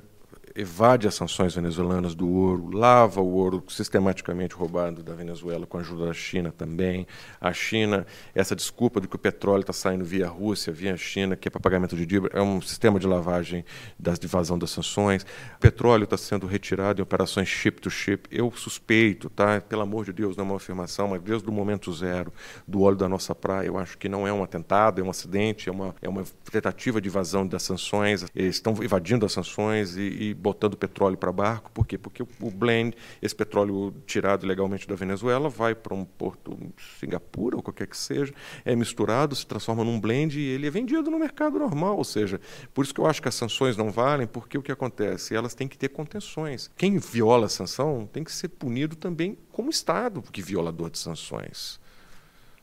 evade 0.54 1.08
as 1.08 1.14
sanções 1.16 1.54
venezuelanas 1.54 2.14
do 2.14 2.28
ouro, 2.28 2.70
lava 2.70 3.20
o 3.20 3.34
ouro 3.34 3.64
sistematicamente 3.68 4.54
roubado 4.54 5.02
da 5.02 5.12
Venezuela 5.12 5.66
com 5.66 5.78
a 5.78 5.80
ajuda 5.80 6.06
da 6.06 6.12
China 6.12 6.52
também. 6.56 7.06
A 7.40 7.52
China, 7.52 8.06
essa 8.34 8.54
desculpa 8.54 9.00
de 9.00 9.08
que 9.08 9.16
o 9.16 9.18
petróleo 9.18 9.62
está 9.62 9.72
saindo 9.72 10.04
via 10.04 10.28
Rússia, 10.28 10.72
via 10.72 10.96
China, 10.96 11.34
que 11.34 11.48
é 11.48 11.50
para 11.50 11.60
pagamento 11.60 11.96
de 11.96 12.06
dívida, 12.06 12.38
é 12.38 12.40
um 12.40 12.60
sistema 12.60 13.00
de 13.00 13.06
lavagem 13.06 13.64
das, 13.98 14.16
de 14.16 14.28
vazão 14.28 14.56
das 14.56 14.70
sanções. 14.70 15.22
O 15.56 15.58
petróleo 15.58 16.04
está 16.04 16.16
sendo 16.16 16.46
retirado 16.46 17.00
em 17.00 17.02
operações 17.02 17.48
ship 17.48 17.80
to 17.80 17.90
ship. 17.90 18.28
Eu 18.30 18.52
suspeito, 18.52 19.28
tá? 19.28 19.60
pelo 19.60 19.82
amor 19.82 20.04
de 20.04 20.12
Deus, 20.12 20.36
não 20.36 20.44
é 20.44 20.48
uma 20.48 20.56
afirmação, 20.56 21.08
mas 21.08 21.20
desde 21.20 21.48
o 21.48 21.52
momento 21.52 21.92
zero 21.92 22.32
do 22.66 22.82
óleo 22.82 22.96
da 22.96 23.08
nossa 23.08 23.34
praia, 23.34 23.66
eu 23.66 23.76
acho 23.76 23.98
que 23.98 24.08
não 24.08 24.26
é 24.26 24.32
um 24.32 24.42
atentado, 24.42 25.00
é 25.00 25.04
um 25.04 25.10
acidente, 25.10 25.68
é 25.68 25.72
uma, 25.72 25.96
é 26.00 26.08
uma 26.08 26.22
tentativa 26.50 27.00
de 27.00 27.08
evasão 27.08 27.44
das 27.44 27.64
sanções. 27.64 28.24
Eles 28.34 28.54
estão 28.54 28.74
evadindo 28.80 29.26
as 29.26 29.32
sanções 29.32 29.96
e, 29.96 30.02
e 30.30 30.43
botando 30.44 30.76
petróleo 30.76 31.16
para 31.16 31.32
barco. 31.32 31.70
Por 31.70 31.86
quê? 31.86 31.96
Porque 31.96 32.22
o 32.22 32.50
blend, 32.50 32.94
esse 33.22 33.34
petróleo 33.34 33.94
tirado 34.06 34.46
legalmente 34.46 34.86
da 34.86 34.94
Venezuela, 34.94 35.48
vai 35.48 35.74
para 35.74 35.94
um 35.94 36.04
porto 36.04 36.58
Singapura 37.00 37.56
ou 37.56 37.62
qualquer 37.62 37.86
que 37.86 37.96
seja, 37.96 38.34
é 38.62 38.76
misturado, 38.76 39.34
se 39.34 39.46
transforma 39.46 39.82
num 39.82 39.98
blend 39.98 40.38
e 40.38 40.44
ele 40.44 40.66
é 40.66 40.70
vendido 40.70 41.10
no 41.10 41.18
mercado 41.18 41.58
normal. 41.58 41.96
Ou 41.96 42.04
seja, 42.04 42.38
por 42.74 42.84
isso 42.84 42.92
que 42.92 43.00
eu 43.00 43.06
acho 43.06 43.22
que 43.22 43.28
as 43.28 43.34
sanções 43.34 43.74
não 43.74 43.90
valem, 43.90 44.26
porque 44.26 44.58
o 44.58 44.62
que 44.62 44.70
acontece? 44.70 45.34
Elas 45.34 45.54
têm 45.54 45.66
que 45.66 45.78
ter 45.78 45.88
contenções. 45.88 46.70
Quem 46.76 46.98
viola 46.98 47.46
a 47.46 47.48
sanção 47.48 48.06
tem 48.12 48.22
que 48.22 48.30
ser 48.30 48.48
punido 48.48 48.94
também 48.96 49.38
como 49.50 49.70
Estado, 49.70 50.20
que 50.20 50.42
violador 50.42 50.90
de 50.90 50.98
sanções. 50.98 51.80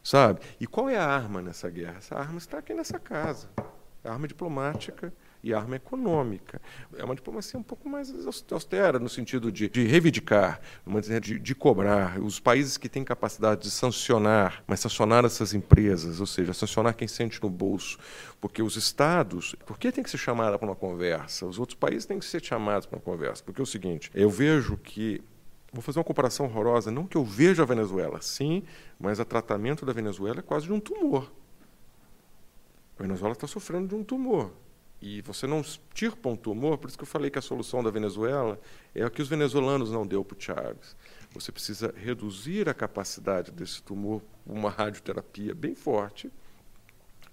Sabe? 0.03 0.39
E 0.59 0.67
qual 0.67 0.87
é 0.87 0.97
a 0.97 1.05
arma 1.05 1.41
nessa 1.41 1.67
guerra? 1.69 1.97
Essa 1.97 2.15
arma 2.15 2.37
está 2.37 2.59
aqui 2.59 2.75
nessa 2.75 2.99
casa. 2.99 3.49
A 4.03 4.11
arma 4.11 4.27
diplomática 4.27 5.11
e 5.43 5.53
arma 5.53 5.75
econômica. 5.75 6.61
É 6.95 7.03
uma 7.03 7.15
diplomacia 7.15 7.59
um 7.59 7.63
pouco 7.63 7.89
mais 7.89 8.13
austera, 8.51 8.99
no 8.99 9.09
sentido 9.09 9.51
de, 9.51 9.69
de 9.69 9.85
reivindicar, 9.85 10.61
de, 11.21 11.39
de, 11.39 11.55
cobrar. 11.55 12.19
Os 12.19 12.39
países 12.39 12.77
que 12.77 12.87
têm 12.87 13.03
capacidade 13.03 13.61
de 13.61 13.71
sancionar, 13.71 14.63
mas 14.67 14.79
sancionar 14.79 15.25
essas 15.25 15.53
empresas, 15.53 16.19
ou 16.19 16.27
seja, 16.27 16.53
sancionar 16.53 16.93
quem 16.93 17.07
sente 17.07 17.41
no 17.41 17.49
bolso. 17.49 17.97
Porque 18.39 18.61
os 18.61 18.75
estados, 18.75 19.55
por 19.65 19.77
que 19.77 19.91
tem 19.91 20.03
que 20.03 20.09
ser 20.09 20.17
chamada 20.17 20.57
para 20.57 20.67
uma 20.67 20.75
conversa? 20.75 21.45
Os 21.45 21.59
outros 21.59 21.77
países 21.77 22.05
têm 22.05 22.19
que 22.19 22.25
ser 22.25 22.43
chamados 22.43 22.85
para 22.85 22.97
uma 22.97 23.03
conversa. 23.03 23.43
Porque 23.43 23.61
é 23.61 23.63
o 23.63 23.67
seguinte, 23.67 24.11
eu 24.13 24.29
vejo 24.29 24.77
que 24.77 25.23
Vou 25.73 25.81
fazer 25.81 25.99
uma 25.99 26.03
comparação 26.03 26.47
horrorosa. 26.47 26.91
Não 26.91 27.07
que 27.07 27.15
eu 27.15 27.23
veja 27.23 27.63
a 27.63 27.65
Venezuela, 27.65 28.21
sim, 28.21 28.61
mas 28.99 29.21
o 29.21 29.23
tratamento 29.23 29.85
da 29.85 29.93
Venezuela 29.93 30.39
é 30.39 30.41
quase 30.41 30.65
de 30.65 30.73
um 30.73 30.81
tumor. 30.81 31.31
A 32.99 33.03
Venezuela 33.03 33.31
está 33.31 33.47
sofrendo 33.47 33.87
de 33.87 33.95
um 33.95 34.03
tumor 34.03 34.51
e 35.01 35.21
você 35.21 35.47
não 35.47 35.63
tirpa 35.93 36.29
um 36.29 36.35
tumor, 36.35 36.77
por 36.77 36.87
isso 36.87 36.97
que 36.97 37.03
eu 37.03 37.07
falei 37.07 37.31
que 37.31 37.39
a 37.39 37.41
solução 37.41 37.83
da 37.83 37.89
Venezuela 37.89 38.59
é 38.93 39.03
a 39.03 39.09
que 39.09 39.21
os 39.21 39.27
venezuelanos 39.27 39.91
não 39.91 40.05
deu 40.05 40.23
para 40.23 40.37
o 40.37 40.41
Chaves. 40.41 40.95
Você 41.33 41.51
precisa 41.51 41.93
reduzir 41.97 42.69
a 42.69 42.73
capacidade 42.73 43.51
desse 43.51 43.81
tumor 43.81 44.21
uma 44.45 44.69
radioterapia 44.69 45.55
bem 45.55 45.73
forte 45.73 46.31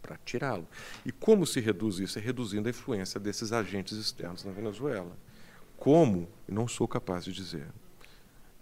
para 0.00 0.16
tirá-lo. 0.24 0.66
E 1.04 1.12
como 1.12 1.46
se 1.46 1.60
reduz 1.60 1.98
isso? 1.98 2.18
É 2.18 2.22
reduzindo 2.22 2.68
a 2.68 2.70
influência 2.70 3.20
desses 3.20 3.52
agentes 3.52 3.98
externos 3.98 4.44
na 4.44 4.52
Venezuela. 4.52 5.14
Como? 5.76 6.28
Não 6.48 6.66
sou 6.66 6.88
capaz 6.88 7.24
de 7.24 7.32
dizer. 7.32 7.68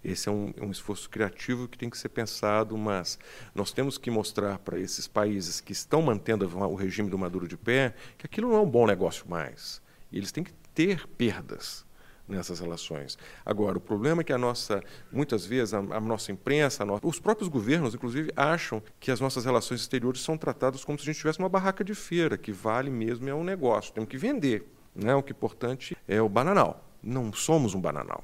Esse 0.07 0.29
é 0.29 0.33
um, 0.33 0.55
é 0.57 0.65
um, 0.65 0.71
esforço 0.71 1.11
criativo 1.11 1.67
que 1.67 1.77
tem 1.77 1.91
que 1.91 1.99
ser 1.99 2.11
pensado, 2.11 2.79
mas 2.79 3.19
nós 3.53 3.73
temos 3.73 3.99
que 3.99 4.09
mostrar 4.09 4.57
para 4.61 4.79
esses 4.79 5.09
países 5.09 5.61
que 5.61 5.73
estão 5.73 6.01
mantendo 6.01 6.47
o 6.47 6.75
regime 6.77 7.11
do 7.11 7.19
Maduro 7.19 7.49
de 7.49 7.57
pé 7.57 7.93
que 8.17 8.25
aquilo 8.25 8.51
não 8.51 8.57
é 8.59 8.61
um 8.61 8.71
bom 8.71 8.87
negócio 8.87 9.29
mais. 9.29 9.83
Eles 10.13 10.31
têm 10.31 10.45
que 10.45 10.53
ter 10.73 11.09
perdas 11.09 11.85
nessas 12.29 12.61
relações. 12.61 13.19
Agora, 13.45 13.79
o 13.79 13.81
problema 13.81 14.21
é 14.21 14.25
que 14.25 14.33
a 14.33 14.39
nossa, 14.39 14.81
muitas 15.11 15.45
vezes, 15.45 15.75
a, 15.75 15.79
a 15.79 16.01
nossa 16.01 16.31
imprensa, 16.31 16.85
a 16.85 17.01
os 17.05 17.19
próprios 17.19 17.49
governos, 17.49 17.93
inclusive, 17.93 18.31
acham 18.37 18.81
que 19.01 19.11
as 19.11 19.21
nossas 19.21 19.45
relações 19.45 19.81
exteriores 19.81 20.21
são 20.21 20.39
tratadas 20.39 20.85
como 20.85 20.97
se 20.97 21.03
a 21.03 21.07
gente 21.07 21.19
tivesse 21.19 21.41
uma 21.41 21.49
barraca 21.49 21.83
de 21.83 21.97
feira, 21.97 22.39
que 22.39 22.53
vale 22.53 22.91
mesmo 22.91 23.29
é 23.29 23.35
um 23.35 23.43
negócio, 23.43 23.93
temos 23.93 24.09
que 24.09 24.17
vender. 24.17 24.73
Né? 24.95 25.13
O 25.17 25.23
que 25.23 25.33
é 25.33 25.35
importante 25.35 25.97
é 26.07 26.23
o 26.23 26.29
bananal. 26.29 26.89
Não 27.03 27.33
somos 27.33 27.75
um 27.75 27.81
bananal. 27.81 28.23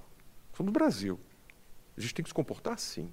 Somos 0.57 0.73
Brasil. 0.73 1.19
A 1.97 2.01
gente 2.01 2.15
tem 2.15 2.23
que 2.23 2.31
se 2.31 2.35
comportar 2.35 2.75
assim. 2.75 3.11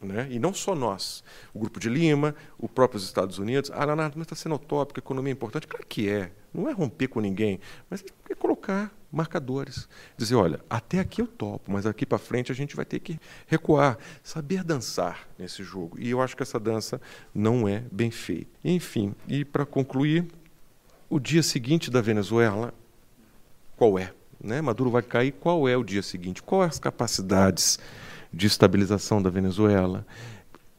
Né? 0.00 0.26
E 0.30 0.38
não 0.38 0.52
só 0.52 0.74
nós. 0.74 1.22
O 1.54 1.60
Grupo 1.60 1.78
de 1.78 1.88
Lima, 1.88 2.34
os 2.58 2.70
próprios 2.70 3.04
Estados 3.04 3.38
Unidos. 3.38 3.70
Ah, 3.72 3.84
Leonardo, 3.84 4.18
mas 4.18 4.26
está 4.26 4.34
sendo 4.34 4.56
utópico, 4.56 4.98
a 4.98 5.02
economia 5.02 5.32
é 5.32 5.34
importante. 5.34 5.66
Claro 5.66 5.86
que 5.86 6.08
é. 6.08 6.32
Não 6.52 6.68
é 6.68 6.72
romper 6.72 7.08
com 7.08 7.20
ninguém, 7.20 7.60
mas 7.88 8.04
é 8.28 8.34
colocar 8.34 8.92
marcadores. 9.12 9.88
Dizer, 10.16 10.34
olha, 10.34 10.60
até 10.68 10.98
aqui 10.98 11.22
eu 11.22 11.26
topo, 11.26 11.70
mas 11.70 11.86
aqui 11.86 12.04
para 12.04 12.18
frente 12.18 12.50
a 12.50 12.54
gente 12.54 12.74
vai 12.74 12.84
ter 12.84 12.98
que 12.98 13.18
recuar. 13.46 13.96
Saber 14.24 14.64
dançar 14.64 15.28
nesse 15.38 15.62
jogo. 15.62 16.00
E 16.00 16.10
eu 16.10 16.20
acho 16.20 16.36
que 16.36 16.42
essa 16.42 16.58
dança 16.58 17.00
não 17.32 17.68
é 17.68 17.84
bem 17.92 18.10
feita. 18.10 18.50
Enfim, 18.64 19.14
e 19.28 19.44
para 19.44 19.64
concluir, 19.64 20.26
o 21.08 21.20
dia 21.20 21.42
seguinte 21.42 21.90
da 21.90 22.00
Venezuela, 22.00 22.74
qual 23.76 23.98
é? 23.98 24.12
Né, 24.42 24.60
Maduro 24.60 24.90
vai 24.90 25.02
cair, 25.02 25.32
qual 25.32 25.68
é 25.68 25.76
o 25.76 25.84
dia 25.84 26.02
seguinte? 26.02 26.42
Quais 26.42 26.72
as 26.72 26.78
capacidades 26.78 27.78
de 28.32 28.46
estabilização 28.46 29.22
da 29.22 29.30
Venezuela? 29.30 30.04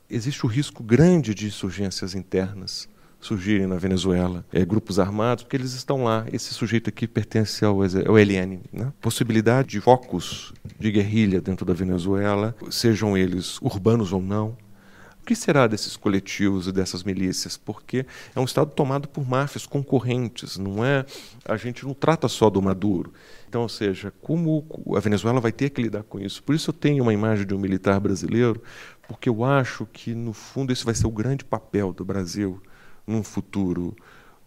Existe 0.10 0.46
o 0.46 0.50
risco 0.50 0.84
grande 0.84 1.34
de 1.34 1.48
insurgências 1.48 2.14
internas 2.14 2.88
surgirem 3.24 3.66
na 3.66 3.78
Venezuela, 3.78 4.46
é, 4.52 4.66
grupos 4.66 5.00
armados, 5.00 5.44
porque 5.44 5.56
eles 5.56 5.74
estão 5.74 6.04
lá. 6.04 6.26
Esse 6.32 6.54
sujeito 6.54 6.90
aqui 6.90 7.08
pertence 7.08 7.64
ao, 7.64 7.82
ao 7.82 8.18
LN. 8.18 8.60
Né? 8.72 8.92
Possibilidade 9.00 9.70
de 9.70 9.82
focos 9.82 10.54
de 10.78 10.92
guerrilha 10.92 11.40
dentro 11.40 11.66
da 11.66 11.74
Venezuela, 11.74 12.54
sejam 12.70 13.18
eles 13.18 13.60
urbanos 13.62 14.12
ou 14.12 14.22
não, 14.22 14.58
o 15.22 15.26
que 15.26 15.36
será 15.36 15.68
desses 15.68 15.96
coletivos 15.96 16.68
e 16.68 16.72
dessas 16.74 17.02
milícias? 17.02 17.56
Porque 17.56 18.06
é 18.36 18.40
um 18.42 18.44
Estado 18.44 18.72
tomado 18.72 19.08
por 19.08 19.26
máfias 19.26 19.66
concorrentes, 19.66 20.58
não 20.58 20.84
é? 20.84 21.06
A 21.46 21.56
gente 21.56 21.86
não 21.86 21.94
trata 21.94 22.28
só 22.28 22.50
do 22.50 22.62
Maduro. 22.62 23.14
Então, 23.54 23.62
ou 23.62 23.70
seja, 23.70 24.12
como 24.20 24.66
a 24.98 25.00
Venezuela 25.00 25.40
vai 25.40 25.52
ter 25.52 25.70
que 25.70 25.80
lidar 25.80 26.02
com 26.02 26.20
isso? 26.20 26.42
Por 26.42 26.56
isso 26.56 26.72
eu 26.72 26.74
tenho 26.74 27.04
uma 27.04 27.14
imagem 27.14 27.46
de 27.46 27.54
um 27.54 27.60
militar 27.60 28.00
brasileiro, 28.00 28.60
porque 29.08 29.30
eu 29.30 29.44
acho 29.44 29.86
que, 29.94 30.16
no 30.16 30.34
fundo, 30.34 30.74
esse 30.74 30.84
vai 30.84 30.96
ser 30.96 31.06
o 31.06 31.12
grande 31.12 31.46
papel 31.46 31.94
do 31.94 32.04
Brasil 32.04 32.60
num 33.06 33.22
futuro 33.22 33.96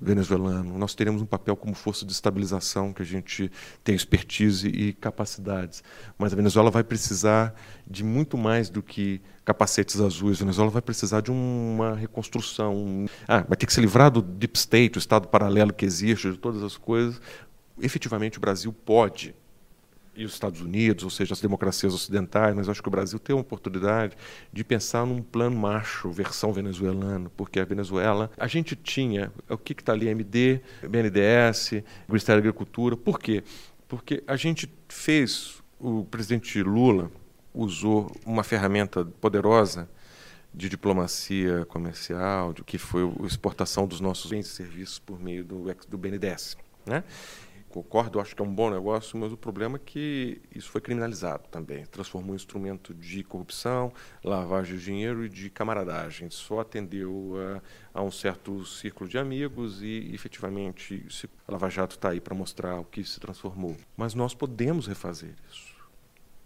venezuelano. 0.01 0.77
Nós 0.77 0.93
teremos 0.95 1.23
um 1.23 1.27
papel 1.27 1.55
como 1.55 1.73
força 1.73 2.05
de 2.05 2.11
estabilização, 2.11 2.93
que 2.93 3.01
a 3.01 3.05
gente 3.05 3.49
tem 3.85 3.95
expertise 3.95 4.67
e 4.69 4.93
capacidades. 4.93 5.85
Mas 6.19 6.33
a 6.33 6.37
Venezuela 6.37 6.71
vai 6.71 6.83
precisar 6.83 7.55
de 7.87 8.03
muito 8.03 8.37
mais 8.37 8.69
do 8.69 8.83
que 8.83 9.21
capacetes 9.45 10.01
azuis. 10.01 10.39
A 10.39 10.41
Venezuela 10.41 10.71
vai 10.71 10.83
precisar 10.83 11.21
de 11.21 11.31
uma 11.31 11.95
reconstrução. 11.95 13.07
Ah, 13.29 13.45
vai 13.49 13.57
ter 13.57 13.67
que 13.67 13.73
se 13.73 13.81
livrar 13.81 14.11
do 14.11 14.21
deep 14.21 14.59
state, 14.59 14.99
o 14.99 15.01
Estado 15.01 15.29
paralelo 15.29 15.73
que 15.73 15.85
existe, 15.85 16.31
de 16.31 16.37
todas 16.37 16.63
as 16.63 16.77
coisas. 16.77 17.21
Efetivamente, 17.81 18.39
o 18.39 18.41
Brasil 18.41 18.73
pode 18.73 19.35
e 20.17 20.25
os 20.25 20.33
Estados 20.33 20.63
Unidos, 20.63 21.05
ou 21.05 21.11
seja, 21.11 21.35
as 21.35 21.41
democracias 21.41 21.93
ocidentais, 21.93 22.55
mas 22.55 22.69
acho 22.69 22.83
que 22.83 22.89
o 22.89 22.91
Brasil 22.91 23.19
tem 23.19 23.37
uma 23.37 23.43
oportunidade 23.43 24.17
de 24.51 24.65
pensar 24.65 25.05
num 25.05 25.23
plano 25.23 25.57
macho, 25.57 26.11
versão 26.11 26.53
venezuelana, 26.53 27.31
porque 27.37 27.61
a 27.61 27.65
Venezuela, 27.65 28.31
a 28.39 28.47
gente 28.47 28.75
tinha, 28.75 29.31
o 29.49 29.59
que 29.59 29.75
está 29.75 29.93
ali, 29.93 30.09
MD, 30.09 30.61
BNDES, 30.89 31.83
Ministério 32.09 32.43
da 32.43 32.49
Agricultura, 32.49 32.97
por 32.97 33.21
quê? 33.21 33.45
Porque 33.87 34.25
a 34.27 34.37
gente 34.37 34.73
fez, 34.89 35.63
o 35.79 36.05
presidente 36.05 36.63
Lula, 36.63 37.11
usou 37.53 38.11
uma 38.25 38.43
ferramenta 38.43 39.05
poderosa 39.05 39.89
de 40.53 40.69
diplomacia 40.71 41.67
comercial, 41.67 42.55
que 42.55 42.79
foi 42.79 43.03
a 43.03 43.27
exportação 43.27 43.87
dos 43.87 44.01
nossos 44.01 44.31
bens 44.31 44.47
e 44.47 44.51
serviços 44.51 44.99
por 44.99 45.21
meio 45.21 45.45
do, 45.45 45.65
do 45.87 45.99
BNDES. 45.99 46.57
Né? 46.87 47.05
Concordo, 47.77 48.21
acho 48.21 48.35
que 48.35 48.41
é 48.41 48.45
um 48.45 48.55
bom 48.55 48.71
negócio, 48.71 49.19
mas 49.19 49.31
o 49.31 49.37
problema 49.37 49.77
é 49.77 49.79
que 49.79 50.41
isso 50.55 50.71
foi 50.71 50.81
criminalizado 50.81 51.47
também. 51.51 51.85
Transformou 51.85 52.33
um 52.33 52.35
instrumento 52.35 52.95
de 52.95 53.23
corrupção, 53.23 53.93
lavagem 54.25 54.79
de 54.79 54.83
dinheiro 54.83 55.27
e 55.27 55.29
de 55.29 55.51
camaradagem. 55.51 56.31
Só 56.31 56.61
atendeu 56.61 57.35
a, 57.93 58.01
a 58.01 58.03
um 58.03 58.11
certo 58.11 58.65
círculo 58.65 59.11
de 59.11 59.19
amigos 59.19 59.83
e, 59.83 60.11
efetivamente, 60.15 61.07
a 61.47 61.53
Lava 61.53 61.69
Jato 61.69 61.97
está 61.97 62.09
aí 62.09 62.21
para 62.21 62.35
mostrar 62.35 62.81
o 62.81 62.85
que 62.87 63.05
se 63.05 63.21
transformou. 63.21 63.77
Mas 63.95 64.15
nós 64.15 64.35
podemos 64.35 64.87
refazer 64.87 65.35
isso. 65.51 65.77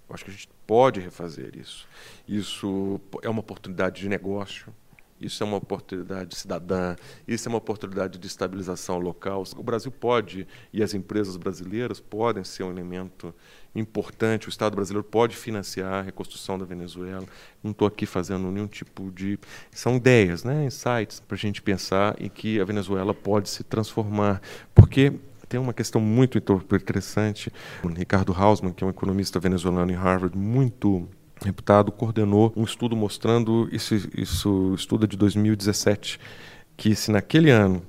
Eu 0.09 0.15
acho 0.15 0.24
que 0.24 0.32
a 0.32 0.35
gente 0.35 0.48
pode 0.66 0.98
refazer 0.98 1.57
isso. 1.57 1.86
Isso 2.27 3.01
é 3.23 3.28
uma 3.28 3.39
oportunidade 3.39 4.01
de 4.01 4.09
negócio 4.09 4.74
isso 5.21 5.43
é 5.43 5.47
uma 5.47 5.59
oportunidade 5.59 6.35
cidadã, 6.35 6.97
isso 7.29 7.49
é 7.49 7.51
uma 7.51 7.59
oportunidade 7.59 8.19
de 8.19 8.27
estabilização 8.27 8.99
local. 8.99 9.45
O 9.57 9.63
Brasil 9.63 9.91
pode, 9.91 10.47
e 10.73 10.83
as 10.83 10.95
empresas 10.95 11.37
brasileiras 11.37 12.01
podem 12.01 12.43
ser 12.43 12.63
um 12.63 12.71
elemento 12.71 13.35
importante, 13.75 14.49
o 14.49 14.51
Estado 14.51 14.75
brasileiro 14.75 15.07
pode 15.07 15.37
financiar 15.37 15.93
a 15.93 16.03
reconstrução 16.03 16.59
da 16.59 16.65
Venezuela. 16.65 17.25
Não 17.63 17.71
estou 17.71 17.87
aqui 17.87 18.07
fazendo 18.07 18.51
nenhum 18.51 18.67
tipo 18.67 19.11
de. 19.11 19.39
São 19.71 19.97
ideias, 19.97 20.43
né, 20.43 20.65
insights, 20.65 21.21
para 21.21 21.37
a 21.37 21.39
gente 21.39 21.63
pensar 21.63 22.17
em 22.21 22.29
que 22.29 22.61
a 22.61 22.65
Venezuela 22.65 23.15
pode 23.15 23.49
se 23.49 23.63
transformar. 23.63 24.41
Porque 24.75 25.13
tem 25.49 25.61
uma 25.61 25.75
questão 25.75 26.01
muito 26.01 26.39
interessante. 26.39 27.53
O 27.83 27.89
Ricardo 27.89 28.33
Hausmann, 28.33 28.73
que 28.73 28.85
é 28.85 28.87
um 28.87 28.91
economista 28.91 29.39
venezuelano 29.39 29.91
em 29.91 29.97
Harvard, 29.97 30.37
muito 30.37 31.09
reputado, 31.45 31.91
coordenou 31.91 32.53
um 32.57 32.65
estudo 32.65 32.97
mostrando, 32.97 33.69
isso, 33.73 33.95
isso 34.17 34.75
estudo 34.75 35.07
de 35.07 35.17
2017, 35.17 36.19
que 36.77 36.95
se 36.95 37.11
naquele 37.11 37.51
ano 37.51 37.83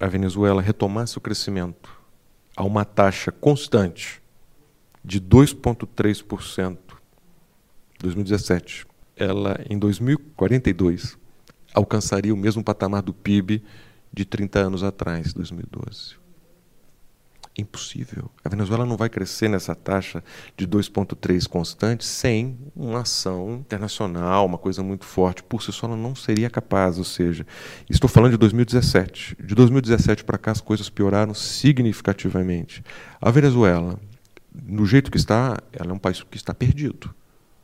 a 0.00 0.06
Venezuela 0.06 0.62
retomasse 0.62 1.18
o 1.18 1.20
crescimento 1.20 1.90
a 2.56 2.64
uma 2.64 2.84
taxa 2.84 3.32
constante 3.32 4.22
de 5.04 5.20
2,3%, 5.20 6.78
2017, 8.00 8.86
ela 9.16 9.58
em 9.68 9.78
2042 9.78 11.18
alcançaria 11.72 12.34
o 12.34 12.36
mesmo 12.36 12.62
patamar 12.62 13.02
do 13.02 13.12
PIB 13.12 13.62
de 14.12 14.24
30 14.24 14.58
anos 14.60 14.82
atrás, 14.82 15.32
2012 15.32 16.23
impossível. 17.56 18.30
A 18.44 18.48
Venezuela 18.48 18.84
não 18.84 18.96
vai 18.96 19.08
crescer 19.08 19.48
nessa 19.48 19.74
taxa 19.74 20.22
de 20.56 20.66
2,3 20.66 21.48
constante 21.48 22.04
sem 22.04 22.58
uma 22.74 23.00
ação 23.00 23.58
internacional, 23.60 24.46
uma 24.46 24.58
coisa 24.58 24.82
muito 24.82 25.04
forte. 25.04 25.42
Por 25.42 25.62
si 25.62 25.72
só, 25.72 25.86
ela 25.86 25.96
não 25.96 26.14
seria 26.14 26.50
capaz. 26.50 26.98
Ou 26.98 27.04
seja, 27.04 27.46
estou 27.88 28.08
falando 28.08 28.32
de 28.32 28.38
2017. 28.38 29.36
De 29.40 29.54
2017 29.54 30.24
para 30.24 30.38
cá, 30.38 30.50
as 30.50 30.60
coisas 30.60 30.88
pioraram 30.88 31.34
significativamente. 31.34 32.82
A 33.20 33.30
Venezuela, 33.30 33.98
no 34.52 34.84
jeito 34.84 35.10
que 35.10 35.16
está, 35.16 35.56
ela 35.72 35.90
é 35.90 35.94
um 35.94 35.98
país 35.98 36.22
que 36.22 36.36
está 36.36 36.52
perdido. 36.52 37.14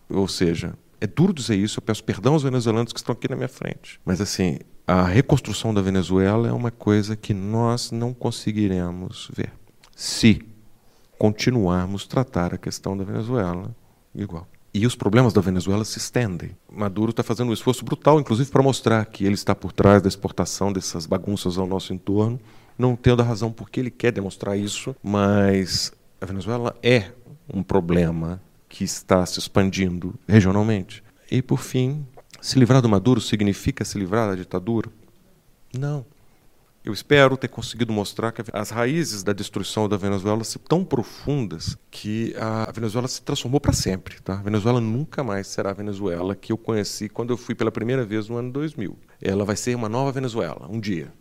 Ou 0.09 0.29
seja, 0.29 0.75
é 1.01 1.07
duro 1.07 1.33
dizer 1.33 1.57
isso, 1.57 1.79
eu 1.79 1.83
peço 1.83 2.05
perdão 2.05 2.35
aos 2.35 2.43
venezuelanos 2.43 2.93
que 2.93 2.99
estão 2.99 3.13
aqui 3.13 3.29
na 3.29 3.37
minha 3.37 3.49
frente. 3.49 4.01
Mas, 4.05 4.21
assim, 4.21 4.59
a 4.87 5.05
reconstrução 5.05 5.73
da 5.73 5.81
Venezuela 5.81 6.49
é 6.49 6.53
uma 6.53 6.71
coisa 6.71 7.17
que 7.17 7.33
nós 7.33 7.91
não 7.91 8.13
conseguiremos 8.13 9.31
ver 9.33 9.53
se 10.01 10.41
continuarmos 11.19 12.07
tratar 12.07 12.55
a 12.55 12.57
questão 12.57 12.97
da 12.97 13.05
Venezuela 13.05 13.77
igual. 14.15 14.49
E 14.73 14.87
os 14.87 14.97
problemas 14.97 15.35
da 15.35 15.43
Venezuela 15.43 15.85
se 15.85 15.99
estendem. 15.99 16.57
Maduro 16.73 17.11
está 17.11 17.23
fazendo 17.23 17.51
um 17.51 17.53
esforço 17.53 17.85
brutal, 17.85 18.19
inclusive 18.19 18.51
para 18.51 18.63
mostrar 18.63 19.05
que 19.05 19.27
ele 19.27 19.35
está 19.35 19.55
por 19.55 19.73
trás 19.73 20.01
da 20.01 20.09
exportação 20.09 20.73
dessas 20.73 21.05
bagunças 21.05 21.59
ao 21.59 21.67
nosso 21.67 21.93
entorno, 21.93 22.41
não 22.79 22.97
tendo 22.97 23.21
a 23.21 23.25
razão 23.27 23.53
porque 23.53 23.79
ele 23.79 23.91
quer 23.91 24.11
demonstrar 24.11 24.57
isso, 24.57 24.97
mas 25.03 25.93
a 26.19 26.25
Venezuela 26.25 26.75
é 26.83 27.13
um 27.53 27.63
problema 27.63 28.41
que 28.71 28.85
está 28.85 29.27
se 29.27 29.39
expandindo 29.39 30.15
regionalmente. 30.27 31.05
E, 31.31 31.43
por 31.43 31.59
fim, 31.59 32.07
se 32.41 32.59
livrar 32.59 32.81
do 32.81 32.89
Maduro 32.89 33.21
significa 33.21 33.85
se 33.85 33.99
livrar 33.99 34.31
da 34.31 34.35
ditadura? 34.35 34.89
Não. 35.79 36.07
Eu 36.83 36.95
espero 36.95 37.37
ter 37.37 37.49
conseguido 37.49 37.93
mostrar 37.93 38.33
que 38.33 38.43
as 38.55 38.71
raízes 38.71 39.23
da 39.23 39.35
destruição 39.35 39.87
da 39.87 39.99
Venezuela 39.99 40.43
são 40.45 40.63
tão 40.67 40.83
profundas 40.83 41.77
que 41.91 42.35
a 42.39 42.73
Venezuela 42.73 43.07
se 43.07 43.21
transformou 43.21 43.61
para 43.61 43.75
sempre. 43.75 44.19
Tá? 44.23 44.35
A 44.35 44.43
Venezuela 44.43 44.81
nunca 44.81 45.23
mais 45.23 45.47
será 45.47 45.71
a 45.71 45.75
Venezuela 45.75 46.35
que 46.35 46.53
eu 46.53 46.57
conheci 46.57 47.07
quando 47.09 47.31
eu 47.31 47.37
fui 47.37 47.55
pela 47.55 47.71
primeira 47.71 48.03
vez 48.03 48.31
no 48.31 48.37
ano 48.39 48.51
2000. 48.51 48.97
Ela 49.21 49.45
vai 49.45 49.57
ser 49.57 49.75
uma 49.75 49.91
nova 49.91 50.11
Venezuela, 50.11 50.67
um 50.71 50.81
dia. 50.81 51.13